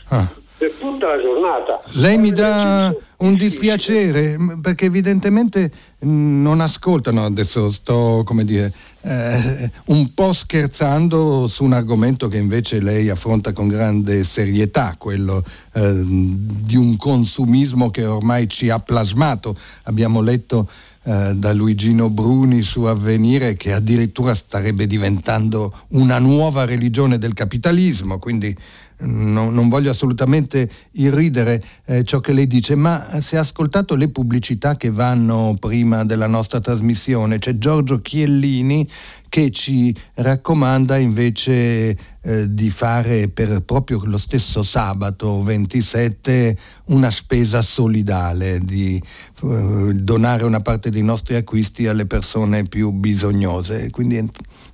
Ah 0.09 0.41
per 0.63 0.71
tutta 0.79 1.17
la 1.17 1.21
giornata. 1.21 1.81
Lei 1.95 2.19
mi 2.19 2.31
dà 2.31 2.95
un 3.19 3.35
dispiacere 3.35 4.37
perché 4.61 4.85
evidentemente 4.85 5.69
non 6.05 6.61
ascoltano, 6.61 7.25
adesso 7.25 7.71
sto 7.71 8.23
come 8.25 8.45
dire 8.45 8.73
eh, 9.03 9.71
un 9.87 10.13
po' 10.15 10.33
scherzando 10.33 11.47
su 11.47 11.65
un 11.65 11.73
argomento 11.73 12.29
che 12.29 12.39
invece 12.39 12.81
lei 12.81 13.09
affronta 13.09 13.53
con 13.53 13.69
grande 13.69 14.25
serietà, 14.25 14.95
quello 14.99 15.45
eh, 15.73 16.03
di 16.05 16.77
un 16.77 16.97
consumismo 16.97 17.91
che 17.91 18.05
ormai 18.05 18.49
ci 18.49 18.69
ha 18.71 18.79
plasmato. 18.79 19.57
Abbiamo 19.85 20.21
letto 20.21 20.69
eh, 21.05 21.35
da 21.35 21.53
Luigino 21.53 22.11
Bruni 22.11 22.63
su 22.63 22.83
Avvenire 22.83 23.57
che 23.57 23.73
addirittura 23.73 24.35
starebbe 24.35 24.87
diventando 24.87 25.73
una 25.89 26.19
nuova 26.19 26.65
religione 26.65 27.19
del 27.19 27.35
capitalismo, 27.35 28.19
quindi 28.19 28.57
non, 29.03 29.53
non, 29.55 29.69
voglio 29.69 29.91
assolutamente 29.91 30.69
irridere 30.93 31.63
eh, 31.87 32.03
ciò 32.05 32.21
che 32.21 32.33
lei 32.33 32.47
dice, 32.47 32.75
ma 32.75 33.21
se 33.21 33.37
ha 33.37 33.41
ascoltato 33.41 33.95
le 33.95 34.11
pubblicità 34.11 34.77
che 34.77 34.91
vanno 34.91 35.57
prima 35.59 36.05
della 36.05 36.27
nostra 36.27 36.61
trasmissione, 36.61 37.39
c'è 37.39 37.59
Giorgio 37.59 38.01
Chiellini 38.01 38.89
che 39.29 39.51
ci 39.51 39.97
raccomanda 40.15 40.99
invece 40.99 41.97
eh, 42.21 42.55
di 42.55 42.69
fare 42.69 43.29
per 43.29 43.63
proprio 43.63 44.01
lo 44.05 44.19
stesso 44.19 44.63
sabato 44.63 45.43
27 45.43 46.57
una 46.87 47.11
spesa 47.11 47.63
solidale, 47.63 48.59
di 48.59 49.03
eh, 49.43 49.93
donare 49.95 50.45
una 50.45 50.61
parte 50.61 50.91
dei 50.91 51.03
nostri 51.03 51.35
acquisti 51.35 51.87
alle 51.87 52.07
persone 52.07 52.65
più 52.65 52.91
bisognose. 52.91 53.91
Quindi 53.91 54.31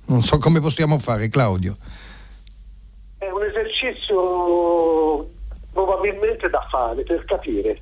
non 0.07 0.21
so 0.21 0.37
come 0.39 0.59
possiamo 0.59 0.99
fare, 0.99 1.29
Claudio. 1.29 1.77
È 3.17 3.25
un 3.25 3.41
esercizio 3.79 5.29
probabilmente 5.71 6.49
da 6.49 6.65
fare 6.69 7.03
per 7.03 7.23
capire. 7.25 7.81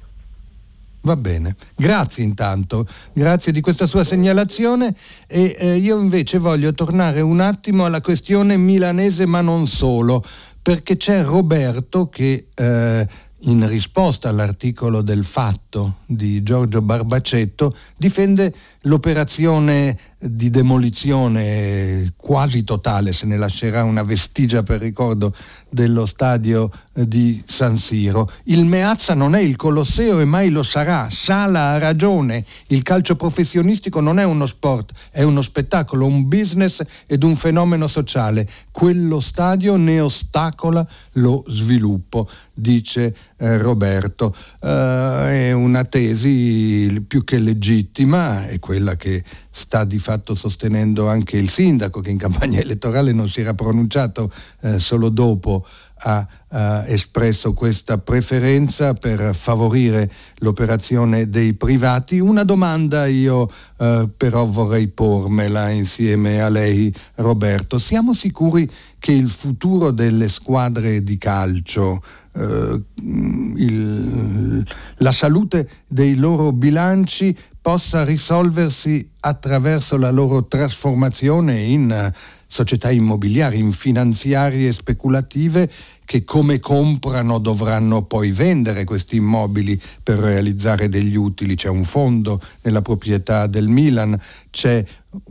Va 1.01 1.15
bene, 1.15 1.55
grazie 1.75 2.23
intanto, 2.23 2.85
grazie 3.13 3.53
di 3.53 3.61
questa 3.61 3.85
sua 3.85 4.03
segnalazione. 4.03 4.93
E 5.27 5.55
eh, 5.57 5.75
io 5.75 5.99
invece 5.99 6.37
voglio 6.37 6.73
tornare 6.73 7.21
un 7.21 7.39
attimo 7.39 7.85
alla 7.85 8.01
questione 8.01 8.57
milanese 8.57 9.25
ma 9.25 9.41
non 9.41 9.67
solo, 9.67 10.23
perché 10.61 10.97
c'è 10.97 11.23
Roberto 11.23 12.09
che 12.09 12.47
eh, 12.53 13.07
in 13.41 13.67
risposta 13.67 14.29
all'articolo 14.29 15.01
del 15.01 15.23
Fatto 15.23 15.97
di 16.05 16.41
Giorgio 16.41 16.81
Barbacetto, 16.81 17.71
difende 17.95 18.53
l'operazione 18.81 19.97
di 20.17 20.49
demolizione 20.49 22.13
quasi 22.15 22.63
totale, 22.63 23.13
se 23.13 23.27
ne 23.27 23.37
lascerà 23.37 23.83
una 23.83 24.01
vestigia 24.01 24.63
per 24.63 24.81
ricordo 24.81 25.33
dello 25.69 26.05
stadio 26.05 26.71
di 26.93 27.41
San 27.45 27.77
Siro. 27.77 28.31
Il 28.43 28.65
Meazza 28.65 29.13
non 29.13 29.35
è 29.35 29.39
il 29.39 29.55
Colosseo 29.55 30.19
e 30.19 30.25
mai 30.25 30.49
lo 30.49 30.63
sarà. 30.63 31.09
Sala 31.09 31.69
ha 31.69 31.77
ragione, 31.77 32.43
il 32.67 32.83
calcio 32.83 33.15
professionistico 33.15 33.99
non 33.99 34.19
è 34.19 34.23
uno 34.23 34.45
sport, 34.45 34.91
è 35.11 35.23
uno 35.23 35.41
spettacolo, 35.41 36.05
un 36.05 36.27
business 36.27 36.83
ed 37.05 37.23
un 37.23 37.35
fenomeno 37.35 37.87
sociale. 37.87 38.47
Quello 38.71 39.19
stadio 39.19 39.75
ne 39.75 39.99
ostacola 39.99 40.85
lo 41.13 41.43
sviluppo, 41.47 42.27
dice 42.53 43.15
eh, 43.37 43.57
Roberto. 43.57 44.35
Uh, 44.59 45.25
è 45.27 45.51
una 45.51 45.83
tesi 45.83 47.03
più 47.07 47.23
che 47.23 47.37
legittima, 47.39 48.47
è 48.47 48.59
quella 48.59 48.95
che 48.95 49.23
sta 49.49 49.83
di 49.83 49.97
fatto 49.97 50.35
sostenendo 50.35 51.07
anche 51.07 51.37
il 51.37 51.49
sindaco 51.49 51.99
che 52.01 52.11
in 52.11 52.17
campagna 52.17 52.59
elettorale 52.61 53.11
non 53.11 53.27
si 53.27 53.41
era 53.41 53.53
pronunciato 53.53 54.31
eh, 54.61 54.79
solo 54.79 55.09
dopo 55.09 55.65
ha 55.99 56.27
eh, 56.49 56.93
espresso 56.93 57.53
questa 57.53 57.97
preferenza 57.97 58.93
per 58.93 59.33
favorire 59.35 60.09
l'operazione 60.37 61.29
dei 61.29 61.53
privati. 61.53 62.19
Una 62.19 62.43
domanda 62.43 63.05
io 63.05 63.49
eh, 63.77 64.09
però 64.15 64.45
vorrei 64.45 64.87
pormela 64.87 65.69
insieme 65.69 66.41
a 66.41 66.49
lei 66.49 66.93
Roberto. 67.15 67.77
Siamo 67.77 68.13
sicuri 68.13 68.69
che 68.99 69.11
il 69.11 69.29
futuro 69.29 69.91
delle 69.91 70.27
squadre 70.27 71.03
di 71.03 71.17
calcio, 71.17 72.01
eh, 72.33 72.81
il, 72.95 74.65
la 74.97 75.11
salute 75.11 75.69
dei 75.87 76.15
loro 76.15 76.51
bilanci 76.51 77.35
possa 77.61 78.05
risolversi 78.05 79.09
attraverso 79.19 79.97
la 79.97 80.09
loro 80.09 80.47
trasformazione 80.47 81.59
in 81.59 82.11
società 82.47 82.89
immobiliari, 82.89 83.59
in 83.59 83.71
finanziarie 83.71 84.71
speculative 84.71 85.69
che 86.07 86.23
come 86.23 86.59
comprano 86.59 87.37
dovranno 87.37 88.03
poi 88.03 88.31
vendere 88.31 88.85
questi 88.85 89.17
immobili 89.17 89.77
per 90.01 90.17
realizzare 90.19 90.87
degli 90.87 91.17
utili. 91.17 91.55
C'è 91.55 91.67
un 91.67 91.83
fondo 91.83 92.41
nella 92.61 92.81
proprietà 92.81 93.45
del 93.45 93.67
Milan, 93.67 94.17
c'è 94.49 94.85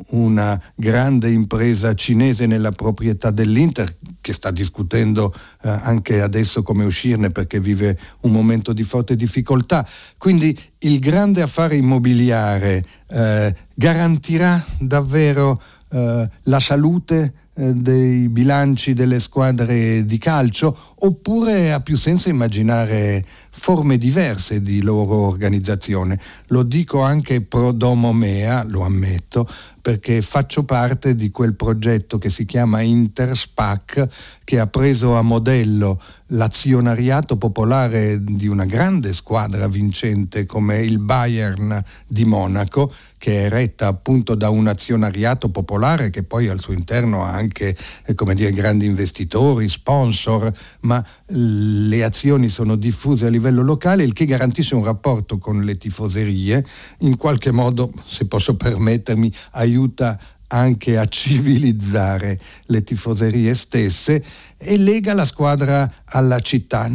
una 0.09 0.61
grande 0.75 1.31
impresa 1.31 1.95
cinese 1.95 2.45
nella 2.45 2.73
proprietà 2.73 3.31
dell'Inter 3.31 3.91
che 4.21 4.35
sta 4.35 4.51
discutendo 4.51 5.33
eh, 5.63 5.71
anche 5.71 6.21
adesso 6.21 6.63
come 6.63 6.85
uscirne 6.85 7.31
perché 7.31 7.59
vive 7.59 7.99
un 8.21 8.33
momento 8.33 8.75
di 8.75 8.83
forte 8.83 9.17
difficoltà. 9.17 9.89
Quindi 10.19 10.55
il 10.81 10.99
grande 10.99 11.41
affare 11.41 11.77
immobiliare 11.77 12.85
eh, 13.09 13.57
garantirà 13.73 14.63
davvero 14.79 15.59
eh, 15.91 16.29
la 16.43 16.61
salute 16.61 17.33
dei 17.57 18.29
bilanci 18.29 18.93
delle 18.93 19.19
squadre 19.19 20.05
di 20.05 20.19
calcio 20.19 20.77
oppure 20.99 21.73
ha 21.73 21.81
più 21.81 21.97
senso 21.97 22.29
immaginare 22.29 23.25
forme 23.51 23.99
diverse 23.99 24.63
di 24.63 24.83
loro 24.83 25.17
organizzazione. 25.17 26.19
Lo 26.49 26.63
dico 26.63 27.01
anche 27.01 27.41
pro 27.41 27.73
domo 27.73 28.13
mea, 28.13 28.65
lo 28.65 28.83
ammetto, 28.83 29.49
perché 29.81 30.21
faccio 30.21 30.65
parte 30.65 31.15
di 31.15 31.31
quel 31.31 31.55
progetto 31.55 32.19
che 32.19 32.29
si 32.29 32.45
chiama 32.45 32.81
Interspac 32.81 34.09
che 34.45 34.59
ha 34.59 34.67
preso 34.67 35.17
a 35.17 35.23
modello 35.23 36.01
l'azionariato 36.31 37.37
popolare 37.37 38.23
di 38.23 38.49
una 38.49 38.65
grande 38.65 39.13
squadra 39.13 39.69
vincente 39.69 40.45
come 40.45 40.79
il 40.79 40.99
Bayern 40.99 41.81
di 42.07 42.25
Monaco, 42.25 42.93
che 43.17 43.47
è 43.47 43.49
retta 43.49 43.87
appunto 43.87 44.35
da 44.35 44.51
un 44.51 44.67
azionariato 44.67 45.51
popolare 45.51 46.11
che 46.11 46.25
poi 46.25 46.49
al 46.49 46.61
suo 46.61 46.73
interno 46.73 47.25
ha 47.25 47.31
anche 47.33 47.77
eh, 48.05 48.35
dire, 48.35 48.53
grandi 48.53 48.87
investitori, 48.87 49.69
sponsor, 49.69 50.53
ma 50.81 50.96
ma 50.97 51.05
le 51.27 52.05
azioni 52.05 52.49
sono 52.49 52.77
diffuse 52.77 53.27
a 53.27 53.31
livello 53.31 53.63
locale, 53.63 54.05
il 54.05 54.13
che 54.13 54.25
garantisce 54.25 54.75
un 54.75 54.85
rapporto 54.85 55.39
con 55.39 55.63
le 55.63 55.77
tifoserie, 55.77 56.65
in 57.01 57.17
qualche 57.17 57.51
modo, 57.51 57.93
se 58.07 58.27
posso 58.27 58.57
permettermi, 58.57 59.31
aiuta 59.53 60.19
anche 60.49 60.97
a 60.97 61.07
civilizzare 61.09 62.41
le 62.67 62.83
tifoserie 62.83 63.55
stesse 63.55 64.25
e 64.57 64.77
lega 64.79 65.13
la 65.13 65.25
squadra 65.25 65.93
alla 66.05 66.39
città 66.41 66.91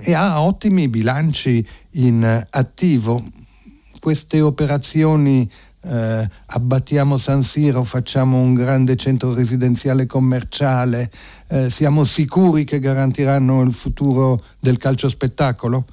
e 0.00 0.12
ha 0.12 0.42
ottimi 0.42 0.88
bilanci 0.88 1.66
in 1.92 2.46
attivo. 2.50 3.24
Queste 4.00 4.40
operazioni 4.40 5.50
eh, 5.86 6.28
abbattiamo 6.46 7.16
San 7.16 7.42
Siro, 7.42 7.84
facciamo 7.84 8.40
un 8.40 8.54
grande 8.54 8.96
centro 8.96 9.34
residenziale 9.34 10.06
commerciale, 10.06 11.10
eh, 11.48 11.70
siamo 11.70 12.04
sicuri 12.04 12.64
che 12.64 12.80
garantiranno 12.80 13.62
il 13.62 13.72
futuro 13.72 14.42
del 14.58 14.78
calcio 14.78 15.08
spettacolo? 15.08 15.86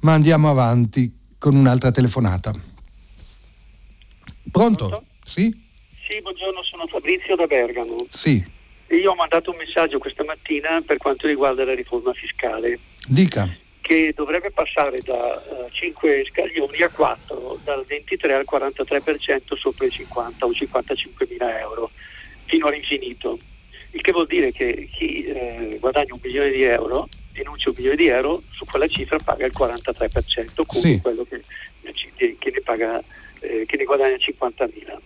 Ma 0.00 0.12
andiamo 0.12 0.50
avanti 0.50 1.12
con 1.38 1.54
un'altra 1.54 1.90
telefonata. 1.90 2.52
Pronto? 4.50 4.86
Pronto? 4.88 5.04
Sì? 5.24 5.48
Sì, 6.08 6.20
buongiorno, 6.20 6.62
sono 6.62 6.86
Fabrizio 6.86 7.36
da 7.36 7.46
Bergamo. 7.46 8.04
Sì. 8.08 8.44
Io 8.88 9.12
ho 9.12 9.14
mandato 9.14 9.50
un 9.50 9.56
messaggio 9.56 9.98
questa 9.98 10.24
mattina 10.24 10.82
per 10.84 10.96
quanto 10.96 11.26
riguarda 11.26 11.64
la 11.64 11.74
riforma 11.74 12.12
fiscale. 12.12 12.78
Dica 13.06 13.48
che 13.90 14.12
dovrebbe 14.14 14.52
passare 14.52 15.00
da 15.00 15.42
uh, 15.48 15.64
eh, 15.64 15.70
5 15.72 16.24
scaglioni 16.28 16.80
a 16.80 16.88
4, 16.88 17.58
dal 17.64 17.84
23 17.84 18.34
al 18.34 18.46
43% 18.48 19.56
sopra 19.56 19.84
i 19.84 19.90
50 19.90 20.46
o 20.46 20.52
55 20.52 21.26
mila 21.28 21.58
euro, 21.58 21.90
fino 22.44 22.68
all'infinito. 22.68 23.36
Il 23.90 24.00
che 24.00 24.12
vuol 24.12 24.28
dire 24.28 24.52
che 24.52 24.88
chi 24.92 25.24
eh, 25.24 25.76
guadagna 25.80 26.14
un 26.14 26.20
milione 26.22 26.52
di 26.52 26.62
euro, 26.62 27.08
denuncia 27.32 27.70
un 27.70 27.74
milione 27.76 27.96
di 27.96 28.06
euro, 28.06 28.40
su 28.52 28.64
quella 28.64 28.86
cifra 28.86 29.16
paga 29.18 29.46
il 29.46 29.52
43%, 29.58 30.62
come 30.64 30.80
sì. 30.80 31.00
quello 31.00 31.24
che, 31.24 31.40
che, 32.14 32.50
ne 32.52 32.60
paga, 32.60 33.02
eh, 33.40 33.64
che 33.66 33.76
ne 33.76 33.82
guadagna 33.82 34.16
50 34.16 34.68
mila. 34.72 35.00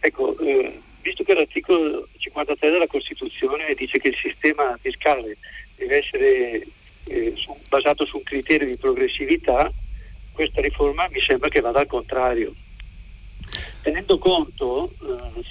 Ecco, 0.00 0.38
eh, 0.40 0.80
visto 1.00 1.24
che 1.24 1.32
l'articolo 1.32 2.06
53 2.18 2.70
della 2.70 2.86
Costituzione 2.86 3.72
dice 3.72 3.98
che 3.98 4.08
il 4.08 4.16
sistema 4.16 4.78
fiscale 4.82 5.38
deve 5.76 5.96
essere 5.96 6.62
eh, 7.04 7.32
su, 7.36 7.56
basato 7.68 8.04
su 8.04 8.16
un 8.16 8.22
criterio 8.22 8.66
di 8.66 8.76
progressività, 8.76 9.70
questa 10.32 10.60
riforma 10.60 11.08
mi 11.10 11.20
sembra 11.20 11.48
che 11.48 11.60
vada 11.60 11.80
al 11.80 11.86
contrario. 11.86 12.54
Tenendo 13.82 14.18
conto, 14.18 14.90
eh, 14.90 15.42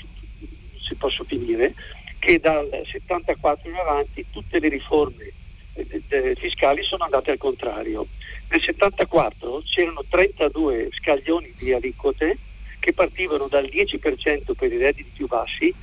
se 0.82 0.96
posso 0.96 1.24
finire, 1.24 1.74
che 2.20 2.40
dal 2.40 2.70
74 2.90 3.70
in 3.70 3.76
avanti 3.76 4.26
tutte 4.30 4.60
le 4.60 4.70
riforme 4.70 5.32
eh, 5.74 6.36
fiscali 6.38 6.84
sono 6.84 7.04
andate 7.04 7.32
al 7.32 7.38
contrario. 7.38 8.08
Nel 8.50 8.62
74 8.62 9.64
c'erano 9.66 10.04
32 10.08 10.90
scaglioni 10.92 11.54
di 11.58 11.72
aliquote 11.74 12.38
che 12.80 12.94
partivano 12.94 13.48
dal 13.48 13.66
10% 13.66 14.54
per 14.56 14.72
i 14.72 14.78
redditi 14.78 15.12
più 15.14 15.28
bassi 15.28 15.74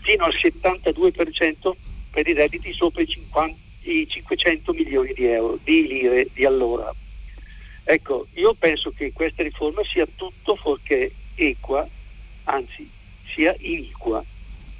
fino 0.00 0.24
al 0.24 0.34
72% 0.34 1.72
per 2.10 2.26
i 2.26 2.32
redditi 2.32 2.72
sopra 2.72 3.02
i 3.02 3.06
50 3.06 3.67
i 3.90 4.08
500 4.08 4.72
milioni 4.72 5.12
di 5.14 5.26
euro, 5.26 5.58
di 5.62 5.86
lire 5.86 6.28
di 6.32 6.44
allora. 6.44 6.94
Ecco, 7.84 8.26
io 8.34 8.54
penso 8.54 8.92
che 8.94 9.12
questa 9.12 9.42
riforma 9.42 9.80
sia 9.90 10.06
tutto 10.14 10.56
fuorché 10.56 11.10
equa, 11.34 11.88
anzi 12.44 12.88
sia 13.34 13.54
iniqua. 13.58 14.22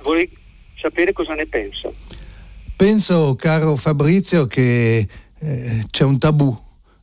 Vorrei 0.03 0.31
sapere 0.79 1.13
cosa 1.13 1.35
ne 1.35 1.47
pensa. 1.47 1.91
Penso, 2.77 3.35
caro 3.35 3.77
Fabrizio, 3.77 4.47
che 4.47 5.09
eh, 5.39 5.85
c'è 5.91 6.05
un 6.05 6.19
tabù 6.19 6.57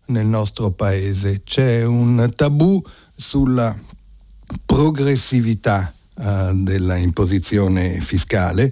nel 0.08 0.26
nostro 0.26 0.72
paese, 0.72 1.42
c'è 1.44 1.84
un 1.84 2.32
tabù 2.36 2.82
sulla 3.16 3.76
progressività 4.66 5.94
eh, 6.18 6.52
della 6.54 6.98
imposizione 6.98 8.00
fiscale 8.00 8.72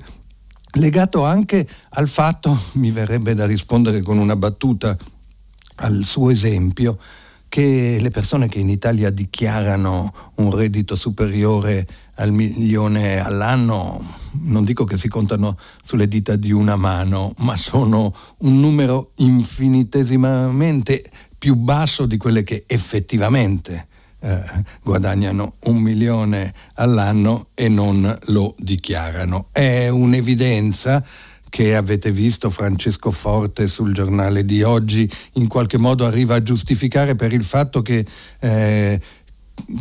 legato 0.74 1.24
anche 1.24 1.68
al 1.90 2.08
fatto, 2.08 2.58
mi 2.74 2.92
verrebbe 2.92 3.34
da 3.34 3.46
rispondere 3.46 4.02
con 4.02 4.18
una 4.18 4.36
battuta 4.36 4.96
al 5.78 6.04
suo 6.04 6.30
esempio, 6.30 6.98
che 7.50 7.98
le 8.00 8.10
persone 8.10 8.48
che 8.48 8.58
in 8.58 8.70
Italia 8.70 9.12
dichiarano 9.12 10.32
un 10.36 10.50
reddito 10.50 10.96
superiore 10.96 11.88
al 12.16 12.32
milione 12.32 13.20
all'anno, 13.20 14.16
non 14.42 14.64
dico 14.64 14.86
che 14.86 14.98
si 14.98 15.08
contano 15.08 15.58
sulle 15.84 16.08
dita 16.08 16.36
di 16.36 16.52
una 16.52 16.76
mano, 16.76 17.34
ma 17.40 17.56
sono 17.56 18.12
un 18.40 18.60
numero 18.60 19.12
infinitesimamente 19.18 21.04
più 21.38 21.54
basso 21.54 22.08
di 22.08 22.18
quelle 22.18 22.42
che 22.42 22.64
effettivamente 22.66 23.88
eh, 24.24 24.42
guadagnano 24.82 25.56
un 25.66 25.78
milione 25.78 26.54
all'anno 26.76 27.48
e 27.54 27.68
non 27.68 28.18
lo 28.28 28.56
dichiarano. 28.58 29.48
È 29.52 29.90
un'evidenza 29.90 31.04
che 31.50 31.76
avete 31.76 32.12
visto 32.12 32.50
Francesco 32.50 33.12
Forte 33.12 33.68
sul 33.68 33.94
giornale 33.94 34.44
di 34.44 34.64
oggi 34.64 35.08
in 35.34 35.48
qualche 35.48 35.78
modo 35.78 36.04
arriva 36.04 36.36
a 36.36 36.42
giustificare 36.42 37.16
per 37.16 37.32
il 37.32 37.44
fatto 37.44 37.84
che 37.84 38.04
eh, 38.40 39.00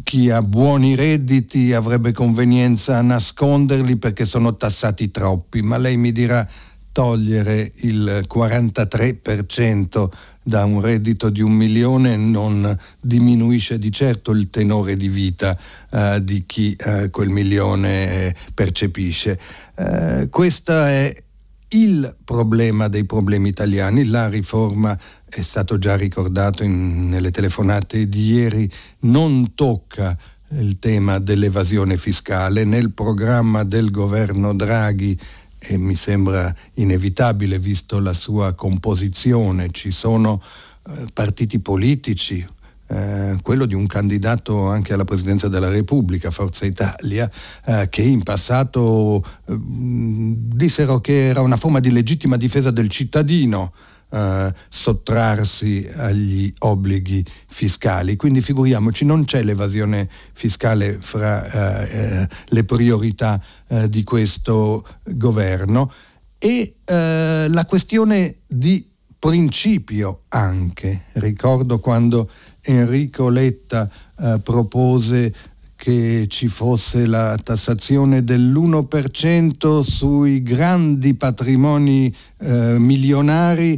chi 0.02 0.28
ha 0.30 0.42
buoni 0.42 0.94
redditi 0.94 1.72
avrebbe 1.72 2.12
convenienza 2.12 2.98
a 2.98 3.02
nasconderli 3.02 3.96
perché 3.96 4.24
sono 4.26 4.54
tassati 4.54 5.10
troppi, 5.10 5.62
ma 5.62 5.78
lei 5.78 5.96
mi 5.96 6.12
dirà 6.12 6.46
togliere 6.92 7.72
il 7.76 8.26
43% 8.32 10.08
da 10.42 10.64
un 10.64 10.80
reddito 10.80 11.30
di 11.30 11.40
un 11.40 11.52
milione 11.52 12.16
non 12.16 12.76
diminuisce 13.00 13.78
di 13.78 13.90
certo 13.90 14.32
il 14.32 14.50
tenore 14.50 14.96
di 14.96 15.08
vita 15.08 15.56
eh, 15.90 16.22
di 16.22 16.44
chi 16.46 16.76
eh, 16.78 17.10
quel 17.10 17.30
milione 17.30 18.34
percepisce. 18.54 19.38
Eh, 19.76 20.28
questo 20.30 20.72
è 20.72 21.14
il 21.74 22.16
problema 22.24 22.88
dei 22.88 23.04
problemi 23.04 23.48
italiani, 23.48 24.06
la 24.06 24.28
riforma 24.28 24.98
è 25.24 25.40
stato 25.40 25.78
già 25.78 25.96
ricordato 25.96 26.62
in, 26.64 27.08
nelle 27.08 27.30
telefonate 27.30 28.08
di 28.08 28.32
ieri, 28.32 28.70
non 29.00 29.54
tocca 29.54 30.16
il 30.58 30.78
tema 30.78 31.18
dell'evasione 31.18 31.96
fiscale, 31.96 32.64
nel 32.64 32.92
programma 32.92 33.64
del 33.64 33.90
governo 33.90 34.54
Draghi 34.54 35.18
e 35.64 35.76
mi 35.76 35.94
sembra 35.94 36.54
inevitabile 36.74 37.58
visto 37.58 38.00
la 38.00 38.12
sua 38.12 38.54
composizione, 38.54 39.70
ci 39.70 39.92
sono 39.92 40.42
eh, 40.88 41.06
partiti 41.12 41.60
politici, 41.60 42.44
eh, 42.88 43.36
quello 43.42 43.64
di 43.64 43.74
un 43.74 43.86
candidato 43.86 44.68
anche 44.68 44.92
alla 44.92 45.04
presidenza 45.04 45.48
della 45.48 45.68
Repubblica, 45.68 46.30
Forza 46.30 46.66
Italia, 46.66 47.30
eh, 47.64 47.88
che 47.88 48.02
in 48.02 48.22
passato 48.22 49.24
eh, 49.46 49.56
dissero 49.56 51.00
che 51.00 51.28
era 51.28 51.40
una 51.40 51.56
forma 51.56 51.78
di 51.78 51.90
legittima 51.90 52.36
difesa 52.36 52.70
del 52.70 52.88
cittadino 52.88 53.72
eh, 54.12 54.52
sottrarsi 54.68 55.88
agli 55.96 56.52
obblighi 56.58 57.24
fiscali. 57.46 58.16
Quindi 58.16 58.42
figuriamoci, 58.42 59.06
non 59.06 59.24
c'è 59.24 59.42
l'evasione 59.42 60.06
fiscale 60.32 60.98
fra 61.00 61.44
eh, 61.50 61.98
eh 61.98 62.28
le 62.48 62.64
priorità 62.64 63.42
eh, 63.68 63.88
di 63.88 64.04
questo 64.04 64.86
governo 65.04 65.90
e 66.38 66.74
la 66.84 67.64
questione 67.66 68.40
di 68.46 68.86
principio 69.18 70.24
anche. 70.28 71.04
Ricordo 71.12 71.78
quando 71.78 72.28
Enrico 72.60 73.28
Letta 73.28 73.88
propose 74.42 75.32
che 75.82 76.26
ci 76.28 76.46
fosse 76.46 77.06
la 77.06 77.36
tassazione 77.42 78.22
dell'1% 78.22 79.80
sui 79.80 80.40
grandi 80.40 81.14
patrimoni 81.14 82.14
eh, 82.38 82.78
milionari 82.78 83.76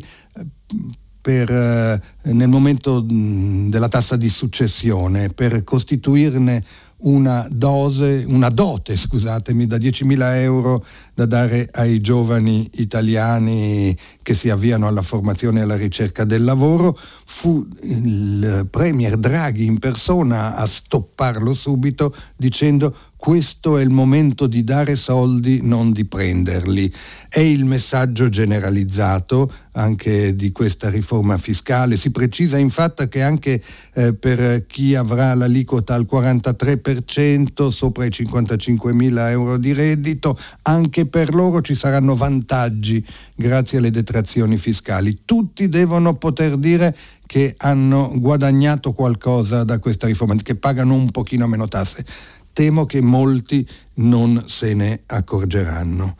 per, 1.24 1.50
eh, 1.50 2.00
nel 2.32 2.48
momento 2.48 3.00
della 3.00 3.88
tassa 3.88 4.14
di 4.14 4.28
successione 4.28 5.30
per 5.30 5.64
costituirne 5.64 6.62
una 7.04 7.46
dose, 7.50 8.24
una 8.26 8.50
dote, 8.50 8.94
scusatemi, 8.94 9.66
da 9.66 9.76
10.000 9.76 10.36
euro 10.42 10.84
da 11.14 11.24
dare 11.24 11.68
ai 11.72 12.00
giovani 12.00 12.68
italiani 12.74 13.96
che 14.22 14.34
si 14.34 14.50
avviano 14.50 14.86
alla 14.86 15.02
formazione 15.02 15.60
e 15.60 15.62
alla 15.62 15.76
ricerca 15.76 16.24
del 16.24 16.44
lavoro. 16.44 16.94
Fu 16.94 17.66
il 17.82 18.66
Premier 18.70 19.16
Draghi 19.16 19.64
in 19.64 19.78
persona 19.78 20.56
a 20.56 20.66
stopparlo 20.66 21.54
subito 21.54 22.14
dicendo 22.36 22.94
questo 23.24 23.78
è 23.78 23.82
il 23.82 23.88
momento 23.88 24.46
di 24.46 24.64
dare 24.64 24.96
soldi, 24.96 25.60
non 25.62 25.92
di 25.92 26.04
prenderli. 26.04 26.92
È 27.26 27.40
il 27.40 27.64
messaggio 27.64 28.28
generalizzato 28.28 29.50
anche 29.72 30.36
di 30.36 30.52
questa 30.52 30.90
riforma 30.90 31.38
fiscale. 31.38 31.96
Si 31.96 32.10
precisa 32.10 32.58
infatti 32.58 33.08
che 33.08 33.22
anche 33.22 33.62
eh, 33.94 34.12
per 34.12 34.66
chi 34.66 34.94
avrà 34.94 35.32
l'aliquota 35.32 35.94
al 35.94 36.06
43% 36.06 37.68
sopra 37.68 38.04
i 38.04 38.10
55 38.10 38.92
mila 38.92 39.30
euro 39.30 39.56
di 39.56 39.72
reddito, 39.72 40.38
anche 40.60 41.06
per 41.06 41.32
loro 41.32 41.62
ci 41.62 41.74
saranno 41.74 42.14
vantaggi 42.14 43.02
grazie 43.34 43.78
alle 43.78 43.90
detrazioni 43.90 44.58
fiscali. 44.58 45.20
Tutti 45.24 45.70
devono 45.70 46.16
poter 46.16 46.58
dire 46.58 46.94
che 47.24 47.54
hanno 47.56 48.12
guadagnato 48.16 48.92
qualcosa 48.92 49.64
da 49.64 49.78
questa 49.78 50.06
riforma, 50.06 50.34
che 50.34 50.56
pagano 50.56 50.92
un 50.92 51.10
pochino 51.10 51.46
meno 51.46 51.66
tasse 51.66 52.04
temo 52.54 52.86
che 52.86 53.02
molti 53.02 53.66
non 53.96 54.42
se 54.46 54.72
ne 54.72 55.02
accorgeranno. 55.04 56.16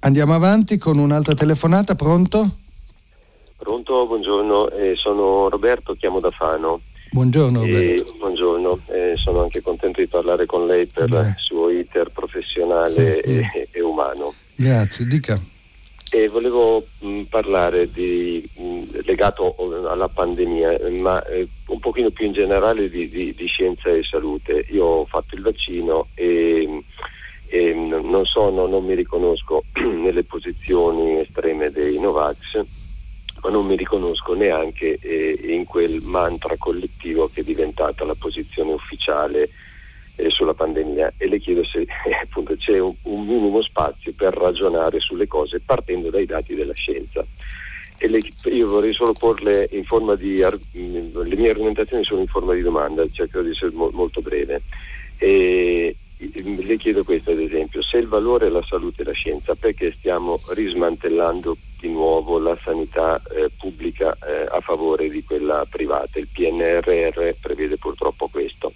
Andiamo 0.00 0.34
avanti 0.34 0.76
con 0.76 0.98
un'altra 0.98 1.32
telefonata, 1.32 1.94
pronto? 1.94 2.56
Pronto, 3.56 4.06
buongiorno, 4.06 4.68
eh, 4.70 4.94
sono 4.96 5.48
Roberto, 5.48 5.94
chiamo 5.94 6.20
da 6.20 6.30
Fano. 6.30 6.80
Buongiorno 7.12 7.60
Roberto. 7.60 8.12
Eh, 8.12 8.18
buongiorno, 8.18 8.80
eh, 8.88 9.14
sono 9.16 9.42
anche 9.42 9.62
contento 9.62 10.00
di 10.00 10.08
parlare 10.08 10.44
con 10.44 10.66
lei 10.66 10.86
per 10.86 11.08
Beh. 11.08 11.20
il 11.20 11.34
suo 11.38 11.70
iter 11.70 12.10
professionale 12.10 13.22
sì, 13.24 13.30
e, 13.30 13.68
e 13.70 13.80
umano. 13.80 14.34
Grazie, 14.54 15.06
dica. 15.06 15.40
E 16.08 16.28
volevo 16.28 16.84
mh, 17.00 17.22
parlare 17.22 17.90
di, 17.90 18.48
mh, 18.54 19.00
legato 19.04 19.56
alla 19.88 20.08
pandemia, 20.08 20.78
ma 21.00 21.24
eh, 21.26 21.48
un 21.66 21.80
pochino 21.80 22.10
più 22.10 22.26
in 22.26 22.32
generale 22.32 22.88
di, 22.88 23.08
di, 23.08 23.34
di, 23.34 23.46
scienza 23.46 23.90
e 23.90 24.04
salute. 24.04 24.66
Io 24.70 24.84
ho 24.84 25.04
fatto 25.04 25.34
il 25.34 25.42
vaccino 25.42 26.08
e, 26.14 26.82
e 27.46 27.74
non, 27.74 28.24
sono, 28.24 28.66
non 28.66 28.84
mi 28.84 28.94
riconosco 28.94 29.64
nelle 29.74 30.22
posizioni 30.22 31.18
estreme 31.18 31.70
dei 31.70 31.98
Novax, 31.98 32.64
ma 33.42 33.50
non 33.50 33.66
mi 33.66 33.76
riconosco 33.76 34.34
neanche 34.34 34.98
eh, 35.00 35.38
in 35.42 35.64
quel 35.64 36.00
mantra 36.02 36.54
collettivo 36.56 37.28
che 37.32 37.40
è 37.40 37.44
diventata 37.44 38.04
la 38.04 38.14
posizione 38.16 38.72
ufficiale 38.72 39.50
eh, 40.16 40.30
sulla 40.30 40.54
pandemia 40.54 41.14
e 41.16 41.28
le 41.28 41.38
chiedo 41.38 41.64
se 41.64 41.86
appunto, 42.22 42.56
c'è 42.56 42.78
un, 42.78 42.94
un, 43.02 43.22
minimo 43.22 43.62
spazio 43.62 44.12
per 44.16 44.34
ragionare 44.34 45.00
sulle 45.00 45.26
cose 45.26 45.60
partendo 45.60 46.10
dai 46.10 46.26
dati 46.26 46.54
della 46.54 46.74
scienza. 46.74 47.24
Le, 47.98 48.20
io 48.52 48.68
vorrei 48.68 48.92
solo 48.92 49.14
porle 49.14 49.68
in 49.72 49.84
forma 49.84 50.16
di 50.16 50.36
le 50.36 51.36
mie 51.36 51.50
argomentazioni 51.50 52.04
sono 52.04 52.20
in 52.20 52.26
forma 52.26 52.52
di 52.52 52.60
domanda, 52.60 53.06
cercherò 53.10 53.42
di 53.42 53.50
essere 53.50 53.70
mo, 53.72 53.90
molto 53.92 54.20
breve. 54.20 54.62
E, 55.18 55.96
le 56.18 56.76
chiedo 56.78 57.04
questo 57.04 57.32
ad 57.32 57.40
esempio, 57.40 57.82
se 57.82 57.98
il 57.98 58.06
valore 58.06 58.46
è 58.46 58.50
la 58.50 58.64
salute 58.66 59.02
e 59.02 59.04
la 59.04 59.12
scienza, 59.12 59.54
perché 59.54 59.92
stiamo 59.92 60.40
rismantellando 60.48 61.56
di 61.78 61.88
nuovo 61.88 62.38
la 62.38 62.56
sanità 62.62 63.20
eh, 63.34 63.50
pubblica 63.58 64.16
eh, 64.26 64.46
a 64.48 64.60
favore 64.60 65.10
di 65.10 65.22
quella 65.22 65.66
privata? 65.68 66.18
Il 66.18 66.28
PNRR 66.32 67.34
prevede 67.40 67.76
purtroppo 67.76 68.28
questo 68.28 68.72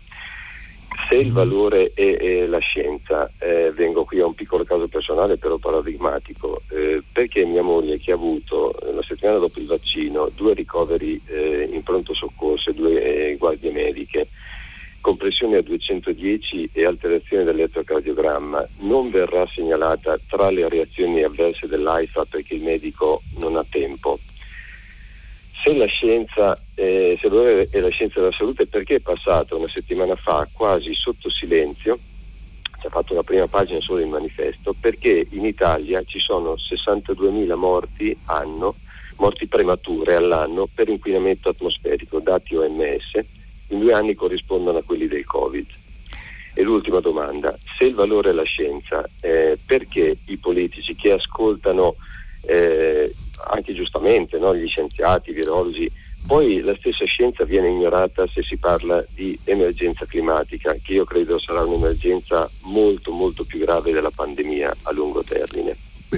se 1.08 1.16
il 1.16 1.32
valore 1.32 1.90
è, 1.94 2.16
è 2.16 2.46
la 2.46 2.58
scienza, 2.58 3.30
eh, 3.38 3.72
vengo 3.74 4.04
qui 4.04 4.20
a 4.20 4.26
un 4.26 4.34
piccolo 4.34 4.64
caso 4.64 4.88
personale 4.88 5.36
però 5.36 5.58
paradigmatico, 5.58 6.62
eh, 6.70 7.02
perché 7.12 7.44
mia 7.44 7.62
moglie 7.62 7.98
che 7.98 8.12
ha 8.12 8.14
avuto 8.14 8.72
eh, 8.80 8.92
la 8.92 9.02
settimana 9.02 9.38
dopo 9.38 9.58
il 9.58 9.66
vaccino 9.66 10.30
due 10.34 10.54
ricoveri 10.54 11.20
eh, 11.26 11.68
in 11.70 11.82
pronto 11.82 12.14
soccorso 12.14 12.70
e 12.70 12.74
due 12.74 13.02
eh, 13.30 13.36
guardie 13.36 13.72
mediche, 13.72 14.28
compressione 15.00 15.56
a 15.56 15.62
210 15.62 16.70
e 16.72 16.84
alterazione 16.84 17.44
dell'elettrocardiogramma, 17.44 18.66
non 18.80 19.10
verrà 19.10 19.46
segnalata 19.46 20.18
tra 20.28 20.50
le 20.50 20.68
reazioni 20.68 21.22
avverse 21.22 21.66
dell'AIFA 21.66 22.26
perché 22.26 22.54
il 22.54 22.62
medico 22.62 23.22
non 23.38 23.56
ha 23.56 23.64
tempo 23.68 24.18
se 25.62 25.74
la 25.74 25.86
scienza, 25.86 26.58
eh, 26.74 27.18
se 27.20 27.28
è 27.70 27.80
la 27.80 27.88
scienza 27.88 28.20
della 28.20 28.32
salute, 28.32 28.66
perché 28.66 28.96
è 28.96 29.00
passato 29.00 29.58
una 29.58 29.68
settimana 29.68 30.16
fa 30.16 30.48
quasi 30.52 30.94
sotto 30.94 31.30
silenzio, 31.30 31.98
ci 32.80 32.86
ha 32.86 32.90
fatto 32.90 33.12
una 33.12 33.22
prima 33.22 33.46
pagina 33.46 33.80
solo 33.80 34.00
in 34.00 34.08
manifesto, 34.08 34.74
perché 34.78 35.26
in 35.30 35.44
Italia 35.44 36.02
ci 36.04 36.18
sono 36.18 36.54
62.000 36.54 37.54
morti 37.54 38.16
anno, 38.26 38.74
morti 39.16 39.46
premature 39.46 40.14
all'anno 40.14 40.66
per 40.72 40.88
inquinamento 40.88 41.50
atmosferico, 41.50 42.20
dati 42.20 42.56
OMS, 42.56 43.20
in 43.68 43.80
due 43.80 43.92
anni 43.92 44.14
corrispondono 44.14 44.78
a 44.78 44.82
quelli 44.82 45.06
del 45.06 45.26
Covid. 45.26 45.66
E 46.54 46.62
l'ultima 46.62 47.00
domanda, 47.00 47.56
se 47.76 47.84
il 47.84 47.94
valore 47.94 48.30
è 48.30 48.32
la 48.32 48.42
scienza, 48.42 49.08
eh, 49.20 49.58
perché 49.64 50.16
i 50.24 50.36
politici 50.38 50.94
che 50.96 51.12
ascoltano 51.12 51.96
eh, 52.46 53.12
anche 53.48 53.74
giustamente 53.74 54.38
no? 54.38 54.54
gli 54.54 54.66
scienziati, 54.66 55.30
i 55.30 55.34
virologi, 55.34 55.90
poi 56.26 56.60
la 56.60 56.76
stessa 56.78 57.04
scienza 57.04 57.44
viene 57.44 57.68
ignorata 57.68 58.26
se 58.32 58.42
si 58.42 58.56
parla 58.56 59.04
di 59.14 59.38
emergenza 59.44 60.04
climatica, 60.04 60.74
che 60.82 60.92
io 60.92 61.04
credo 61.04 61.38
sarà 61.38 61.64
un'emergenza 61.64 62.48
molto 62.62 63.10
molto 63.10 63.44
più 63.44 63.58
grave 63.58 63.92
della 63.92 64.10
pandemia 64.14 64.76
a 64.82 64.92
lungo 64.92 65.22
termine. 65.24 65.76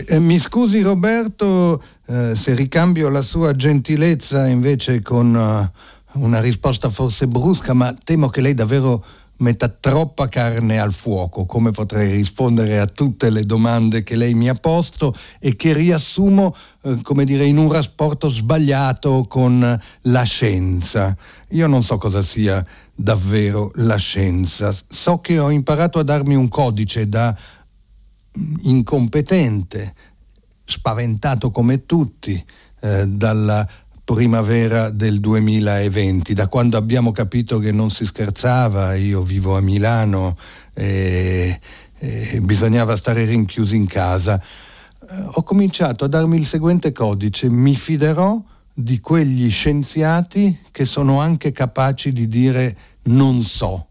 Eh, 0.09 0.19
mi 0.19 0.39
scusi 0.39 0.83
Roberto 0.83 1.83
eh, 2.07 2.35
se 2.35 2.55
ricambio 2.55 3.11
la 3.11 3.23
sua 3.23 3.55
gentilezza 3.55 4.47
invece 4.47 5.03
con 5.03 5.35
uh, 5.35 6.21
una 6.21 6.41
risposta 6.41 6.89
forse 6.89 7.27
brusca, 7.27 7.73
ma 7.75 7.95
temo 8.03 8.29
che 8.29 8.41
lei 8.41 8.55
davvero 8.55 9.05
metta 9.43 9.69
troppa 9.69 10.29
carne 10.29 10.79
al 10.79 10.93
fuoco, 10.93 11.45
come 11.45 11.73
potrei 11.73 12.13
rispondere 12.13 12.79
a 12.79 12.87
tutte 12.87 13.29
le 13.29 13.45
domande 13.45 14.03
che 14.03 14.17
lei 14.17 14.35
mi 14.35 14.49
ha 14.49 14.55
posto 14.55 15.15
e 15.39 15.57
che 15.57 15.75
riassumo, 15.75 16.55
eh, 16.83 17.01
come 17.03 17.25
dire, 17.25 17.45
in 17.45 17.59
un 17.59 17.71
rapporto 17.71 18.29
sbagliato 18.31 19.27
con 19.29 19.81
la 20.03 20.23
scienza. 20.23 21.15
Io 21.51 21.67
non 21.67 21.83
so 21.83 21.99
cosa 21.99 22.23
sia 22.23 22.65
davvero 22.95 23.71
la 23.75 23.97
scienza, 23.97 24.75
so 24.89 25.19
che 25.19 25.39
ho 25.39 25.51
imparato 25.51 25.99
a 25.99 26.05
darmi 26.05 26.35
un 26.35 26.49
codice 26.49 27.09
da 27.09 27.37
incompetente, 28.63 29.95
spaventato 30.65 31.51
come 31.51 31.85
tutti 31.85 32.43
eh, 32.81 33.07
dalla 33.07 33.69
primavera 34.13 34.91
del 34.91 35.21
2020, 35.21 36.35
da 36.35 36.47
quando 36.47 36.77
abbiamo 36.77 37.13
capito 37.13 37.59
che 37.59 37.73
non 37.73 37.89
si 37.89 38.05
scherzava, 38.05 38.95
io 38.95 39.23
vivo 39.23 39.57
a 39.57 39.61
Milano 39.61 40.37
e, 40.75 41.59
e 41.99 42.41
bisognava 42.43 42.95
stare 42.95 43.25
rinchiusi 43.25 43.75
in 43.75 43.87
casa, 43.87 44.39
eh, 44.39 45.25
ho 45.33 45.43
cominciato 45.43 46.05
a 46.05 46.09
darmi 46.09 46.37
il 46.37 46.47
seguente 46.47 46.93
codice, 46.93 47.49
mi 47.49 47.75
fiderò 47.75 48.43
di 48.75 49.01
quegli 49.01 49.51
scienziati 49.51 50.59
che 50.71 50.85
sono 50.85 51.21
anche 51.21 51.53
capaci 51.53 52.13
di 52.13 52.29
dire 52.29 52.77
non 53.05 53.41
so, 53.41 53.87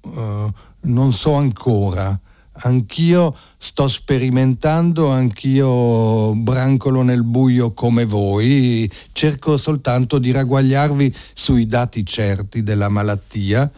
uh, 0.00 0.52
non 0.80 1.12
so 1.12 1.34
ancora, 1.34 2.18
anch'io 2.60 3.34
sto 3.56 3.88
sperimentando, 3.88 5.10
anch'io 5.10 6.34
brancolo 6.34 7.02
nel 7.02 7.24
buio 7.24 7.72
come 7.72 8.04
voi, 8.04 8.90
cerco 9.12 9.56
soltanto 9.56 10.18
di 10.18 10.30
ragguagliarvi 10.32 11.14
sui 11.34 11.66
dati 11.66 12.04
certi 12.04 12.62
della 12.62 12.88
malattia, 12.88 13.70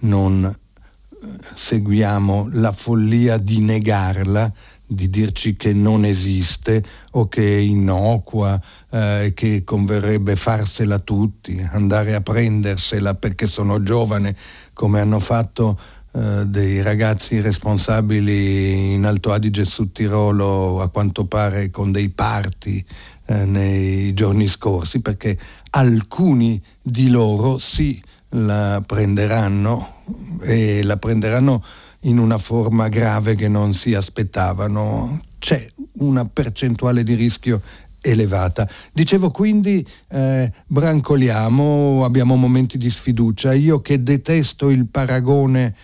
non 0.00 0.44
eh, 0.44 1.26
seguiamo 1.54 2.48
la 2.52 2.72
follia 2.72 3.36
di 3.36 3.60
negarla, 3.60 4.52
di 4.90 5.10
dirci 5.10 5.54
che 5.54 5.74
non 5.74 6.06
esiste 6.06 6.82
o 7.12 7.28
che 7.28 7.42
è 7.42 7.60
innocua, 7.60 8.58
eh, 8.90 9.32
che 9.34 9.62
converrebbe 9.62 10.34
farsela 10.34 10.98
tutti, 10.98 11.62
andare 11.72 12.14
a 12.14 12.22
prendersela 12.22 13.14
perché 13.14 13.46
sono 13.46 13.82
giovane, 13.82 14.34
come 14.72 15.00
hanno 15.00 15.18
fatto 15.18 15.78
eh, 16.18 16.46
dei 16.46 16.82
ragazzi 16.82 17.40
responsabili 17.40 18.94
in 18.94 19.04
Alto 19.04 19.30
Adige 19.30 19.64
Sud 19.64 19.92
Tirolo 19.92 20.80
a 20.80 20.88
quanto 20.88 21.26
pare 21.26 21.70
con 21.70 21.92
dei 21.92 22.08
parti 22.08 22.84
eh, 23.26 23.44
nei 23.44 24.12
giorni 24.14 24.48
scorsi 24.48 25.00
perché 25.00 25.38
alcuni 25.70 26.60
di 26.82 27.08
loro 27.08 27.58
sì 27.58 28.02
la 28.30 28.82
prenderanno 28.84 29.94
e 30.40 30.82
la 30.82 30.96
prenderanno 30.96 31.62
in 32.00 32.18
una 32.18 32.38
forma 32.38 32.88
grave 32.88 33.36
che 33.36 33.46
non 33.46 33.72
si 33.72 33.94
aspettavano. 33.94 35.20
C'è 35.38 35.70
una 35.98 36.24
percentuale 36.24 37.04
di 37.04 37.14
rischio 37.14 37.62
elevata. 38.00 38.68
Dicevo 38.92 39.30
quindi 39.30 39.86
eh, 40.08 40.50
brancoliamo, 40.66 42.04
abbiamo 42.04 42.34
momenti 42.34 42.76
di 42.76 42.90
sfiducia. 42.90 43.52
Io 43.52 43.80
che 43.80 44.02
detesto 44.02 44.68
il 44.70 44.86
paragone 44.86 45.74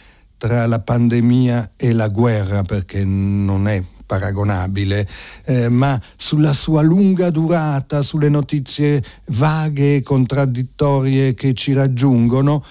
tra 0.45 0.67
la 0.67 0.79
pandemia 0.79 1.71
e 1.75 1.95
la 1.95 2.09
guerra, 2.09 2.63
perché 2.65 3.03
non 3.03 3.67
è 3.67 3.83
paragonabile, 4.05 5.09
eh, 5.47 5.71
ma 5.71 5.99
sulla 6.17 6.53
sua 6.53 6.83
lunga 6.83 7.31
durata, 7.31 8.03
sulle 8.03 8.29
notizie 8.29 9.03
vaghe 9.29 9.97
e 9.97 10.03
contraddittorie 10.03 11.33
che 11.33 11.55
ci 11.55 11.73
raggiungono, 11.73 12.63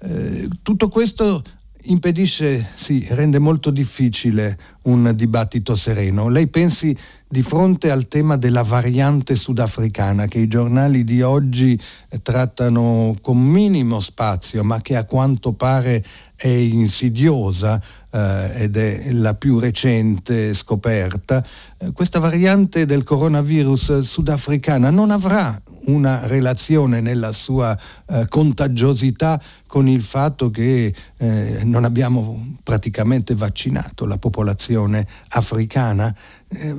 eh, 0.00 0.46
tutto 0.60 0.88
questo 0.88 1.42
impedisce, 1.84 2.68
sì, 2.74 3.06
rende 3.10 3.38
molto 3.38 3.70
difficile 3.70 4.58
un 4.82 5.12
dibattito 5.14 5.74
sereno. 5.74 6.28
Lei 6.28 6.48
pensi 6.48 6.96
di 7.28 7.42
fronte 7.42 7.90
al 7.90 8.08
tema 8.08 8.36
della 8.36 8.62
variante 8.62 9.36
sudafricana 9.36 10.26
che 10.26 10.38
i 10.38 10.48
giornali 10.48 11.02
di 11.02 11.22
oggi 11.22 11.80
eh, 12.10 12.20
trattano 12.20 13.16
con 13.22 13.38
minimo 13.38 14.00
spazio, 14.00 14.62
ma 14.62 14.80
che 14.82 14.96
a 14.96 15.04
quanto 15.04 15.52
pare 15.52 16.04
è 16.36 16.48
insidiosa 16.48 17.82
eh, 18.10 18.64
ed 18.64 18.76
è 18.76 19.10
la 19.12 19.34
più 19.34 19.58
recente 19.58 20.52
scoperta, 20.54 21.42
eh, 21.78 21.92
questa 21.92 22.18
variante 22.18 22.84
del 22.84 23.02
coronavirus 23.02 24.00
sudafricana 24.00 24.90
non 24.90 25.10
avrà 25.10 25.60
una 25.86 26.26
relazione 26.26 27.00
nella 27.00 27.32
sua 27.32 27.76
eh, 28.06 28.26
contagiosità 28.28 29.40
con 29.66 29.88
il 29.88 30.02
fatto 30.02 30.50
che 30.50 30.94
eh, 31.16 31.60
non 31.64 31.84
abbiamo 31.84 32.56
praticamente 32.62 33.34
vaccinato 33.34 34.04
la 34.04 34.18
popolazione 34.18 35.06
africana? 35.30 36.14
Eh, 36.48 36.74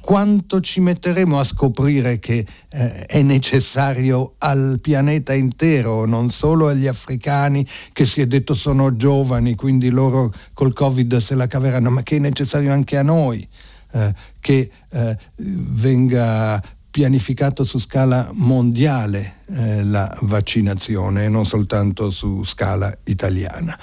quanto 0.00 0.60
ci 0.60 0.80
metteremo 0.80 1.38
a 1.38 1.44
scoprire 1.44 2.18
che 2.18 2.46
eh, 2.68 3.06
è 3.06 3.22
necessario 3.22 4.34
al 4.38 4.78
pianeta 4.80 5.32
intero, 5.32 6.04
non 6.04 6.30
solo 6.30 6.68
agli 6.68 6.86
africani 6.86 7.66
che 7.92 8.04
si 8.04 8.20
è 8.20 8.26
detto 8.26 8.54
sono 8.54 8.96
giovani, 8.96 9.54
quindi 9.54 9.88
loro 9.90 10.32
col 10.52 10.72
Covid 10.72 11.16
se 11.16 11.34
la 11.34 11.46
caveranno, 11.46 11.90
ma 11.90 12.02
che 12.02 12.16
è 12.16 12.20
necessario 12.20 12.72
anche 12.72 12.96
a 12.96 13.02
noi? 13.02 13.46
Eh, 13.92 14.14
che 14.38 14.70
eh, 14.90 15.18
venga 15.36 16.62
pianificato 16.90 17.62
su 17.64 17.78
scala 17.78 18.28
mondiale 18.32 19.36
eh, 19.46 19.84
la 19.84 20.16
vaccinazione 20.22 21.24
e 21.24 21.28
non 21.28 21.44
soltanto 21.44 22.10
su 22.10 22.44
scala 22.44 22.92
italiana. 23.04 23.78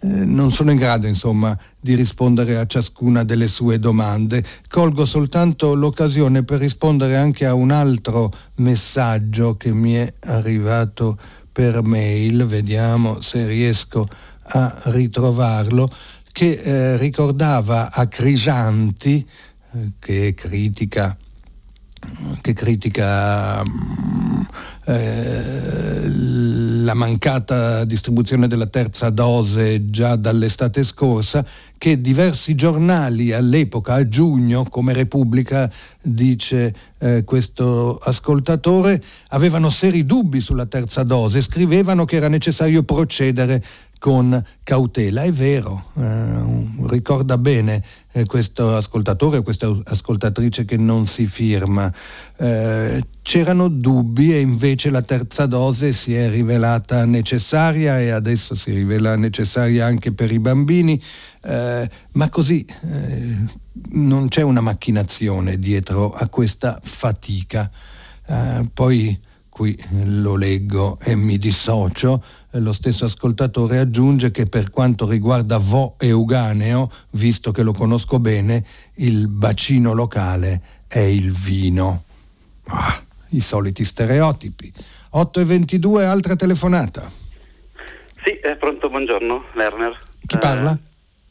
Eh, 0.00 0.06
non 0.06 0.50
sono 0.52 0.70
in 0.70 0.76
grado, 0.76 1.06
insomma, 1.06 1.56
di 1.80 1.94
rispondere 1.94 2.56
a 2.56 2.66
ciascuna 2.66 3.24
delle 3.24 3.48
sue 3.48 3.78
domande. 3.78 4.44
Colgo 4.68 5.04
soltanto 5.04 5.74
l'occasione 5.74 6.44
per 6.44 6.60
rispondere 6.60 7.16
anche 7.16 7.46
a 7.46 7.54
un 7.54 7.70
altro 7.70 8.32
messaggio 8.56 9.56
che 9.56 9.72
mi 9.72 9.94
è 9.94 10.12
arrivato 10.20 11.18
per 11.50 11.82
mail, 11.82 12.44
vediamo 12.46 13.20
se 13.20 13.46
riesco 13.46 14.06
a 14.50 14.80
ritrovarlo, 14.84 15.88
che 16.32 16.50
eh, 16.50 16.96
ricordava 16.96 17.92
a 17.92 18.06
Crisanti, 18.06 19.26
eh, 19.72 19.92
che 19.98 20.34
critica 20.34 21.16
che 22.40 22.52
critica 22.52 23.62
mm, 23.64 24.40
eh, 24.86 26.08
la 26.08 26.94
mancata 26.94 27.84
distribuzione 27.84 28.48
della 28.48 28.66
terza 28.66 29.10
dose 29.10 29.90
già 29.90 30.16
dall'estate 30.16 30.82
scorsa, 30.84 31.44
che 31.76 32.00
diversi 32.00 32.54
giornali 32.54 33.32
all'epoca, 33.32 33.94
a 33.94 34.08
giugno, 34.08 34.64
come 34.64 34.92
Repubblica, 34.92 35.70
dice 36.00 36.74
eh, 36.98 37.24
questo 37.24 37.98
ascoltatore, 37.98 39.02
avevano 39.28 39.70
seri 39.70 40.04
dubbi 40.04 40.40
sulla 40.40 40.66
terza 40.66 41.02
dose, 41.02 41.40
scrivevano 41.40 42.04
che 42.04 42.16
era 42.16 42.28
necessario 42.28 42.82
procedere 42.82 43.62
con 43.98 44.42
cautela. 44.62 45.22
È 45.22 45.32
vero, 45.32 45.90
eh, 45.98 46.86
ricorda 46.86 47.36
bene 47.38 47.82
eh, 48.12 48.24
questo 48.26 48.74
ascoltatore 48.74 49.42
questa 49.42 49.74
ascoltatrice 49.84 50.64
che 50.64 50.76
non 50.76 51.06
si 51.06 51.26
firma. 51.26 51.92
Eh, 52.36 53.04
c'erano 53.22 53.68
dubbi 53.68 54.32
e 54.32 54.40
invece 54.40 54.90
la 54.90 55.02
terza 55.02 55.46
dose 55.46 55.92
si 55.92 56.14
è 56.14 56.30
rivelata 56.30 57.04
necessaria 57.04 58.00
e 58.00 58.10
adesso 58.10 58.54
si 58.54 58.70
rivela 58.72 59.16
necessaria 59.16 59.84
anche 59.84 60.12
per 60.12 60.32
i 60.32 60.38
bambini, 60.38 61.00
eh, 61.42 61.90
ma 62.12 62.28
così 62.30 62.64
eh, 62.64 63.36
non 63.90 64.28
c'è 64.28 64.42
una 64.42 64.60
macchinazione 64.60 65.58
dietro 65.58 66.12
a 66.12 66.28
questa 66.28 66.78
fatica. 66.82 67.70
Eh, 68.26 68.68
poi 68.72 69.26
qui 69.58 69.76
lo 70.04 70.36
leggo 70.36 70.98
e 71.02 71.16
mi 71.16 71.36
dissocio, 71.36 72.22
lo 72.50 72.72
stesso 72.72 73.06
ascoltatore 73.06 73.78
aggiunge 73.78 74.30
che 74.30 74.46
per 74.46 74.70
quanto 74.70 75.08
riguarda 75.08 75.58
Vo 75.58 75.96
Euganeo, 75.98 76.88
visto 77.10 77.50
che 77.50 77.64
lo 77.64 77.72
conosco 77.72 78.20
bene, 78.20 78.64
il 78.98 79.26
bacino 79.26 79.94
locale 79.94 80.60
è 80.86 81.00
il 81.00 81.32
vino. 81.32 82.04
Ah, 82.68 83.02
I 83.30 83.40
soliti 83.40 83.82
stereotipi. 83.82 84.72
8 85.10 85.40
e 85.40 85.44
22, 85.44 86.04
altra 86.04 86.36
telefonata. 86.36 87.10
Sì, 88.22 88.38
è 88.40 88.54
pronto, 88.54 88.88
buongiorno, 88.88 89.46
Lerner. 89.54 89.96
Chi 90.24 90.36
eh, 90.36 90.38
parla? 90.38 90.78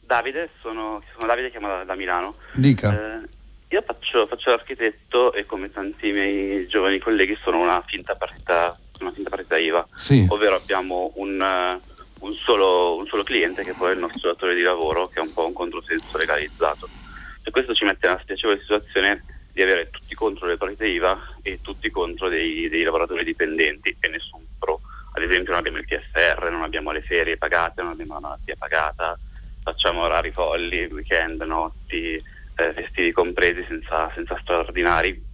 Davide, 0.04 0.50
sono, 0.60 1.02
sono 1.12 1.26
Davide, 1.26 1.50
chiamo 1.50 1.68
da, 1.68 1.84
da 1.84 1.94
Milano. 1.94 2.34
Dica. 2.52 2.92
Eh, 2.92 3.28
io 3.70 3.82
faccio, 3.82 4.26
faccio, 4.26 4.50
l'architetto 4.50 5.32
e 5.32 5.44
come 5.44 5.70
tanti 5.70 6.10
miei 6.10 6.66
giovani 6.66 6.98
colleghi 6.98 7.36
sono 7.42 7.60
una 7.60 7.82
finta 7.86 8.14
partita, 8.14 8.76
una 9.00 9.12
finta 9.12 9.28
partita 9.28 9.58
IVA, 9.58 9.86
sì. 9.96 10.26
ovvero 10.30 10.56
abbiamo 10.56 11.12
un, 11.16 11.78
un, 12.20 12.32
solo, 12.34 12.96
un, 12.96 13.06
solo, 13.06 13.22
cliente 13.22 13.62
che 13.62 13.74
poi 13.74 13.90
è 13.90 13.94
il 13.94 14.00
nostro 14.00 14.30
datore 14.30 14.54
di 14.54 14.62
lavoro 14.62 15.06
che 15.06 15.18
è 15.18 15.22
un 15.22 15.32
po' 15.34 15.46
un 15.46 15.52
controsenso 15.52 16.16
legalizzato 16.16 16.88
e 17.42 17.50
questo 17.50 17.74
ci 17.74 17.84
mette 17.84 18.06
nella 18.06 18.20
spiacevole 18.20 18.60
situazione 18.60 19.22
di 19.52 19.60
avere 19.60 19.90
tutti 19.90 20.14
contro 20.14 20.46
le 20.46 20.56
partite 20.56 20.86
IVA 20.86 21.36
e 21.42 21.60
tutti 21.60 21.90
contro 21.90 22.28
dei, 22.28 22.68
dei 22.68 22.84
lavoratori 22.84 23.24
dipendenti 23.24 23.94
e 24.00 24.08
nessun 24.08 24.44
pro. 24.58 24.80
Ad 25.12 25.22
esempio 25.22 25.50
non 25.50 25.58
abbiamo 25.58 25.78
il 25.78 25.86
TFR, 25.86 26.48
non 26.50 26.62
abbiamo 26.62 26.90
le 26.92 27.02
ferie 27.02 27.36
pagate, 27.36 27.82
non 27.82 27.92
abbiamo 27.92 28.14
la 28.14 28.20
malattia 28.20 28.54
pagata, 28.56 29.18
facciamo 29.62 30.02
orari 30.02 30.30
folli, 30.30 30.84
weekend, 30.84 31.42
notti 31.42 32.36
eh, 32.58 32.72
festivi 32.72 33.12
compresi 33.12 33.64
senza, 33.68 34.10
senza 34.14 34.36
straordinari. 34.42 35.26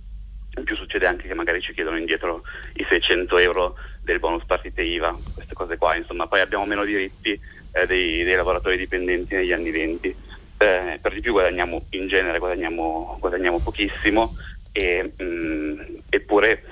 In 0.56 0.62
più 0.62 0.76
succede 0.76 1.06
anche 1.06 1.26
che 1.26 1.34
magari 1.34 1.60
ci 1.60 1.72
chiedono 1.72 1.96
indietro 1.96 2.42
i 2.74 2.86
600 2.88 3.38
euro 3.38 3.76
del 4.02 4.20
bonus 4.20 4.44
partite 4.44 4.82
IVA, 4.82 5.16
queste 5.34 5.54
cose 5.54 5.76
qua, 5.78 5.96
insomma 5.96 6.28
poi 6.28 6.40
abbiamo 6.40 6.66
meno 6.66 6.84
diritti 6.84 7.32
eh, 7.72 7.86
dei, 7.86 8.22
dei, 8.22 8.34
lavoratori 8.36 8.76
dipendenti 8.76 9.34
negli 9.34 9.52
anni 9.52 9.70
20. 9.70 10.16
Eh, 10.58 10.98
per 11.02 11.12
di 11.12 11.20
più 11.20 11.32
guadagniamo, 11.32 11.86
in 11.90 12.06
genere 12.06 12.38
guadagniamo, 12.38 13.16
guadagniamo 13.18 13.58
pochissimo 13.58 14.30
e, 14.70 15.12
mh, 15.16 15.24
mm, 15.24 15.80
eppure 16.08 16.62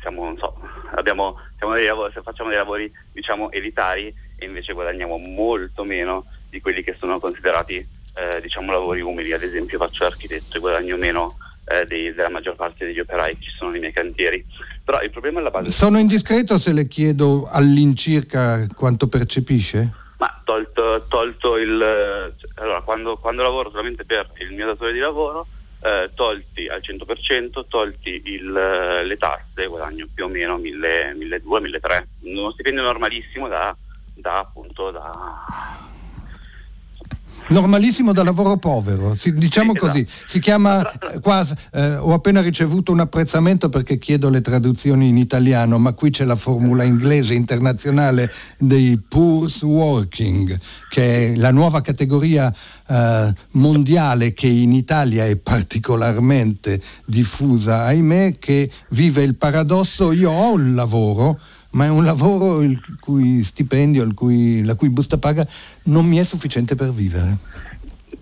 siamo, 0.00 0.34
so, 0.36 0.58
abbiamo, 0.94 1.38
dei 1.74 1.86
lavori, 1.86 2.12
facciamo 2.20 2.48
dei 2.48 2.58
lavori 2.58 2.92
diciamo 3.12 3.52
elitari 3.52 4.12
e 4.36 4.44
invece 4.44 4.72
guadagniamo 4.72 5.16
molto 5.18 5.84
meno 5.84 6.26
di 6.50 6.60
quelli 6.60 6.82
che 6.82 6.96
sono 6.98 7.20
considerati 7.20 8.00
eh, 8.14 8.40
diciamo 8.40 8.72
lavori 8.72 9.00
umili, 9.00 9.32
ad 9.32 9.42
esempio 9.42 9.78
faccio 9.78 10.04
architetto 10.04 10.56
e 10.56 10.60
guadagno 10.60 10.96
meno 10.96 11.36
eh, 11.64 11.86
dei, 11.86 12.12
della 12.12 12.28
maggior 12.28 12.56
parte 12.56 12.84
degli 12.86 13.00
operai 13.00 13.36
che 13.36 13.44
ci 13.44 13.50
sono 13.56 13.70
nei 13.70 13.80
miei 13.80 13.92
cantieri. 13.92 14.44
Però 14.84 15.00
il 15.00 15.10
problema 15.10 15.40
è 15.40 15.42
la 15.42 15.50
base. 15.50 15.70
Sono 15.70 15.98
indiscreto 15.98 16.58
se 16.58 16.72
le 16.72 16.86
chiedo 16.88 17.48
all'incirca 17.50 18.66
quanto 18.74 19.06
percepisce? 19.08 19.92
Ma 20.18 20.40
tolto, 20.44 21.04
tolto 21.08 21.56
il... 21.56 22.34
Allora, 22.54 22.80
quando, 22.82 23.16
quando, 23.16 23.42
lavoro 23.42 23.70
solamente 23.70 24.04
per 24.04 24.28
il 24.38 24.52
mio 24.52 24.66
datore 24.66 24.92
di 24.92 24.98
lavoro, 24.98 25.46
eh, 25.80 26.10
tolti 26.14 26.68
al 26.68 26.80
100%, 26.80 27.64
tolti 27.68 28.22
il, 28.24 28.52
le 28.52 29.16
tasse, 29.16 29.66
guadagno 29.66 30.06
più 30.12 30.24
o 30.24 30.28
meno 30.28 30.58
1.200, 30.58 31.42
1.300. 31.44 32.04
Uno 32.20 32.52
stipendio 32.52 32.82
normalissimo 32.82 33.48
da, 33.48 33.74
da 34.14 34.38
appunto 34.38 34.90
da 34.90 35.90
Normalissimo 37.48 38.12
da 38.12 38.22
lavoro 38.22 38.56
povero, 38.56 39.14
si, 39.14 39.34
diciamo 39.34 39.72
sì, 39.72 39.78
così, 39.78 40.00
esatto. 40.00 40.22
si 40.26 40.38
chiama 40.40 40.80
eh, 40.80 41.20
quasi, 41.20 41.54
eh, 41.72 41.96
ho 41.96 42.12
appena 42.14 42.40
ricevuto 42.40 42.92
un 42.92 43.00
apprezzamento 43.00 43.68
perché 43.68 43.98
chiedo 43.98 44.28
le 44.30 44.40
traduzioni 44.40 45.08
in 45.08 45.18
italiano, 45.18 45.78
ma 45.78 45.92
qui 45.92 46.10
c'è 46.10 46.24
la 46.24 46.36
formula 46.36 46.82
inglese 46.84 47.34
internazionale 47.34 48.30
dei 48.58 48.98
Poor's 49.06 49.62
Working, 49.62 50.58
che 50.88 51.32
è 51.32 51.36
la 51.36 51.50
nuova 51.50 51.82
categoria 51.82 52.52
eh, 52.86 53.34
mondiale 53.52 54.32
che 54.32 54.46
in 54.46 54.72
Italia 54.72 55.26
è 55.26 55.36
particolarmente 55.36 56.80
diffusa, 57.04 57.84
ahimè, 57.84 58.38
che 58.38 58.70
vive 58.90 59.22
il 59.24 59.36
paradosso 59.36 60.12
io 60.12 60.30
ho 60.30 60.54
un 60.54 60.74
lavoro, 60.74 61.38
ma 61.72 61.86
è 61.86 61.88
un 61.88 62.04
lavoro 62.04 62.62
il 62.62 62.80
cui 63.00 63.42
stipendio, 63.42 64.02
il 64.02 64.14
cui, 64.14 64.64
la 64.64 64.74
cui 64.74 64.88
busta 64.88 65.18
paga 65.18 65.46
non 65.84 66.06
mi 66.06 66.18
è 66.18 66.24
sufficiente 66.24 66.74
per 66.74 66.92
vivere. 66.92 67.36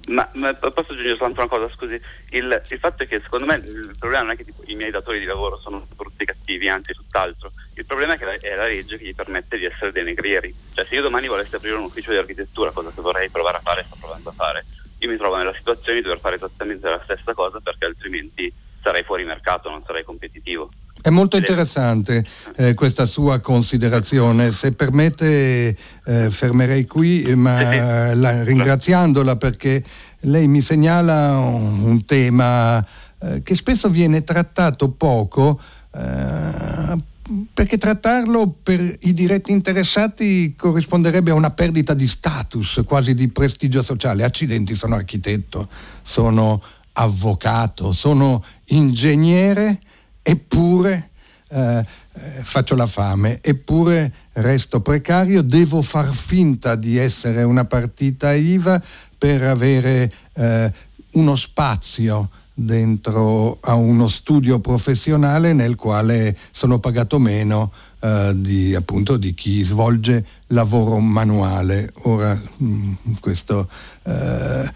Ma, 0.07 0.29
ma 0.33 0.53
posso 0.55 0.81
aggiungere 0.81 1.17
soltanto 1.17 1.41
una 1.41 1.49
cosa, 1.49 1.73
scusi, 1.73 2.01
il, 2.31 2.63
il, 2.69 2.79
fatto 2.79 3.05
è 3.05 3.07
che 3.07 3.21
secondo 3.21 3.47
me 3.47 3.57
il 3.57 3.95
problema 3.97 4.25
non 4.25 4.33
è 4.33 4.37
che 4.37 4.45
tipo, 4.45 4.63
i 4.67 4.75
miei 4.75 4.91
datori 4.91 5.21
di 5.21 5.25
lavoro 5.25 5.57
sono 5.59 5.87
brutti 5.95 6.25
cattivi, 6.25 6.69
anzi 6.69 6.93
tutt'altro, 6.93 7.53
il 7.75 7.87
problema 7.87 8.15
è 8.15 8.19
che 8.19 8.25
la, 8.25 8.33
è 8.33 8.57
la 8.57 8.65
legge 8.65 8.99
che 8.99 9.05
gli 9.05 9.15
permette 9.15 9.57
di 9.57 9.67
essere 9.67 9.93
dei 9.93 10.03
negrieri, 10.03 10.53
cioè 10.75 10.85
se 10.85 10.97
io 10.97 11.03
domani 11.03 11.29
volessi 11.29 11.55
aprire 11.55 11.77
un 11.77 11.85
ufficio 11.85 12.11
di 12.11 12.17
architettura, 12.17 12.73
cosa 12.73 12.91
che 12.93 13.01
vorrei 13.01 13.29
provare 13.29 13.59
a 13.59 13.61
fare, 13.61 13.85
sto 13.87 13.97
provando 14.01 14.31
a 14.31 14.33
fare, 14.33 14.65
io 14.99 15.09
mi 15.09 15.17
trovo 15.17 15.37
nella 15.37 15.55
situazione 15.55 15.99
di 15.99 16.05
dover 16.05 16.19
fare 16.19 16.37
esattamente 16.37 16.89
la 16.89 17.01
stessa 17.05 17.33
cosa 17.33 17.61
perché 17.61 17.85
altrimenti 17.85 18.53
sarei 18.83 19.05
fuori 19.05 19.25
mercato, 19.25 19.71
non 19.71 19.83
sarei 19.87 20.03
competitivo. 20.05 20.71
È 21.03 21.09
molto 21.09 21.39
interessante 21.39 22.25
eh, 22.57 22.75
questa 22.75 23.07
sua 23.07 23.39
considerazione. 23.39 24.53
Se 24.53 24.73
permette, 24.73 25.77
eh, 26.05 26.31
fermerei 26.31 26.85
qui, 26.85 27.35
ma 27.37 28.13
la, 28.15 28.43
ringraziandola 28.43 29.37
perché 29.37 29.83
lei 30.21 30.47
mi 30.47 30.61
segnala 30.61 31.39
un, 31.39 31.83
un 31.85 32.05
tema 32.05 32.87
eh, 33.21 33.43
che 33.43 33.55
spesso 33.55 33.89
viene 33.89 34.25
trattato 34.25 34.91
poco. 34.91 35.59
Eh, 35.95 37.09
perché 37.55 37.79
trattarlo 37.79 38.57
per 38.63 38.81
i 39.03 39.13
diretti 39.13 39.53
interessati 39.53 40.55
corrisponderebbe 40.57 41.31
a 41.31 41.35
una 41.35 41.51
perdita 41.51 41.95
di 41.95 42.09
status, 42.09 42.83
quasi 42.85 43.15
di 43.15 43.29
prestigio 43.29 43.83
sociale. 43.83 44.25
Accidenti, 44.25 44.75
sono 44.75 44.97
architetto, 44.97 45.69
sono 46.03 46.61
avvocato, 46.93 47.93
sono 47.93 48.45
ingegnere 48.67 49.79
eppure 50.23 51.11
eh, 51.53 51.79
eh, 51.79 51.85
faccio 52.43 52.77
la 52.77 52.87
fame, 52.87 53.41
eppure 53.43 54.13
resto 54.35 54.81
precario, 54.81 55.43
devo 55.43 55.83
far 55.83 56.09
finta 56.09 56.77
di 56.77 56.97
essere 56.97 57.43
una 57.43 57.65
partita 57.65 58.33
IVA 58.33 58.81
per 59.19 59.43
avere 59.43 60.11
eh, 60.35 60.73
uno 61.13 61.35
spazio 61.35 62.31
dentro 62.55 63.59
a 63.63 63.75
uno 63.75 64.07
studio 64.09 64.61
professionale 64.61 65.53
nel 65.53 65.77
quale 65.77 66.37
sono 66.51 66.79
pagato 66.79 67.19
meno 67.19 67.73
eh, 68.03 68.33
di, 68.35 68.75
appunto, 68.75 69.17
di 69.17 69.35
chi 69.35 69.63
svolge 69.63 70.25
lavoro 70.49 70.99
manuale. 71.01 71.93
Ora 72.05 72.35
mh, 72.35 72.65
mm, 72.65 72.93
questo, 73.21 73.69
eh, 74.05 74.71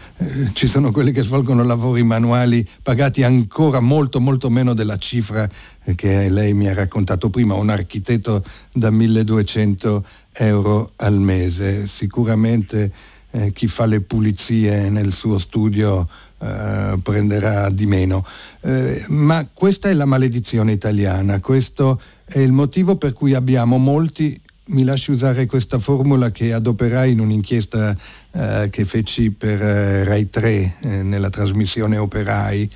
ci 0.53 0.67
sono 0.67 0.91
quelli 0.91 1.11
che 1.11 1.23
svolgono 1.23 1.63
lavori 1.63 2.03
manuali 2.03 2.67
pagati 2.81 3.23
ancora 3.23 3.79
molto 3.79 4.19
molto 4.19 4.49
meno 4.49 4.73
della 4.73 4.97
cifra 4.97 5.49
che 5.95 6.29
lei 6.29 6.53
mi 6.53 6.67
ha 6.67 6.73
raccontato 6.73 7.29
prima, 7.29 7.55
un 7.55 7.69
architetto 7.69 8.43
da 8.71 8.91
1200 8.91 10.05
euro 10.33 10.91
al 10.97 11.19
mese. 11.19 11.87
Sicuramente 11.87 12.91
eh, 13.31 13.51
chi 13.51 13.67
fa 13.67 13.85
le 13.85 14.01
pulizie 14.01 14.89
nel 14.89 15.11
suo 15.11 15.37
studio 15.37 16.07
eh, 16.45 16.97
prenderà 17.01 17.69
di 17.69 17.85
meno. 17.85 18.25
Eh, 18.61 19.05
ma 19.09 19.47
questa 19.51 19.89
è 19.89 19.93
la 19.93 20.05
maledizione 20.05 20.71
italiana, 20.71 21.39
questo 21.39 21.99
è 22.25 22.39
il 22.39 22.51
motivo 22.51 22.97
per 22.97 23.13
cui 23.13 23.33
abbiamo 23.33 23.77
molti 23.77 24.39
mi 24.67 24.83
lasci 24.83 25.11
usare 25.11 25.45
questa 25.45 25.77
formula 25.77 26.31
che 26.31 26.51
adoperai 26.51 27.11
in 27.11 27.19
un'inchiesta 27.19 27.95
eh, 28.31 28.69
che 28.71 28.83
feci 28.85 29.29
per 29.29 29.61
eh, 29.61 30.03
Rai 30.03 30.29
3 30.29 30.75
eh, 30.79 31.03
nella 31.03 31.29
trasmissione 31.29 31.97
Operai. 31.97 32.67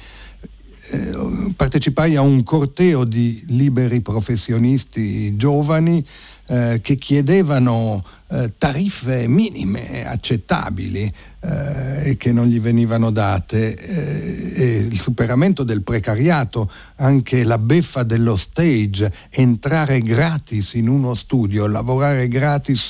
Eh, 0.92 1.54
partecipai 1.56 2.16
a 2.16 2.22
un 2.22 2.44
corteo 2.44 3.06
di 3.06 3.44
liberi 3.48 4.02
professionisti 4.02 5.36
giovani 5.36 6.06
eh, 6.52 6.80
che 6.82 6.96
chiedevano 6.96 8.04
eh, 8.30 8.54
tariffe 8.58 9.28
minime 9.28 10.04
accettabili 10.08 11.12
eh, 11.42 12.16
che 12.18 12.32
non 12.32 12.48
gli 12.48 12.60
venivano 12.60 13.12
date. 13.12 13.76
Eh, 13.76 14.88
il 14.90 15.00
superamento 15.00 15.62
del 15.62 15.84
precariato, 15.84 16.68
anche 16.96 17.44
la 17.44 17.60
beffa 17.60 18.02
dello 18.02 18.36
stage, 18.36 19.14
entrare 19.30 20.02
gratis 20.02 20.74
in 20.74 20.90
uno 20.90 21.14
studio, 21.14 21.68
lavorare 21.68 22.28
gratis 22.28 22.90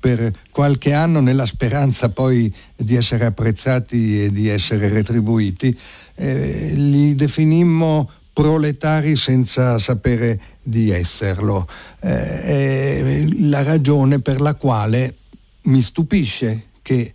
per 0.00 0.30
qualche 0.50 0.92
anno 0.92 1.20
nella 1.20 1.44
speranza 1.44 2.08
poi 2.08 2.52
di 2.74 2.94
essere 2.94 3.26
apprezzati 3.26 4.24
e 4.24 4.32
di 4.32 4.48
essere 4.48 4.88
retribuiti, 4.88 5.76
eh, 6.14 6.72
li 6.74 7.14
definimmo 7.14 8.08
proletari 8.38 9.16
senza 9.16 9.78
sapere 9.78 10.40
di 10.62 10.90
esserlo. 10.90 11.66
Eh, 11.98 12.42
è 12.42 13.24
la 13.38 13.64
ragione 13.64 14.20
per 14.20 14.40
la 14.40 14.54
quale 14.54 15.16
mi 15.62 15.80
stupisce 15.80 16.66
che 16.80 17.14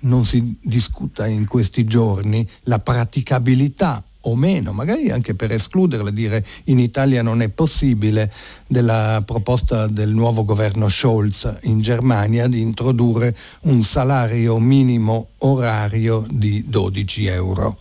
non 0.00 0.26
si 0.26 0.58
discuta 0.60 1.28
in 1.28 1.46
questi 1.46 1.84
giorni 1.84 2.44
la 2.62 2.80
praticabilità 2.80 4.02
o 4.22 4.34
meno, 4.34 4.72
magari 4.72 5.10
anche 5.10 5.36
per 5.36 5.52
escluderle, 5.52 6.12
dire 6.12 6.44
in 6.64 6.80
Italia 6.80 7.22
non 7.22 7.40
è 7.40 7.50
possibile, 7.50 8.32
della 8.66 9.22
proposta 9.24 9.86
del 9.86 10.12
nuovo 10.12 10.44
governo 10.44 10.88
Scholz 10.88 11.58
in 11.62 11.80
Germania 11.80 12.48
di 12.48 12.60
introdurre 12.60 13.32
un 13.62 13.84
salario 13.84 14.58
minimo 14.58 15.28
orario 15.38 16.26
di 16.28 16.64
12 16.66 17.26
euro. 17.26 17.78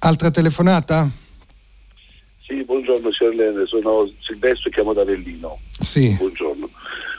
Altra 0.00 0.32
telefonata? 0.32 1.21
Sì, 2.52 2.64
buongiorno 2.64 3.10
signor 3.10 3.34
Lene, 3.34 3.64
sono 3.64 4.12
Silvestro 4.20 4.68
e 4.68 4.72
chiamo 4.72 4.92
da 4.92 5.00
Avellino. 5.00 5.58
Sì. 5.70 6.14
Buongiorno. 6.16 6.68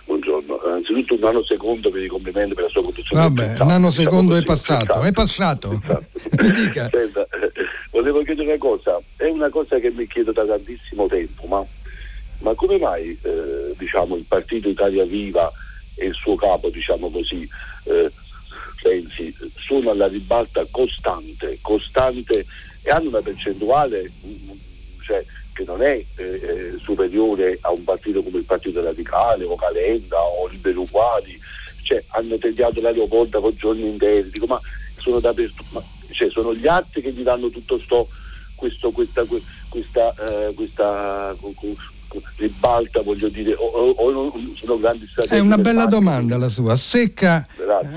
Buongiorno. 0.06 0.60
Anzitutto 0.60 1.16
un 1.16 1.24
anno 1.24 1.44
secondo 1.44 1.90
per 1.90 2.04
i 2.04 2.08
complimenti 2.08 2.54
per 2.54 2.66
la 2.66 2.70
sua 2.70 2.84
conduzione. 2.84 3.24
Vabbè, 3.24 3.64
un 3.64 3.72
anno 3.72 3.90
secondo 3.90 4.36
è 4.36 4.44
passato, 4.44 5.02
è 5.02 5.12
passato. 5.12 5.82
Mi 6.38 6.52
dica. 6.52 6.88
Senta, 6.92 7.22
eh, 7.24 7.52
volevo 7.90 8.22
chiedere 8.22 8.48
una 8.48 8.58
cosa, 8.60 9.02
è 9.16 9.26
una 9.26 9.50
cosa 9.50 9.80
che 9.80 9.90
mi 9.90 10.06
chiedo 10.06 10.32
da 10.34 10.46
tantissimo 10.46 11.08
tempo, 11.08 11.48
ma, 11.48 11.66
ma 12.40 12.54
come 12.54 12.78
mai 12.78 13.18
eh, 13.24 13.74
diciamo, 13.76 14.16
il 14.16 14.26
partito 14.28 14.70
Italia 14.70 15.04
Viva 15.04 15.52
e 15.96 16.06
il 16.06 16.14
suo 16.14 16.36
capo, 16.36 16.70
diciamo 16.70 17.10
così, 17.10 17.50
eh, 17.86 18.12
Renzi, 18.84 19.34
sono 19.58 19.90
alla 19.90 20.08
ribalta 20.08 20.64
costante, 20.70 21.58
costante 21.62 22.46
e 22.84 22.92
hanno 22.92 23.08
una 23.08 23.22
percentuale 23.22 24.12
non 25.74 25.82
è 25.82 26.04
eh, 26.16 26.24
eh, 26.24 26.74
superiore 26.78 27.58
a 27.62 27.72
un 27.72 27.84
partito 27.84 28.22
come 28.22 28.38
il 28.38 28.44
Partito 28.44 28.84
Radicale 28.84 29.44
o 29.44 29.56
Calenda 29.56 30.22
o 30.22 30.48
Libero 30.48 30.82
Uguali, 30.82 31.40
cioè, 31.82 32.04
hanno 32.10 32.38
tagliato 32.38 32.82
l'aeroporto 32.82 33.42
con 33.42 33.56
giorni 33.56 33.88
interi, 33.88 34.30
dico 34.30 34.46
ma 34.46 34.62
sono 35.00 35.20
dappertutto, 35.20 35.84
cioè, 36.12 36.30
sono 36.30 36.54
gli 36.54 36.68
altri 36.68 37.02
che 37.02 37.12
gli 37.12 37.24
danno 37.24 37.50
tutto 37.50 37.80
sto, 37.80 38.08
questo, 38.56 38.92
questa, 38.92 39.26
questa, 39.70 40.14
eh, 40.28 40.54
questa 40.54 41.36
ribalta, 42.38 43.02
voglio 43.02 43.30
dire, 43.30 43.54
o, 43.54 43.66
o, 43.66 44.34
sono 44.56 44.80
grandi 44.80 45.08
strategie. 45.08 45.38
È 45.38 45.40
una 45.40 45.58
bella 45.58 45.86
domanda 45.86 46.38
la 46.38 46.50
sua. 46.50 46.76
Secca, 46.76 47.46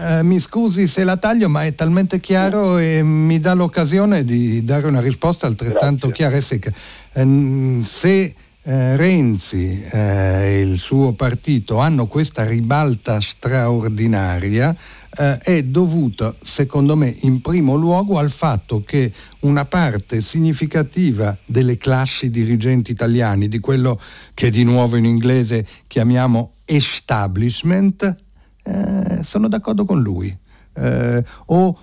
eh, 0.08 0.22
mi 0.22 0.38
scusi 0.40 0.86
se 0.86 1.04
la 1.04 1.16
taglio, 1.16 1.48
ma 1.48 1.64
è 1.64 1.74
talmente 1.74 2.20
chiaro 2.20 2.78
e 2.78 3.02
mi 3.02 3.38
dà 3.40 3.54
l'occasione 3.54 4.24
di 4.24 4.64
dare 4.64 4.86
una 4.86 5.00
risposta 5.00 5.46
altrettanto 5.46 6.08
Grazie. 6.08 6.12
chiara 6.12 6.36
e 6.36 6.40
secca. 6.40 6.72
Eh, 7.12 7.80
se 7.82 8.34
eh, 8.68 8.96
Renzi 8.96 9.80
e 9.80 9.90
eh, 9.92 10.60
il 10.60 10.76
suo 10.78 11.12
partito 11.12 11.78
hanno 11.78 12.08
questa 12.08 12.44
ribalta 12.44 13.20
straordinaria 13.20 14.76
eh, 15.16 15.38
è 15.38 15.62
dovuta, 15.62 16.34
secondo 16.42 16.96
me, 16.96 17.14
in 17.20 17.40
primo 17.40 17.76
luogo 17.76 18.18
al 18.18 18.30
fatto 18.30 18.80
che 18.80 19.12
una 19.40 19.64
parte 19.64 20.20
significativa 20.20 21.36
delle 21.44 21.78
classi 21.78 22.28
dirigenti 22.28 22.90
italiani, 22.90 23.46
di 23.46 23.60
quello 23.60 24.00
che 24.34 24.50
di 24.50 24.64
nuovo 24.64 24.96
in 24.96 25.04
inglese 25.04 25.64
chiamiamo 25.86 26.54
establishment, 26.64 28.16
eh, 28.64 29.22
sono 29.22 29.46
d'accordo 29.46 29.84
con 29.84 30.02
lui 30.02 30.36
eh, 30.74 31.24
o 31.46 31.78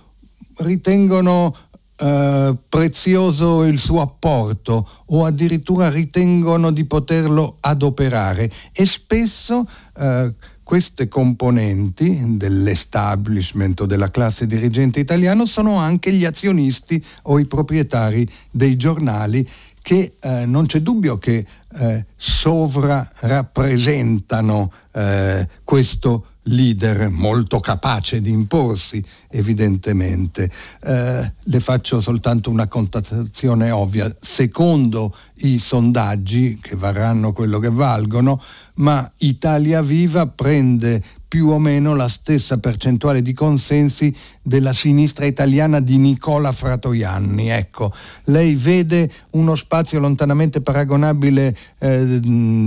ritengono 0.57 1.55
eh, 1.97 2.55
prezioso 2.69 3.63
il 3.63 3.77
suo 3.77 4.01
apporto 4.01 4.87
o 5.07 5.25
addirittura 5.25 5.89
ritengono 5.89 6.71
di 6.71 6.85
poterlo 6.85 7.57
adoperare. 7.59 8.49
E 8.71 8.85
spesso 8.85 9.67
eh, 9.97 10.33
queste 10.63 11.07
componenti 11.07 12.37
dell'establishment 12.37 13.81
o 13.81 13.85
della 13.85 14.09
classe 14.09 14.47
dirigente 14.47 14.99
italiano 14.99 15.45
sono 15.45 15.77
anche 15.77 16.11
gli 16.11 16.25
azionisti 16.25 17.03
o 17.23 17.37
i 17.37 17.45
proprietari 17.45 18.27
dei 18.49 18.75
giornali 18.77 19.47
che 19.83 20.15
eh, 20.19 20.45
non 20.45 20.65
c'è 20.65 20.79
dubbio 20.79 21.19
che 21.19 21.45
eh, 21.75 22.05
sovrarappresentano 22.15 24.71
eh, 24.93 25.47
questo 25.63 26.27
leader 26.43 27.09
molto 27.09 27.59
capace 27.59 28.21
di 28.21 28.29
imporsi, 28.29 29.03
evidentemente. 29.29 30.49
Eh, 30.81 31.31
le 31.41 31.59
faccio 31.59 32.01
soltanto 32.01 32.49
una 32.49 32.67
constatazione 32.67 33.71
ovvia. 33.71 34.13
Secondo 34.19 35.15
i 35.37 35.59
sondaggi, 35.59 36.59
che 36.61 36.75
varranno 36.75 37.33
quello 37.33 37.59
che 37.59 37.69
valgono, 37.69 38.41
ma 38.75 39.09
Italia 39.17 39.81
Viva 39.81 40.27
prende 40.27 41.01
più 41.33 41.47
o 41.47 41.57
meno 41.57 41.95
la 41.95 42.07
stessa 42.07 42.59
percentuale 42.59 43.23
di 43.23 43.33
consensi 43.33 44.13
della 44.39 44.71
sinistra 44.71 45.25
italiana 45.25 45.79
di 45.79 45.97
Nicola 45.97 46.51
Fratoianni. 46.51 47.49
Ecco, 47.49 47.91
lei 48.25 48.53
vede 48.53 49.09
uno 49.31 49.55
spazio 49.55 49.99
lontanamente 49.99 50.61
paragonabile 50.61 51.57
eh, 51.79 52.19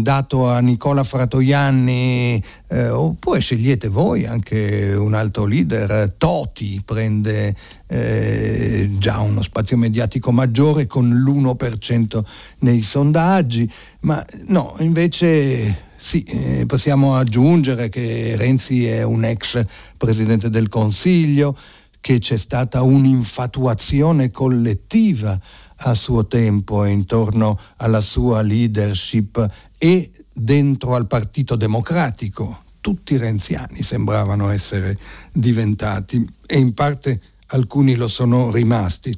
dato 0.03 0.49
a 0.49 0.59
Nicola 0.59 1.05
Fratoianni, 1.05 2.43
eh, 2.67 2.89
oppure 2.89 3.39
scegliete 3.39 3.87
voi 3.87 4.27
anche 4.27 4.95
un 4.99 5.15
altro 5.15 5.45
leader, 5.45 6.15
Toti 6.19 6.83
prende 6.85 7.55
eh, 7.89 8.91
già 8.99 9.21
uno 9.21 9.43
spazio 9.43 9.77
mediatico 9.77 10.33
maggiore 10.33 10.87
con 10.87 11.09
l'1% 11.09 12.23
nei 12.61 12.83
sondaggi, 12.83 13.71
ma 14.01 14.25
no, 14.47 14.75
invece 14.79 15.85
sì, 15.97 16.23
eh, 16.25 16.67
possiamo 16.67 17.17
aggiungere 17.17 17.89
che 17.89 18.37
Renzi 18.37 18.87
è 18.87 19.03
un 19.03 19.25
ex 19.25 19.65
presidente 19.97 20.51
del 20.51 20.69
Consiglio, 20.69 21.57
che 22.01 22.19
c'è 22.19 22.37
stata 22.37 22.83
un'infatuazione 22.83 24.31
collettiva 24.31 25.41
a 25.79 25.95
suo 25.95 26.27
tempo 26.27 26.85
intorno 26.85 27.59
alla 27.79 28.01
sua 28.01 28.43
leadership 28.43 29.45
e 29.77 30.11
dentro 30.33 30.95
al 30.95 31.09
Partito 31.09 31.57
Democratico. 31.57 32.63
Tutti 32.81 33.17
renziani 33.17 33.83
sembravano 33.83 34.51
essere 34.51 34.97
diventati 35.33 36.25
e 36.47 36.59
in 36.59 36.75
parte 36.75 37.21
alcuni 37.49 37.95
lo 37.95 38.09
sono 38.09 38.51
rimasti. 38.51 39.17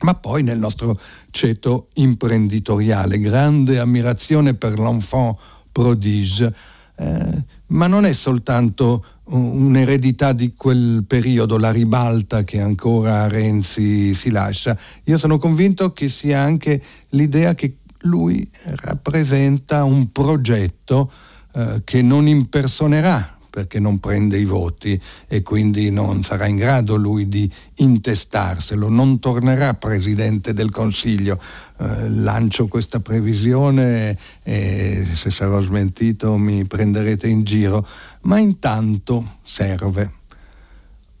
Ma 0.00 0.14
poi 0.14 0.42
nel 0.42 0.58
nostro 0.58 0.98
ceto 1.30 1.88
imprenditoriale, 1.94 3.18
grande 3.18 3.78
ammirazione 3.80 4.54
per 4.54 4.78
l'enfant 4.78 5.36
prodige, 5.72 6.54
eh, 6.96 7.44
ma 7.68 7.86
non 7.86 8.04
è 8.04 8.12
soltanto 8.12 9.04
un'eredità 9.24 10.32
di 10.32 10.54
quel 10.54 11.04
periodo, 11.06 11.58
la 11.58 11.72
ribalta 11.72 12.44
che 12.44 12.60
ancora 12.60 13.28
Renzi 13.28 14.14
si 14.14 14.30
lascia. 14.30 14.76
Io 15.04 15.18
sono 15.18 15.38
convinto 15.38 15.92
che 15.92 16.08
sia 16.08 16.40
anche 16.40 16.80
l'idea 17.10 17.54
che 17.54 17.78
lui 18.02 18.48
rappresenta 18.62 19.84
un 19.84 20.12
progetto 20.12 21.10
eh, 21.54 21.82
che 21.84 22.02
non 22.02 22.28
impersonerà 22.28 23.37
perché 23.58 23.80
non 23.80 23.98
prende 23.98 24.38
i 24.38 24.44
voti 24.44 25.00
e 25.26 25.42
quindi 25.42 25.90
non 25.90 26.22
sarà 26.22 26.46
in 26.46 26.54
grado 26.54 26.94
lui 26.94 27.28
di 27.28 27.50
intestarselo, 27.74 28.88
non 28.88 29.18
tornerà 29.18 29.74
Presidente 29.74 30.52
del 30.52 30.70
Consiglio. 30.70 31.40
Eh, 31.78 32.08
lancio 32.08 32.68
questa 32.68 33.00
previsione 33.00 34.16
e 34.44 35.04
se 35.12 35.32
sarò 35.32 35.60
smentito 35.60 36.36
mi 36.36 36.64
prenderete 36.66 37.26
in 37.26 37.42
giro, 37.42 37.84
ma 38.22 38.38
intanto 38.38 39.38
serve. 39.42 40.12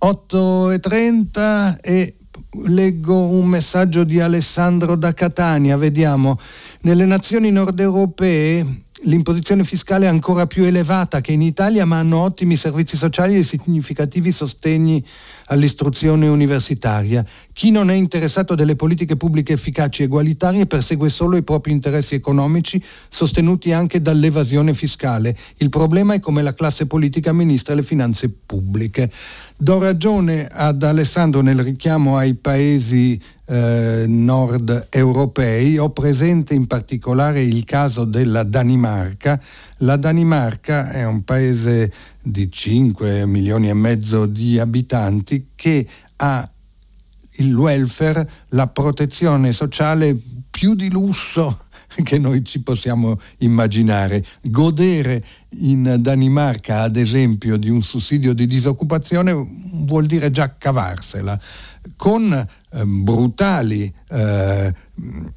8.30 0.00 1.78
e 1.80 2.14
leggo 2.66 3.16
un 3.16 3.46
messaggio 3.46 4.04
di 4.04 4.20
Alessandro 4.20 4.94
da 4.94 5.12
Catania, 5.12 5.76
vediamo, 5.76 6.38
nelle 6.82 7.04
nazioni 7.04 7.50
nord 7.50 7.80
europee 7.80 8.86
l'imposizione 9.02 9.64
fiscale 9.64 10.06
è 10.06 10.08
ancora 10.08 10.46
più 10.46 10.64
elevata 10.64 11.20
che 11.20 11.32
in 11.32 11.42
Italia, 11.42 11.84
ma 11.84 11.98
hanno 11.98 12.18
ottimi 12.18 12.56
servizi 12.56 12.96
sociali 12.96 13.36
e 13.36 13.42
significativi 13.42 14.32
sostegni 14.32 15.04
all'istruzione 15.48 16.28
universitaria. 16.28 17.24
Chi 17.52 17.70
non 17.70 17.90
è 17.90 17.94
interessato 17.94 18.54
delle 18.54 18.76
politiche 18.76 19.16
pubbliche 19.16 19.52
efficaci 19.52 20.02
e 20.02 20.04
egualitarie 20.06 20.66
persegue 20.66 21.08
solo 21.10 21.36
i 21.36 21.42
propri 21.42 21.72
interessi 21.72 22.14
economici, 22.14 22.82
sostenuti 23.08 23.72
anche 23.72 24.00
dall'evasione 24.00 24.74
fiscale. 24.74 25.36
Il 25.58 25.68
problema 25.68 26.14
è 26.14 26.20
come 26.20 26.42
la 26.42 26.54
classe 26.54 26.86
politica 26.86 27.30
amministra 27.30 27.74
le 27.74 27.82
finanze 27.82 28.28
pubbliche. 28.28 29.10
Do 29.56 29.78
ragione 29.78 30.46
ad 30.46 30.82
Alessandro 30.82 31.40
nel 31.40 31.62
richiamo 31.62 32.16
ai 32.16 32.34
paesi 32.34 33.20
eh, 33.48 34.04
nord 34.06 34.88
europei. 34.90 35.78
Ho 35.78 35.90
presente 35.90 36.54
in 36.54 36.66
particolare 36.66 37.40
il 37.40 37.64
caso 37.64 38.04
della 38.04 38.42
Danimarca. 38.42 39.40
La 39.78 39.96
Danimarca 39.96 40.90
è 40.90 41.04
un 41.04 41.24
paese 41.24 41.90
di 42.30 42.50
5 42.50 43.26
milioni 43.26 43.68
e 43.68 43.74
mezzo 43.74 44.26
di 44.26 44.58
abitanti 44.58 45.48
che 45.54 45.86
ha 46.16 46.48
il 47.36 47.54
welfare, 47.54 48.28
la 48.50 48.66
protezione 48.66 49.52
sociale 49.52 50.16
più 50.50 50.74
di 50.74 50.90
lusso 50.90 51.66
che 52.02 52.18
noi 52.18 52.44
ci 52.44 52.62
possiamo 52.62 53.18
immaginare. 53.38 54.24
Godere 54.42 55.24
in 55.60 55.96
Danimarca, 56.00 56.82
ad 56.82 56.96
esempio, 56.96 57.56
di 57.56 57.70
un 57.70 57.82
sussidio 57.82 58.32
di 58.32 58.46
disoccupazione 58.46 59.32
vuol 59.32 60.06
dire 60.06 60.30
già 60.30 60.56
cavarsela 60.56 61.38
con 61.96 62.32
eh, 62.32 62.84
brutali 62.84 63.92
eh, 64.08 64.74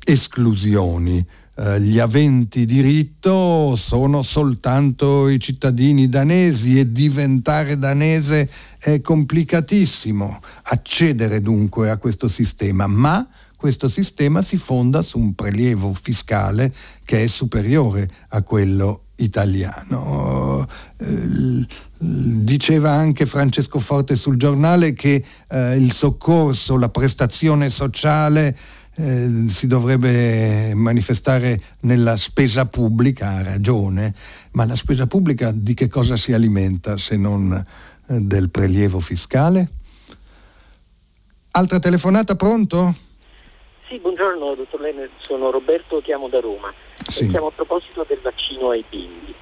esclusioni. 0.04 1.26
Eh, 1.64 1.80
gli 1.80 2.00
aventi 2.00 2.66
diritto 2.66 3.76
sono 3.76 4.24
soltanto 4.24 5.30
i 5.30 5.40
cittadini 5.40 6.10
danesi 6.10 6.80
e 6.80 6.92
diventare 6.92 7.78
danese 7.78 8.50
è 8.80 9.00
complicatissimo. 9.00 10.40
Accedere 10.64 11.40
dunque 11.40 11.92
a 11.92 11.98
questo 11.98 12.28
sistema, 12.28 12.88
ma 12.88 13.28
questo 13.56 13.88
sistema 13.90 14.42
si 14.42 14.58
fonda 14.58 15.04
su 15.04 15.20
un 15.20 15.36
prelievo 15.36 15.94
fiscale 15.94 16.74
che 17.06 17.22
è 17.22 17.28
superiore 17.28 18.10
a 18.30 18.42
quello 18.42 19.04
italiano. 19.18 20.68
Eh, 20.98 21.68
diceva 22.00 22.90
anche 22.90 23.28
Francesco 23.28 23.78
Forte 23.78 24.16
sul 24.16 24.38
giornale 24.38 24.94
che 24.94 25.24
eh, 25.50 25.76
il 25.78 25.92
soccorso, 25.92 26.78
la 26.78 26.90
prestazione 26.90 27.70
sociale 27.70 28.58
eh, 29.02 29.50
si 29.50 29.66
dovrebbe 29.66 30.74
manifestare 30.76 31.60
nella 31.82 32.16
spesa 32.18 32.68
pubblica, 32.68 33.30
ha 33.30 33.44
ragione, 33.44 34.14
ma 34.52 34.66
la 34.66 34.76
spesa 34.76 35.08
pubblica 35.08 35.52
di 35.52 35.74
che 35.74 35.88
cosa 35.88 36.16
si 36.16 36.34
alimenta 36.34 36.98
se 36.98 37.18
non 37.18 37.52
eh, 37.52 38.20
del 38.20 38.52
prelievo 38.52 39.00
fiscale? 39.00 39.70
Altra 41.52 41.80
telefonata, 41.80 42.36
pronto? 42.36 42.94
Sì, 43.88 44.00
buongiorno 44.00 44.54
dottor 44.56 44.80
Lenner, 44.80 45.10
sono 45.20 45.50
Roberto, 45.50 46.00
chiamo 46.02 46.30
da 46.30 46.40
Roma. 46.40 46.72
Sì. 47.08 47.28
Siamo 47.28 47.48
a 47.48 47.52
proposito 47.52 48.06
del 48.08 48.20
vaccino 48.22 48.70
ai 48.70 48.86
bimbi. 48.88 49.34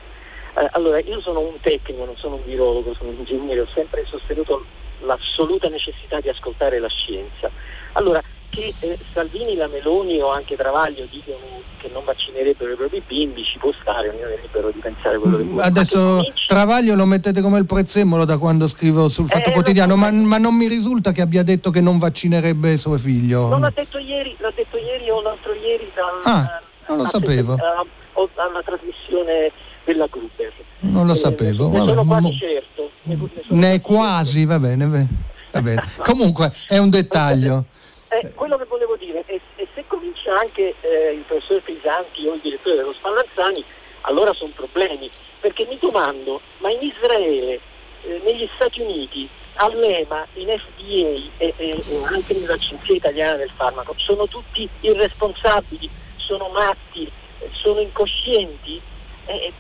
Eh, 0.58 0.70
allora, 0.72 1.00
io 1.02 1.22
sono 1.22 1.42
un 1.42 1.60
tecnico, 1.60 2.06
non 2.06 2.16
sono 2.16 2.36
un 2.36 2.46
virologo, 2.46 2.96
sono 2.96 3.10
un 3.10 3.18
ingegnere, 3.18 3.60
ho 3.60 3.68
sempre 3.76 4.06
sostenuto 4.08 4.66
l'assoluta 5.02 5.68
necessità 5.68 6.20
di 6.20 6.30
ascoltare 6.30 6.80
la 6.80 6.88
scienza. 6.88 7.52
Allora, 7.94 8.24
che 8.50 8.74
eh, 8.80 8.98
Salvini, 9.14 9.56
la 9.56 9.68
Meloni 9.68 10.20
o 10.20 10.32
anche 10.32 10.56
Travaglio 10.56 11.06
dicono 11.10 11.38
che 11.78 11.90
non 11.94 12.04
vaccinerebbero 12.04 12.74
i 12.74 12.76
propri 12.76 13.02
bimbi 13.06 13.44
ci 13.44 13.58
può 13.58 13.72
stare, 13.82 14.10
ognuno 14.10 14.28
è 14.28 14.40
libero 14.42 14.70
di 14.72 14.80
pensare 14.80 15.18
quello 15.18 15.38
che 15.38 15.44
vuole. 15.44 15.64
Adesso 15.64 16.00
cominci... 16.00 16.48
Travaglio 16.48 16.96
lo 16.96 17.06
mettete 17.06 17.42
come 17.42 17.60
il 17.60 17.66
prezzemolo 17.66 18.26
da 18.26 18.38
quando 18.38 18.68
scrivo 18.68 19.08
sul 19.08 19.28
Fatto 19.28 19.50
eh, 19.50 19.54
Quotidiano, 19.54 19.96
ma, 19.96 20.12
ma, 20.12 20.38
non 20.38 20.56
mi 20.56 20.68
risulta 20.68 21.12
che 21.12 21.22
abbia 21.22 21.44
detto 21.44 21.72
che 21.72 21.82
non 21.82 21.98
vaccinerebbe 21.98 22.76
suo 22.78 22.98
figlio. 22.98 23.48
Non 23.48 23.62
l'ha 23.62 23.72
detto 23.74 23.98
ieri, 23.98 24.36
l'ha 24.40 24.52
detto 24.54 24.78
ieri 24.78 25.10
o 25.10 25.22
l'altro 25.22 25.54
ieri 25.54 25.90
dal, 25.94 26.20
ah, 26.24 26.62
non 26.88 26.98
lo 26.98 27.08
sapevo. 27.08 27.54
Uh, 27.54 28.28
alla 28.36 28.62
trasmissione 28.64 29.52
della 29.86 30.08
Gruber. 30.08 30.52
Non 30.82 31.06
lo 31.06 31.14
eh, 31.14 31.18
sapevo. 31.18 31.70
Ne, 31.70 31.86
ne 31.86 31.94
sono 31.94 32.06
quasi 32.06 32.38
certo. 32.38 32.92
Ne, 33.04 33.18
ne 33.50 33.82
quasi, 33.82 34.46
va 34.46 34.60
bene, 34.60 35.08
va 35.52 35.62
bene. 35.62 35.84
Comunque 36.04 36.52
è 36.68 36.78
un 36.78 36.90
dettaglio. 36.90 37.66
Eh, 38.12 38.32
quello 38.34 38.58
che 38.58 38.66
volevo 38.66 38.96
dire 38.96 39.24
è, 39.24 39.40
è 39.56 39.68
se 39.72 39.84
comincia 39.86 40.40
anche 40.40 40.74
eh, 40.82 41.12
il 41.12 41.22
professor 41.28 41.62
Crisanti 41.62 42.26
o 42.26 42.34
il 42.34 42.42
direttore 42.42 42.78
dello 42.78 42.92
Spallanzani, 42.92 43.64
allora 44.02 44.34
sono 44.34 44.52
problemi. 44.56 45.10
Perché 45.40 45.66
mi 45.66 45.78
domando, 45.80 46.42
ma 46.58 46.72
in 46.72 46.82
Israele, 46.82 47.60
eh, 48.02 48.22
negli 48.24 48.50
Stati 48.56 48.82
Uniti, 48.82 49.30
all'EMA, 49.56 50.26
in 50.34 50.48
FDA 50.48 51.22
e, 51.38 51.54
e, 51.56 51.84
anche 52.12 52.34
nell'Agenzia 52.34 52.96
Italiana 52.96 53.36
del 53.36 53.52
Farmaco, 53.56 53.94
sono 53.98 54.28
tutti 54.28 54.68
irresponsabili, 54.80 55.88
sono 56.18 56.50
matti, 56.50 57.10
sono 57.52 57.80
incoscienti? 57.80 58.82
Eh, 59.26 59.54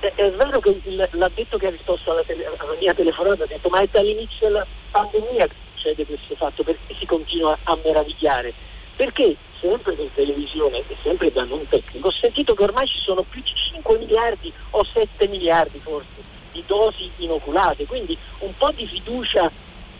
eh, 0.00 0.12
è 0.12 0.30
vero 0.32 0.58
che 0.58 0.80
l'ha 0.84 1.30
detto 1.32 1.56
che 1.56 1.68
ha 1.68 1.70
risposto 1.70 2.10
alla, 2.10 2.24
tele, 2.24 2.46
alla 2.46 2.74
mia 2.80 2.94
telefonata, 2.94 3.44
ha 3.44 3.46
detto 3.46 3.68
ma 3.68 3.80
è 3.80 3.88
dall'inizio 3.88 4.48
della 4.48 4.66
pandemia 4.90 5.46
succede 5.76 6.06
questo 6.06 6.34
fatto, 6.34 6.62
perché 6.62 6.94
si 6.98 7.06
continua 7.06 7.56
a 7.62 7.78
meravigliare? 7.84 8.52
Perché 8.96 9.36
sempre 9.60 9.92
per 9.92 10.08
televisione 10.14 10.78
e 10.78 10.96
sempre 11.02 11.30
da 11.30 11.44
non 11.44 11.66
tecnico 11.68 12.08
ho 12.08 12.12
sentito 12.12 12.54
che 12.54 12.62
ormai 12.62 12.86
ci 12.86 12.98
sono 12.98 13.22
più 13.22 13.42
di 13.42 13.52
5 13.72 13.98
miliardi 13.98 14.52
o 14.70 14.84
7 14.84 15.28
miliardi 15.28 15.78
forse 15.78 16.34
di 16.52 16.62
dosi 16.66 17.10
inoculate, 17.18 17.84
quindi 17.86 18.16
un 18.40 18.56
po' 18.56 18.70
di 18.72 18.86
fiducia 18.86 19.50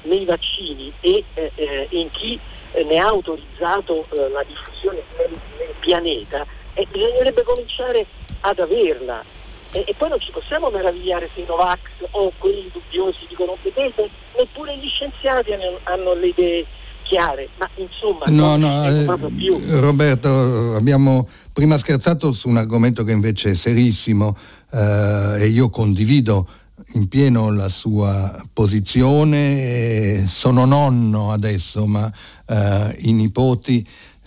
nei 0.03 0.25
vaccini 0.25 0.93
e 1.01 1.25
eh, 1.35 1.53
eh 1.55 1.87
in 1.91 2.11
chi 2.11 2.39
eh, 2.73 2.85
ne 2.85 2.99
ha 2.99 3.07
autorizzato 3.07 4.07
eh, 4.11 4.29
la 4.31 4.43
diffusione 4.45 5.03
nel, 5.19 5.39
nel 5.59 5.75
pianeta, 5.79 6.47
bisognerebbe 6.91 7.43
cominciare 7.43 8.07
ad 8.41 8.59
averla 8.59 9.23
E, 9.77 9.85
e, 9.87 9.95
poi 9.95 10.09
non 10.09 10.19
ci 10.19 10.31
possiamo 10.31 10.71
meravigliare 10.71 11.29
se 11.35 11.43
i 11.43 11.45
Novax 11.47 11.81
o 12.13 12.33
quelli 12.39 12.71
dubbiosi 12.73 13.27
dicono 13.29 13.59
vedete, 13.63 14.09
neppure 14.35 14.75
gli 14.79 14.89
scienziati 14.89 15.53
hanno, 15.53 15.79
hanno 15.83 16.15
le 16.15 16.29
idee 16.29 16.67
chiare, 17.03 17.51
ma 17.59 17.69
insomma 17.77 18.25
no, 18.29 18.57
no, 18.57 18.85
eh, 18.87 19.05
Roberto, 19.81 20.75
abbiamo 20.75 21.29
prima 21.53 21.77
scherzato 21.77 22.33
su 22.33 22.49
un 22.49 22.57
argomento 22.57 23.05
che 23.05 23.13
invece 23.13 23.51
è 23.51 23.55
serissimo 23.55 24.35
eh, 24.73 25.37
e 25.41 25.47
io 25.47 25.69
condivido 25.69 26.49
in 26.95 27.07
pieno 27.09 27.53
la 27.53 27.69
sua 27.69 28.35
posizione, 28.53 30.27
sono 30.27 30.65
nonno 30.65 31.33
adesso, 31.33 31.87
ma 31.87 32.11
eh, 32.49 32.97
i 33.01 33.13
nipoti 33.13 33.87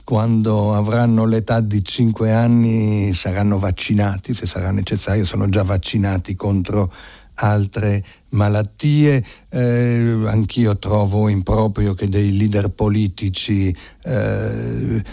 quando 0.09 0.73
avranno 0.73 1.27
l'età 1.27 1.59
di 1.59 1.83
5 1.83 2.31
anni 2.31 3.13
saranno 3.13 3.59
vaccinati, 3.59 4.33
se 4.33 4.47
sarà 4.47 4.71
necessario, 4.71 5.23
sono 5.23 5.47
già 5.49 5.61
vaccinati 5.61 6.35
contro 6.35 6.91
altre 7.35 8.03
malattie. 8.29 9.23
Eh, 9.49 10.23
anch'io 10.25 10.79
trovo 10.79 11.27
improprio 11.27 11.93
che 11.93 12.09
dei 12.09 12.35
leader 12.35 12.71
politici 12.71 13.71
eh, 14.05 15.03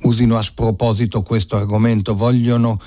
usino 0.00 0.36
a 0.36 0.42
sproposito 0.42 1.22
questo 1.22 1.54
argomento, 1.54 2.16
vogliono 2.16 2.80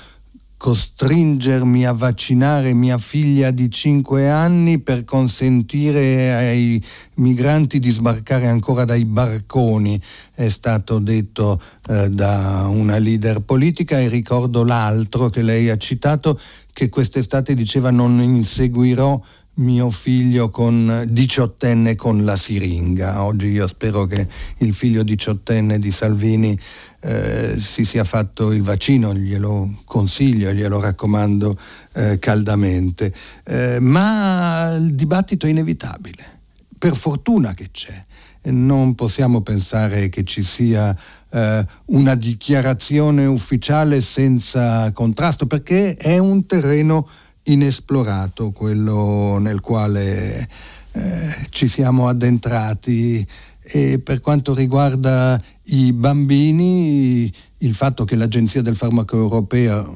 costringermi 0.62 1.84
a 1.84 1.92
vaccinare 1.92 2.72
mia 2.72 2.96
figlia 2.96 3.50
di 3.50 3.68
5 3.68 4.30
anni 4.30 4.78
per 4.78 5.04
consentire 5.04 6.32
ai 6.32 6.80
migranti 7.14 7.80
di 7.80 7.90
sbarcare 7.90 8.46
ancora 8.46 8.84
dai 8.84 9.04
barconi, 9.04 10.00
è 10.32 10.48
stato 10.48 11.00
detto 11.00 11.60
eh, 11.88 12.08
da 12.10 12.68
una 12.68 12.98
leader 12.98 13.40
politica. 13.40 13.98
E 13.98 14.06
ricordo 14.06 14.62
l'altro 14.62 15.30
che 15.30 15.42
lei 15.42 15.68
ha 15.68 15.76
citato 15.76 16.38
che 16.72 16.88
quest'estate 16.88 17.56
diceva 17.56 17.90
non 17.90 18.20
inseguirò 18.20 19.20
mio 19.54 19.90
figlio 19.90 20.48
con 20.48 21.04
diciottenne 21.08 21.94
con 21.94 22.24
la 22.24 22.36
siringa. 22.36 23.22
Oggi 23.22 23.48
io 23.48 23.66
spero 23.66 24.06
che 24.06 24.26
il 24.58 24.72
figlio 24.72 25.02
diciottenne 25.02 25.78
di 25.78 25.90
Salvini 25.90 26.58
eh, 27.00 27.56
si 27.58 27.84
sia 27.84 28.04
fatto 28.04 28.52
il 28.52 28.62
vaccino, 28.62 29.14
glielo 29.14 29.80
consiglio, 29.84 30.52
glielo 30.52 30.80
raccomando 30.80 31.58
eh, 31.94 32.18
caldamente. 32.18 33.12
Eh, 33.44 33.78
ma 33.80 34.74
il 34.74 34.94
dibattito 34.94 35.46
è 35.46 35.50
inevitabile, 35.50 36.40
per 36.78 36.94
fortuna 36.94 37.52
che 37.52 37.68
c'è. 37.70 38.04
Non 38.44 38.96
possiamo 38.96 39.42
pensare 39.42 40.08
che 40.08 40.24
ci 40.24 40.42
sia 40.42 40.96
eh, 41.30 41.64
una 41.86 42.14
dichiarazione 42.16 43.26
ufficiale 43.26 44.00
senza 44.00 44.90
contrasto, 44.92 45.46
perché 45.46 45.94
è 45.94 46.18
un 46.18 46.44
terreno 46.46 47.06
inesplorato, 47.44 48.50
quello 48.50 49.38
nel 49.38 49.60
quale 49.60 50.48
eh, 50.92 51.46
ci 51.50 51.68
siamo 51.68 52.08
addentrati. 52.08 53.26
E 53.64 54.00
per 54.00 54.20
quanto 54.20 54.54
riguarda 54.54 55.40
i 55.66 55.92
bambini 55.92 57.32
il 57.58 57.74
fatto 57.74 58.04
che 58.04 58.16
l'Agenzia 58.16 58.60
del 58.60 58.74
Farmaco 58.74 59.16
Europea 59.16 59.88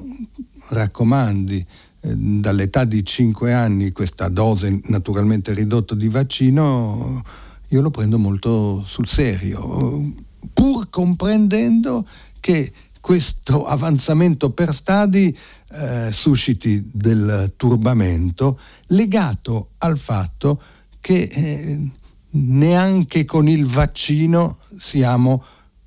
raccomandi 0.68 1.66
eh, 2.01 2.14
dall'età 2.16 2.85
di 2.85 3.05
5 3.05 3.52
anni 3.52 3.93
questa 3.93 4.28
dose 4.28 4.81
naturalmente 4.85 5.52
ridotta 5.52 5.94
di 5.94 6.09
vaccino 6.09 7.23
io 7.68 7.81
lo 7.81 7.90
prendo 7.90 8.18
molto 8.18 8.82
sul 8.85 9.06
serio 9.06 10.12
pur 10.52 10.89
comprendendo 10.89 12.06
che 12.40 12.73
questo 13.01 13.66
avanzamento 13.66 14.51
per 14.51 14.74
stadi 14.74 15.36
eh, 15.72 16.12
susciti 16.12 16.88
del 16.93 17.55
turbamento 17.56 18.59
legato 18.88 19.70
al 19.78 19.98
fatto 19.98 20.60
che 21.01 21.22
eh, 21.22 21.90
neanche 22.30 23.24
con 23.24 23.48
il 23.48 23.66
vaccino 23.66 24.59
siamo 24.76 25.43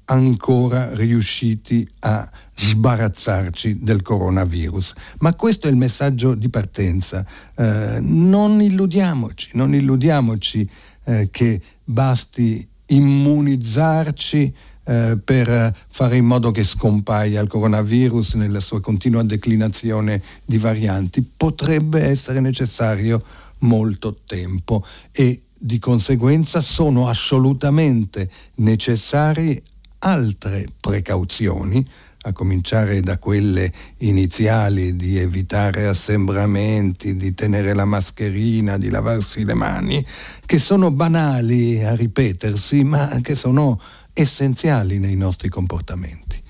ancora 0.06 0.94
riusciti 0.96 1.88
a 2.00 2.30
sbarazzarci 2.56 3.80
del 3.82 4.02
coronavirus. 4.02 4.94
Ma 5.20 5.36
questo 5.36 5.68
è 5.68 5.70
il 5.70 5.78
messaggio 5.78 6.34
di 6.34 6.50
partenza. 6.50 7.26
Eh, 7.56 8.00
non 8.02 8.62
illudiamoci, 8.62 9.52
non 9.54 9.74
illudiamoci 9.74 10.68
eh, 11.06 11.30
che 11.32 11.62
basti 11.84 12.68
immunizzarci 12.88 14.54
eh, 14.90 15.20
per 15.24 15.72
fare 15.88 16.18
in 16.18 16.26
modo 16.26 16.50
che 16.50 16.64
scompaia 16.64 17.42
il 17.42 17.48
coronavirus 17.48 18.34
nella 18.34 18.60
sua 18.60 18.82
continua 18.82 19.22
declinazione 19.22 20.20
di 20.44 20.58
varianti. 20.58 21.22
Potrebbe 21.22 22.02
essere 22.02 22.40
necessario 22.40 23.24
molto 23.60 24.22
tempo 24.26 24.84
e 25.12 25.42
di 25.56 25.78
conseguenza 25.78 26.60
sono 26.62 27.08
assolutamente 27.08 28.32
necessarie 28.56 29.62
altre 30.00 30.66
precauzioni, 30.80 31.86
a 32.24 32.34
cominciare 32.34 33.00
da 33.00 33.18
quelle 33.18 33.72
iniziali 34.00 34.96
di 34.96 35.18
evitare 35.18 35.88
assembramenti, 35.88 37.16
di 37.16 37.34
tenere 37.34 37.74
la 37.74 37.86
mascherina, 37.86 38.78
di 38.78 38.90
lavarsi 38.90 39.46
le 39.46 39.54
mani, 39.54 40.06
che 40.46 40.60
sono 40.60 40.92
banali 40.92 41.84
a 41.84 41.96
ripetersi, 41.96 42.84
ma 42.84 43.20
che 43.22 43.36
sono 43.36 43.80
essenziali 44.22 45.00
nei 45.00 45.16
nostri 45.16 45.48
comportamenti. 45.48 46.42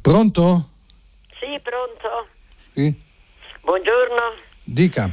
Pronto? 0.00 0.70
Sì, 1.38 1.60
pronto. 1.62 2.28
Sì? 2.72 2.94
Buongiorno. 3.60 4.34
Dica. 4.64 5.12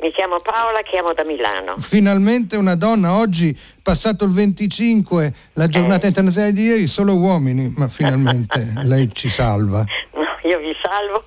Mi 0.00 0.10
chiamo 0.10 0.40
Paola, 0.40 0.82
chiamo 0.82 1.12
da 1.14 1.24
Milano. 1.24 1.78
Finalmente 1.78 2.56
una 2.56 2.74
donna, 2.74 3.16
oggi 3.16 3.56
passato 3.82 4.24
il 4.24 4.32
25, 4.32 5.32
la 5.52 5.68
giornata 5.68 6.06
eh. 6.06 6.08
internazionale 6.08 6.52
di 6.52 6.64
ieri, 6.64 6.86
solo 6.88 7.14
uomini, 7.16 7.72
ma 7.76 7.86
finalmente 7.86 8.72
lei 8.82 9.08
ci 9.12 9.28
salva. 9.28 9.84
No, 10.14 10.48
io 10.48 10.58
vi 10.58 10.74
salvo. 10.82 11.24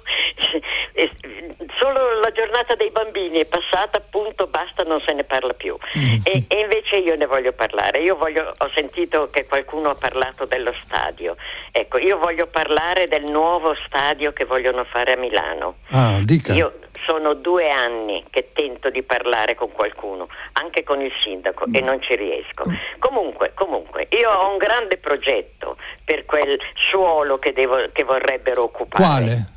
Solo 1.88 2.19
la 2.19 2.31
giornata 2.34 2.76
dei 2.76 2.91
bambini 2.91 3.39
è 3.39 3.45
passata, 3.45 3.97
appunto, 3.99 4.47
basta, 4.47 4.84
non 4.84 4.99
se 5.05 5.14
ne 5.14 5.23
parla 5.23 5.53
più. 5.53 5.73
Mm, 5.97 6.18
sì. 6.19 6.30
e, 6.30 6.43
e, 6.49 6.59
invece 6.59 6.97
io 6.97 7.15
ne 7.15 7.26
voglio 7.26 7.53
parlare. 7.53 8.01
Io 8.01 8.18
voglio, 8.18 8.51
ho 8.57 8.69
sentito 8.76 9.30
che 9.30 9.45
qualcuno 9.45 9.91
ha 9.91 9.95
parlato 9.95 10.43
dello 10.43 10.73
stadio. 10.84 11.38
Ecco, 11.72 11.97
io 11.97 12.18
voglio 12.18 12.47
parlare 12.47 13.07
del 13.07 13.23
nuovo 13.31 13.73
stadio 13.85 14.34
che 14.34 14.43
vogliono 14.43 14.84
fare 14.84 15.14
a 15.14 15.18
Milano. 15.18 15.77
Ah, 15.91 16.19
dica. 16.22 16.51
Io, 16.53 16.73
sono 17.05 17.35
due 17.35 17.69
anni 17.69 18.26
che 18.30 18.49
tento 18.51 18.89
di 18.89 19.01
parlare 19.01 19.55
con 19.55 19.72
qualcuno, 19.72 20.27
anche 20.53 20.84
con 20.84 21.01
il 21.01 21.11
sindaco, 21.23 21.65
e 21.72 21.80
non 21.80 22.01
ci 22.01 22.15
riesco. 22.15 22.64
Comunque, 22.99 23.53
comunque, 23.53 24.07
io 24.11 24.30
ho 24.30 24.51
un 24.51 24.57
grande 24.57 24.97
progetto 24.97 25.77
per 26.03 26.26
quel 26.26 26.59
suolo 26.73 27.38
che, 27.38 27.53
devo, 27.53 27.77
che 27.93 28.03
vorrebbero 28.03 28.64
occupare. 28.64 29.03
Quale? 29.03 29.55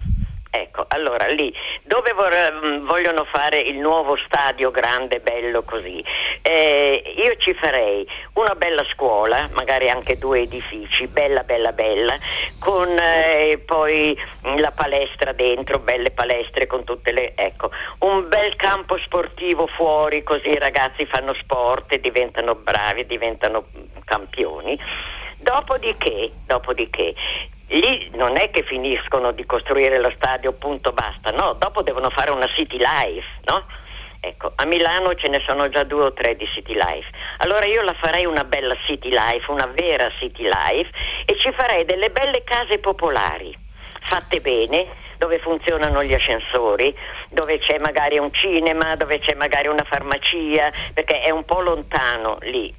Ecco, 0.52 0.84
allora 0.88 1.28
lì 1.28 1.54
dove 1.84 2.12
vor- 2.12 2.60
mm, 2.64 2.84
vogliono 2.84 3.24
fare 3.24 3.60
il 3.60 3.76
nuovo 3.76 4.16
stadio 4.16 4.72
grande, 4.72 5.20
bello 5.20 5.62
così, 5.62 6.04
eh, 6.42 7.14
io 7.18 7.36
ci 7.36 7.54
farei 7.54 8.04
una 8.32 8.56
bella 8.56 8.84
scuola, 8.92 9.48
magari 9.52 9.88
anche 9.88 10.18
due 10.18 10.40
edifici, 10.40 11.06
bella, 11.06 11.44
bella, 11.44 11.70
bella, 11.70 12.18
con 12.58 12.88
eh, 12.98 13.62
poi 13.64 14.18
la 14.56 14.72
palestra 14.72 15.30
dentro, 15.30 15.78
belle 15.78 16.10
palestre 16.10 16.66
con 16.66 16.82
tutte 16.82 17.12
le... 17.12 17.32
ecco, 17.36 17.70
un 18.00 18.28
bel 18.28 18.56
campo 18.56 18.98
sportivo 18.98 19.68
fuori, 19.68 20.24
così 20.24 20.48
i 20.48 20.58
ragazzi 20.58 21.06
fanno 21.06 21.32
sport 21.34 21.92
e 21.92 22.00
diventano 22.00 22.56
bravi, 22.56 23.06
diventano 23.06 23.66
campioni. 24.04 24.76
Dopodiché, 25.36 26.32
dopodiché 26.44 27.14
lì 27.78 28.10
non 28.14 28.36
è 28.36 28.50
che 28.50 28.62
finiscono 28.62 29.32
di 29.32 29.44
costruire 29.46 29.98
lo 29.98 30.12
stadio, 30.16 30.52
punto 30.52 30.92
basta, 30.92 31.30
no, 31.30 31.54
dopo 31.54 31.82
devono 31.82 32.10
fare 32.10 32.30
una 32.30 32.48
City 32.48 32.78
Life, 32.78 33.26
no? 33.44 33.64
Ecco, 34.22 34.52
a 34.54 34.66
Milano 34.66 35.14
ce 35.14 35.28
ne 35.28 35.40
sono 35.46 35.70
già 35.70 35.82
due 35.84 36.04
o 36.04 36.12
tre 36.12 36.36
di 36.36 36.46
City 36.46 36.74
Life. 36.74 37.08
Allora 37.38 37.64
io 37.64 37.80
la 37.82 37.94
farei 37.94 38.26
una 38.26 38.44
bella 38.44 38.76
City 38.84 39.08
Life, 39.08 39.50
una 39.50 39.66
vera 39.66 40.10
City 40.18 40.42
Life 40.42 40.90
e 41.24 41.38
ci 41.38 41.50
farei 41.52 41.86
delle 41.86 42.10
belle 42.10 42.44
case 42.44 42.78
popolari, 42.78 43.56
fatte 44.00 44.40
bene, 44.40 44.86
dove 45.20 45.38
funzionano 45.38 46.02
gli 46.02 46.14
ascensori, 46.14 46.96
dove 47.28 47.58
c'è 47.58 47.78
magari 47.78 48.16
un 48.16 48.32
cinema, 48.32 48.96
dove 48.96 49.18
c'è 49.18 49.34
magari 49.34 49.68
una 49.68 49.84
farmacia, 49.84 50.72
perché 50.94 51.20
è 51.20 51.28
un 51.28 51.44
po' 51.44 51.60
lontano 51.60 52.38
lì. 52.40 52.74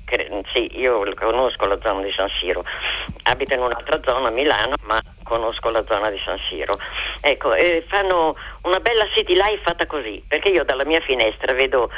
Sì, 0.52 0.80
io 0.80 1.04
conosco 1.14 1.68
la 1.68 1.78
zona 1.80 2.02
di 2.02 2.12
San 2.12 2.30
Siro, 2.30 2.66
abito 3.24 3.54
in 3.54 3.62
un'altra 3.62 4.02
zona, 4.04 4.32
Milano, 4.32 4.74
ma 4.86 5.00
conosco 5.24 5.70
la 5.70 5.84
zona 5.84 6.10
di 6.10 6.18
San 6.18 6.40
Siro. 6.40 6.80
Ecco, 7.22 7.54
eh, 7.54 7.86
fanno 7.88 8.36
una 8.64 8.80
bella 8.80 9.06
city 9.14 9.36
life 9.36 9.62
fatta 9.62 9.86
così, 9.86 10.24
perché 10.28 10.50
io 10.50 10.64
dalla 10.64 10.84
mia 10.84 11.00
finestra 11.02 11.54
vedo 11.54 11.92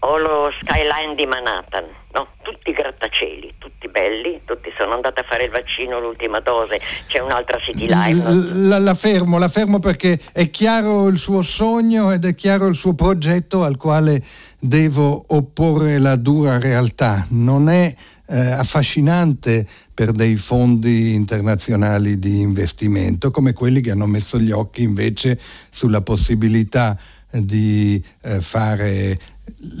o 0.00 0.16
lo 0.16 0.50
skyline 0.60 1.14
di 1.16 1.26
Manhattan, 1.26 1.84
no? 2.12 2.28
Tutti 2.42 2.72
grattacieli, 2.72 3.54
tutti 3.58 3.88
belli, 3.88 4.40
tutti 4.44 4.70
sono 4.78 4.94
andati 4.94 5.20
a 5.20 5.24
fare 5.28 5.44
il 5.44 5.50
vaccino, 5.50 5.98
l'ultima 5.98 6.40
dose, 6.40 6.80
c'è 7.06 7.18
un'altra 7.18 7.58
city 7.58 7.86
life. 7.88 8.22
La, 8.68 8.78
la, 8.78 8.94
fermo, 8.94 9.38
la 9.38 9.48
fermo 9.48 9.80
perché 9.80 10.18
è 10.32 10.50
chiaro 10.50 11.08
il 11.08 11.18
suo 11.18 11.42
sogno 11.42 12.12
ed 12.12 12.24
è 12.24 12.34
chiaro 12.34 12.68
il 12.68 12.76
suo 12.76 12.94
progetto 12.94 13.64
al 13.64 13.76
quale 13.76 14.22
devo 14.60 15.22
opporre 15.28 15.98
la 15.98 16.16
dura 16.16 16.58
realtà. 16.58 17.26
Non 17.30 17.68
è 17.68 17.92
eh, 18.28 18.38
affascinante 18.38 19.66
per 19.92 20.12
dei 20.12 20.36
fondi 20.36 21.14
internazionali 21.14 22.18
di 22.18 22.40
investimento 22.40 23.30
come 23.30 23.52
quelli 23.52 23.80
che 23.80 23.90
hanno 23.90 24.06
messo 24.06 24.38
gli 24.38 24.52
occhi 24.52 24.82
invece 24.82 25.38
sulla 25.70 26.02
possibilità 26.02 26.96
di 27.30 28.02
eh, 28.22 28.40
fare 28.40 29.18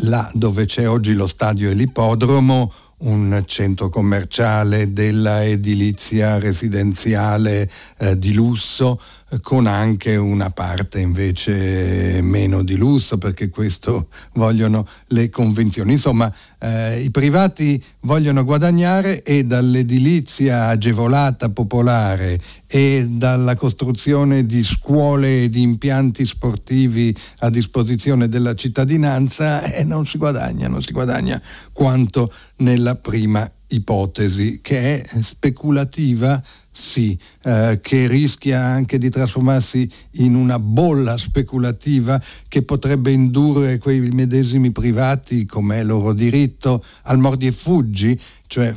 là 0.02 0.28
dove 0.34 0.64
c'è 0.64 0.88
oggi 0.88 1.12
lo 1.12 1.26
stadio 1.26 1.70
e 1.70 1.74
l'ippodromo 1.74 2.72
un 2.98 3.42
centro 3.46 3.88
commerciale, 3.88 4.92
della 4.92 5.44
edilizia 5.44 6.38
residenziale 6.38 7.70
eh, 7.98 8.18
di 8.18 8.32
lusso, 8.32 9.00
con 9.42 9.66
anche 9.66 10.16
una 10.16 10.50
parte 10.50 11.00
invece 11.00 12.20
meno 12.22 12.62
di 12.62 12.76
lusso, 12.76 13.18
perché 13.18 13.50
questo 13.50 14.08
vogliono 14.34 14.86
le 15.08 15.28
convenzioni. 15.28 15.92
Insomma, 15.92 16.32
eh, 16.58 17.00
i 17.00 17.10
privati 17.10 17.82
vogliono 18.02 18.44
guadagnare 18.44 19.22
e 19.22 19.44
dall'edilizia 19.44 20.68
agevolata 20.68 21.50
popolare 21.50 22.40
e 22.66 23.06
dalla 23.08 23.54
costruzione 23.54 24.46
di 24.46 24.64
scuole 24.64 25.44
e 25.44 25.48
di 25.48 25.60
impianti 25.60 26.24
sportivi 26.24 27.14
a 27.40 27.50
disposizione 27.50 28.28
della 28.28 28.54
cittadinanza 28.54 29.62
eh, 29.62 29.84
non 29.84 30.06
si 30.06 30.16
guadagna, 30.16 30.68
non 30.68 30.82
si 30.82 30.92
guadagna 30.92 31.40
quanto 31.72 32.32
nella 32.56 32.94
prima 32.96 33.50
ipotesi, 33.68 34.60
che 34.62 35.02
è 35.02 35.22
speculativa, 35.22 36.42
sì, 36.78 37.18
eh, 37.42 37.80
che 37.82 38.06
rischia 38.06 38.62
anche 38.62 38.98
di 38.98 39.10
trasformarsi 39.10 39.90
in 40.12 40.36
una 40.36 40.60
bolla 40.60 41.18
speculativa 41.18 42.22
che 42.46 42.62
potrebbe 42.62 43.10
indurre 43.10 43.78
quei 43.78 43.98
medesimi 44.12 44.70
privati, 44.70 45.44
come 45.44 45.80
è 45.80 45.82
loro 45.82 46.12
diritto, 46.12 46.80
al 47.02 47.18
mordi 47.18 47.48
e 47.48 47.52
fuggi, 47.52 48.16
cioè 48.46 48.72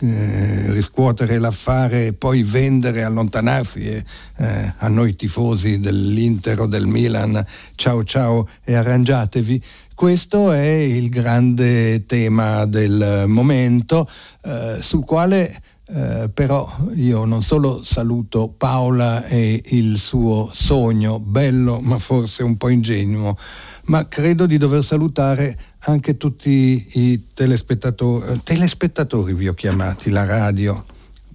eh, 0.00 0.70
riscuotere 0.70 1.38
l'affare 1.38 2.08
e 2.08 2.12
poi 2.12 2.42
vendere, 2.42 3.04
allontanarsi 3.04 3.86
e 3.86 4.04
eh, 4.36 4.74
a 4.76 4.88
noi 4.88 5.16
tifosi 5.16 5.80
dell'Inter 5.80 6.60
o 6.60 6.66
del 6.66 6.86
Milan, 6.86 7.42
ciao 7.74 8.04
ciao 8.04 8.46
e 8.64 8.74
arrangiatevi. 8.74 9.62
Questo 9.94 10.52
è 10.52 10.66
il 10.66 11.08
grande 11.08 12.04
tema 12.04 12.66
del 12.66 13.24
momento 13.26 14.06
eh, 14.42 14.76
sul 14.82 15.06
quale 15.06 15.58
eh, 15.88 16.28
però 16.34 16.68
io 16.94 17.24
non 17.24 17.42
solo 17.42 17.84
saluto 17.84 18.48
Paola 18.48 19.24
e 19.24 19.62
il 19.66 19.98
suo 19.98 20.50
sogno, 20.52 21.20
bello 21.20 21.80
ma 21.80 21.98
forse 21.98 22.42
un 22.42 22.56
po' 22.56 22.68
ingenuo, 22.68 23.36
ma 23.84 24.08
credo 24.08 24.46
di 24.46 24.58
dover 24.58 24.82
salutare 24.82 25.56
anche 25.80 26.16
tutti 26.16 26.88
i 26.94 27.26
telespettatori, 27.32 28.40
telespettatori 28.42 29.32
vi 29.32 29.46
ho 29.46 29.54
chiamati, 29.54 30.10
la 30.10 30.24
radio, 30.24 30.84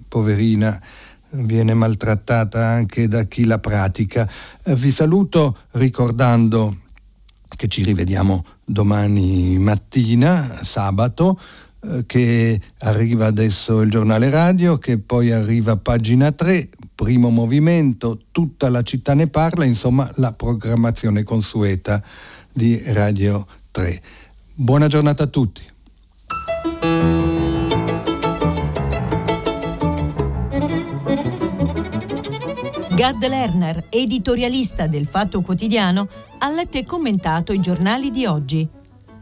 poverina 0.08 0.80
viene 1.34 1.74
maltrattata 1.74 2.66
anche 2.68 3.08
da 3.08 3.24
chi 3.24 3.46
la 3.46 3.60
pratica. 3.60 4.30
Eh, 4.64 4.76
vi 4.76 4.92
saluto 4.92 5.58
ricordando 5.72 6.76
che 7.56 7.68
ci 7.68 7.84
rivediamo 7.84 8.44
domani 8.66 9.58
mattina, 9.58 10.60
sabato, 10.64 11.40
che 12.06 12.62
arriva 12.80 13.26
adesso 13.26 13.82
il 13.82 13.90
giornale 13.90 14.30
radio, 14.30 14.78
che 14.78 15.00
poi 15.00 15.32
arriva 15.32 15.78
pagina 15.78 16.32
3, 16.32 16.70
primo 16.94 17.30
movimento, 17.30 18.20
tutta 18.32 18.70
la 18.70 18.84
città 18.84 19.14
ne 19.14 19.28
parla, 19.28 19.66
insomma 19.66 20.10
la 20.16 20.34
programmazione 20.34 21.24
consueta 21.24 22.02
di 22.52 22.80
Radio 22.88 23.48
3. 23.72 24.02
Buona 24.54 24.88
giornata 24.88 25.24
a 25.24 25.28
tutti. 25.28 25.62
Gad 32.94 33.26
Lerner, 33.28 33.86
editorialista 33.90 34.86
del 34.86 35.08
Fatto 35.08 35.42
Quotidiano, 35.42 36.08
ha 36.38 36.52
letto 36.52 36.78
e 36.78 36.86
commentato 36.86 37.52
i 37.52 37.60
giornali 37.60 38.12
di 38.12 38.28
oggi. 38.28 38.70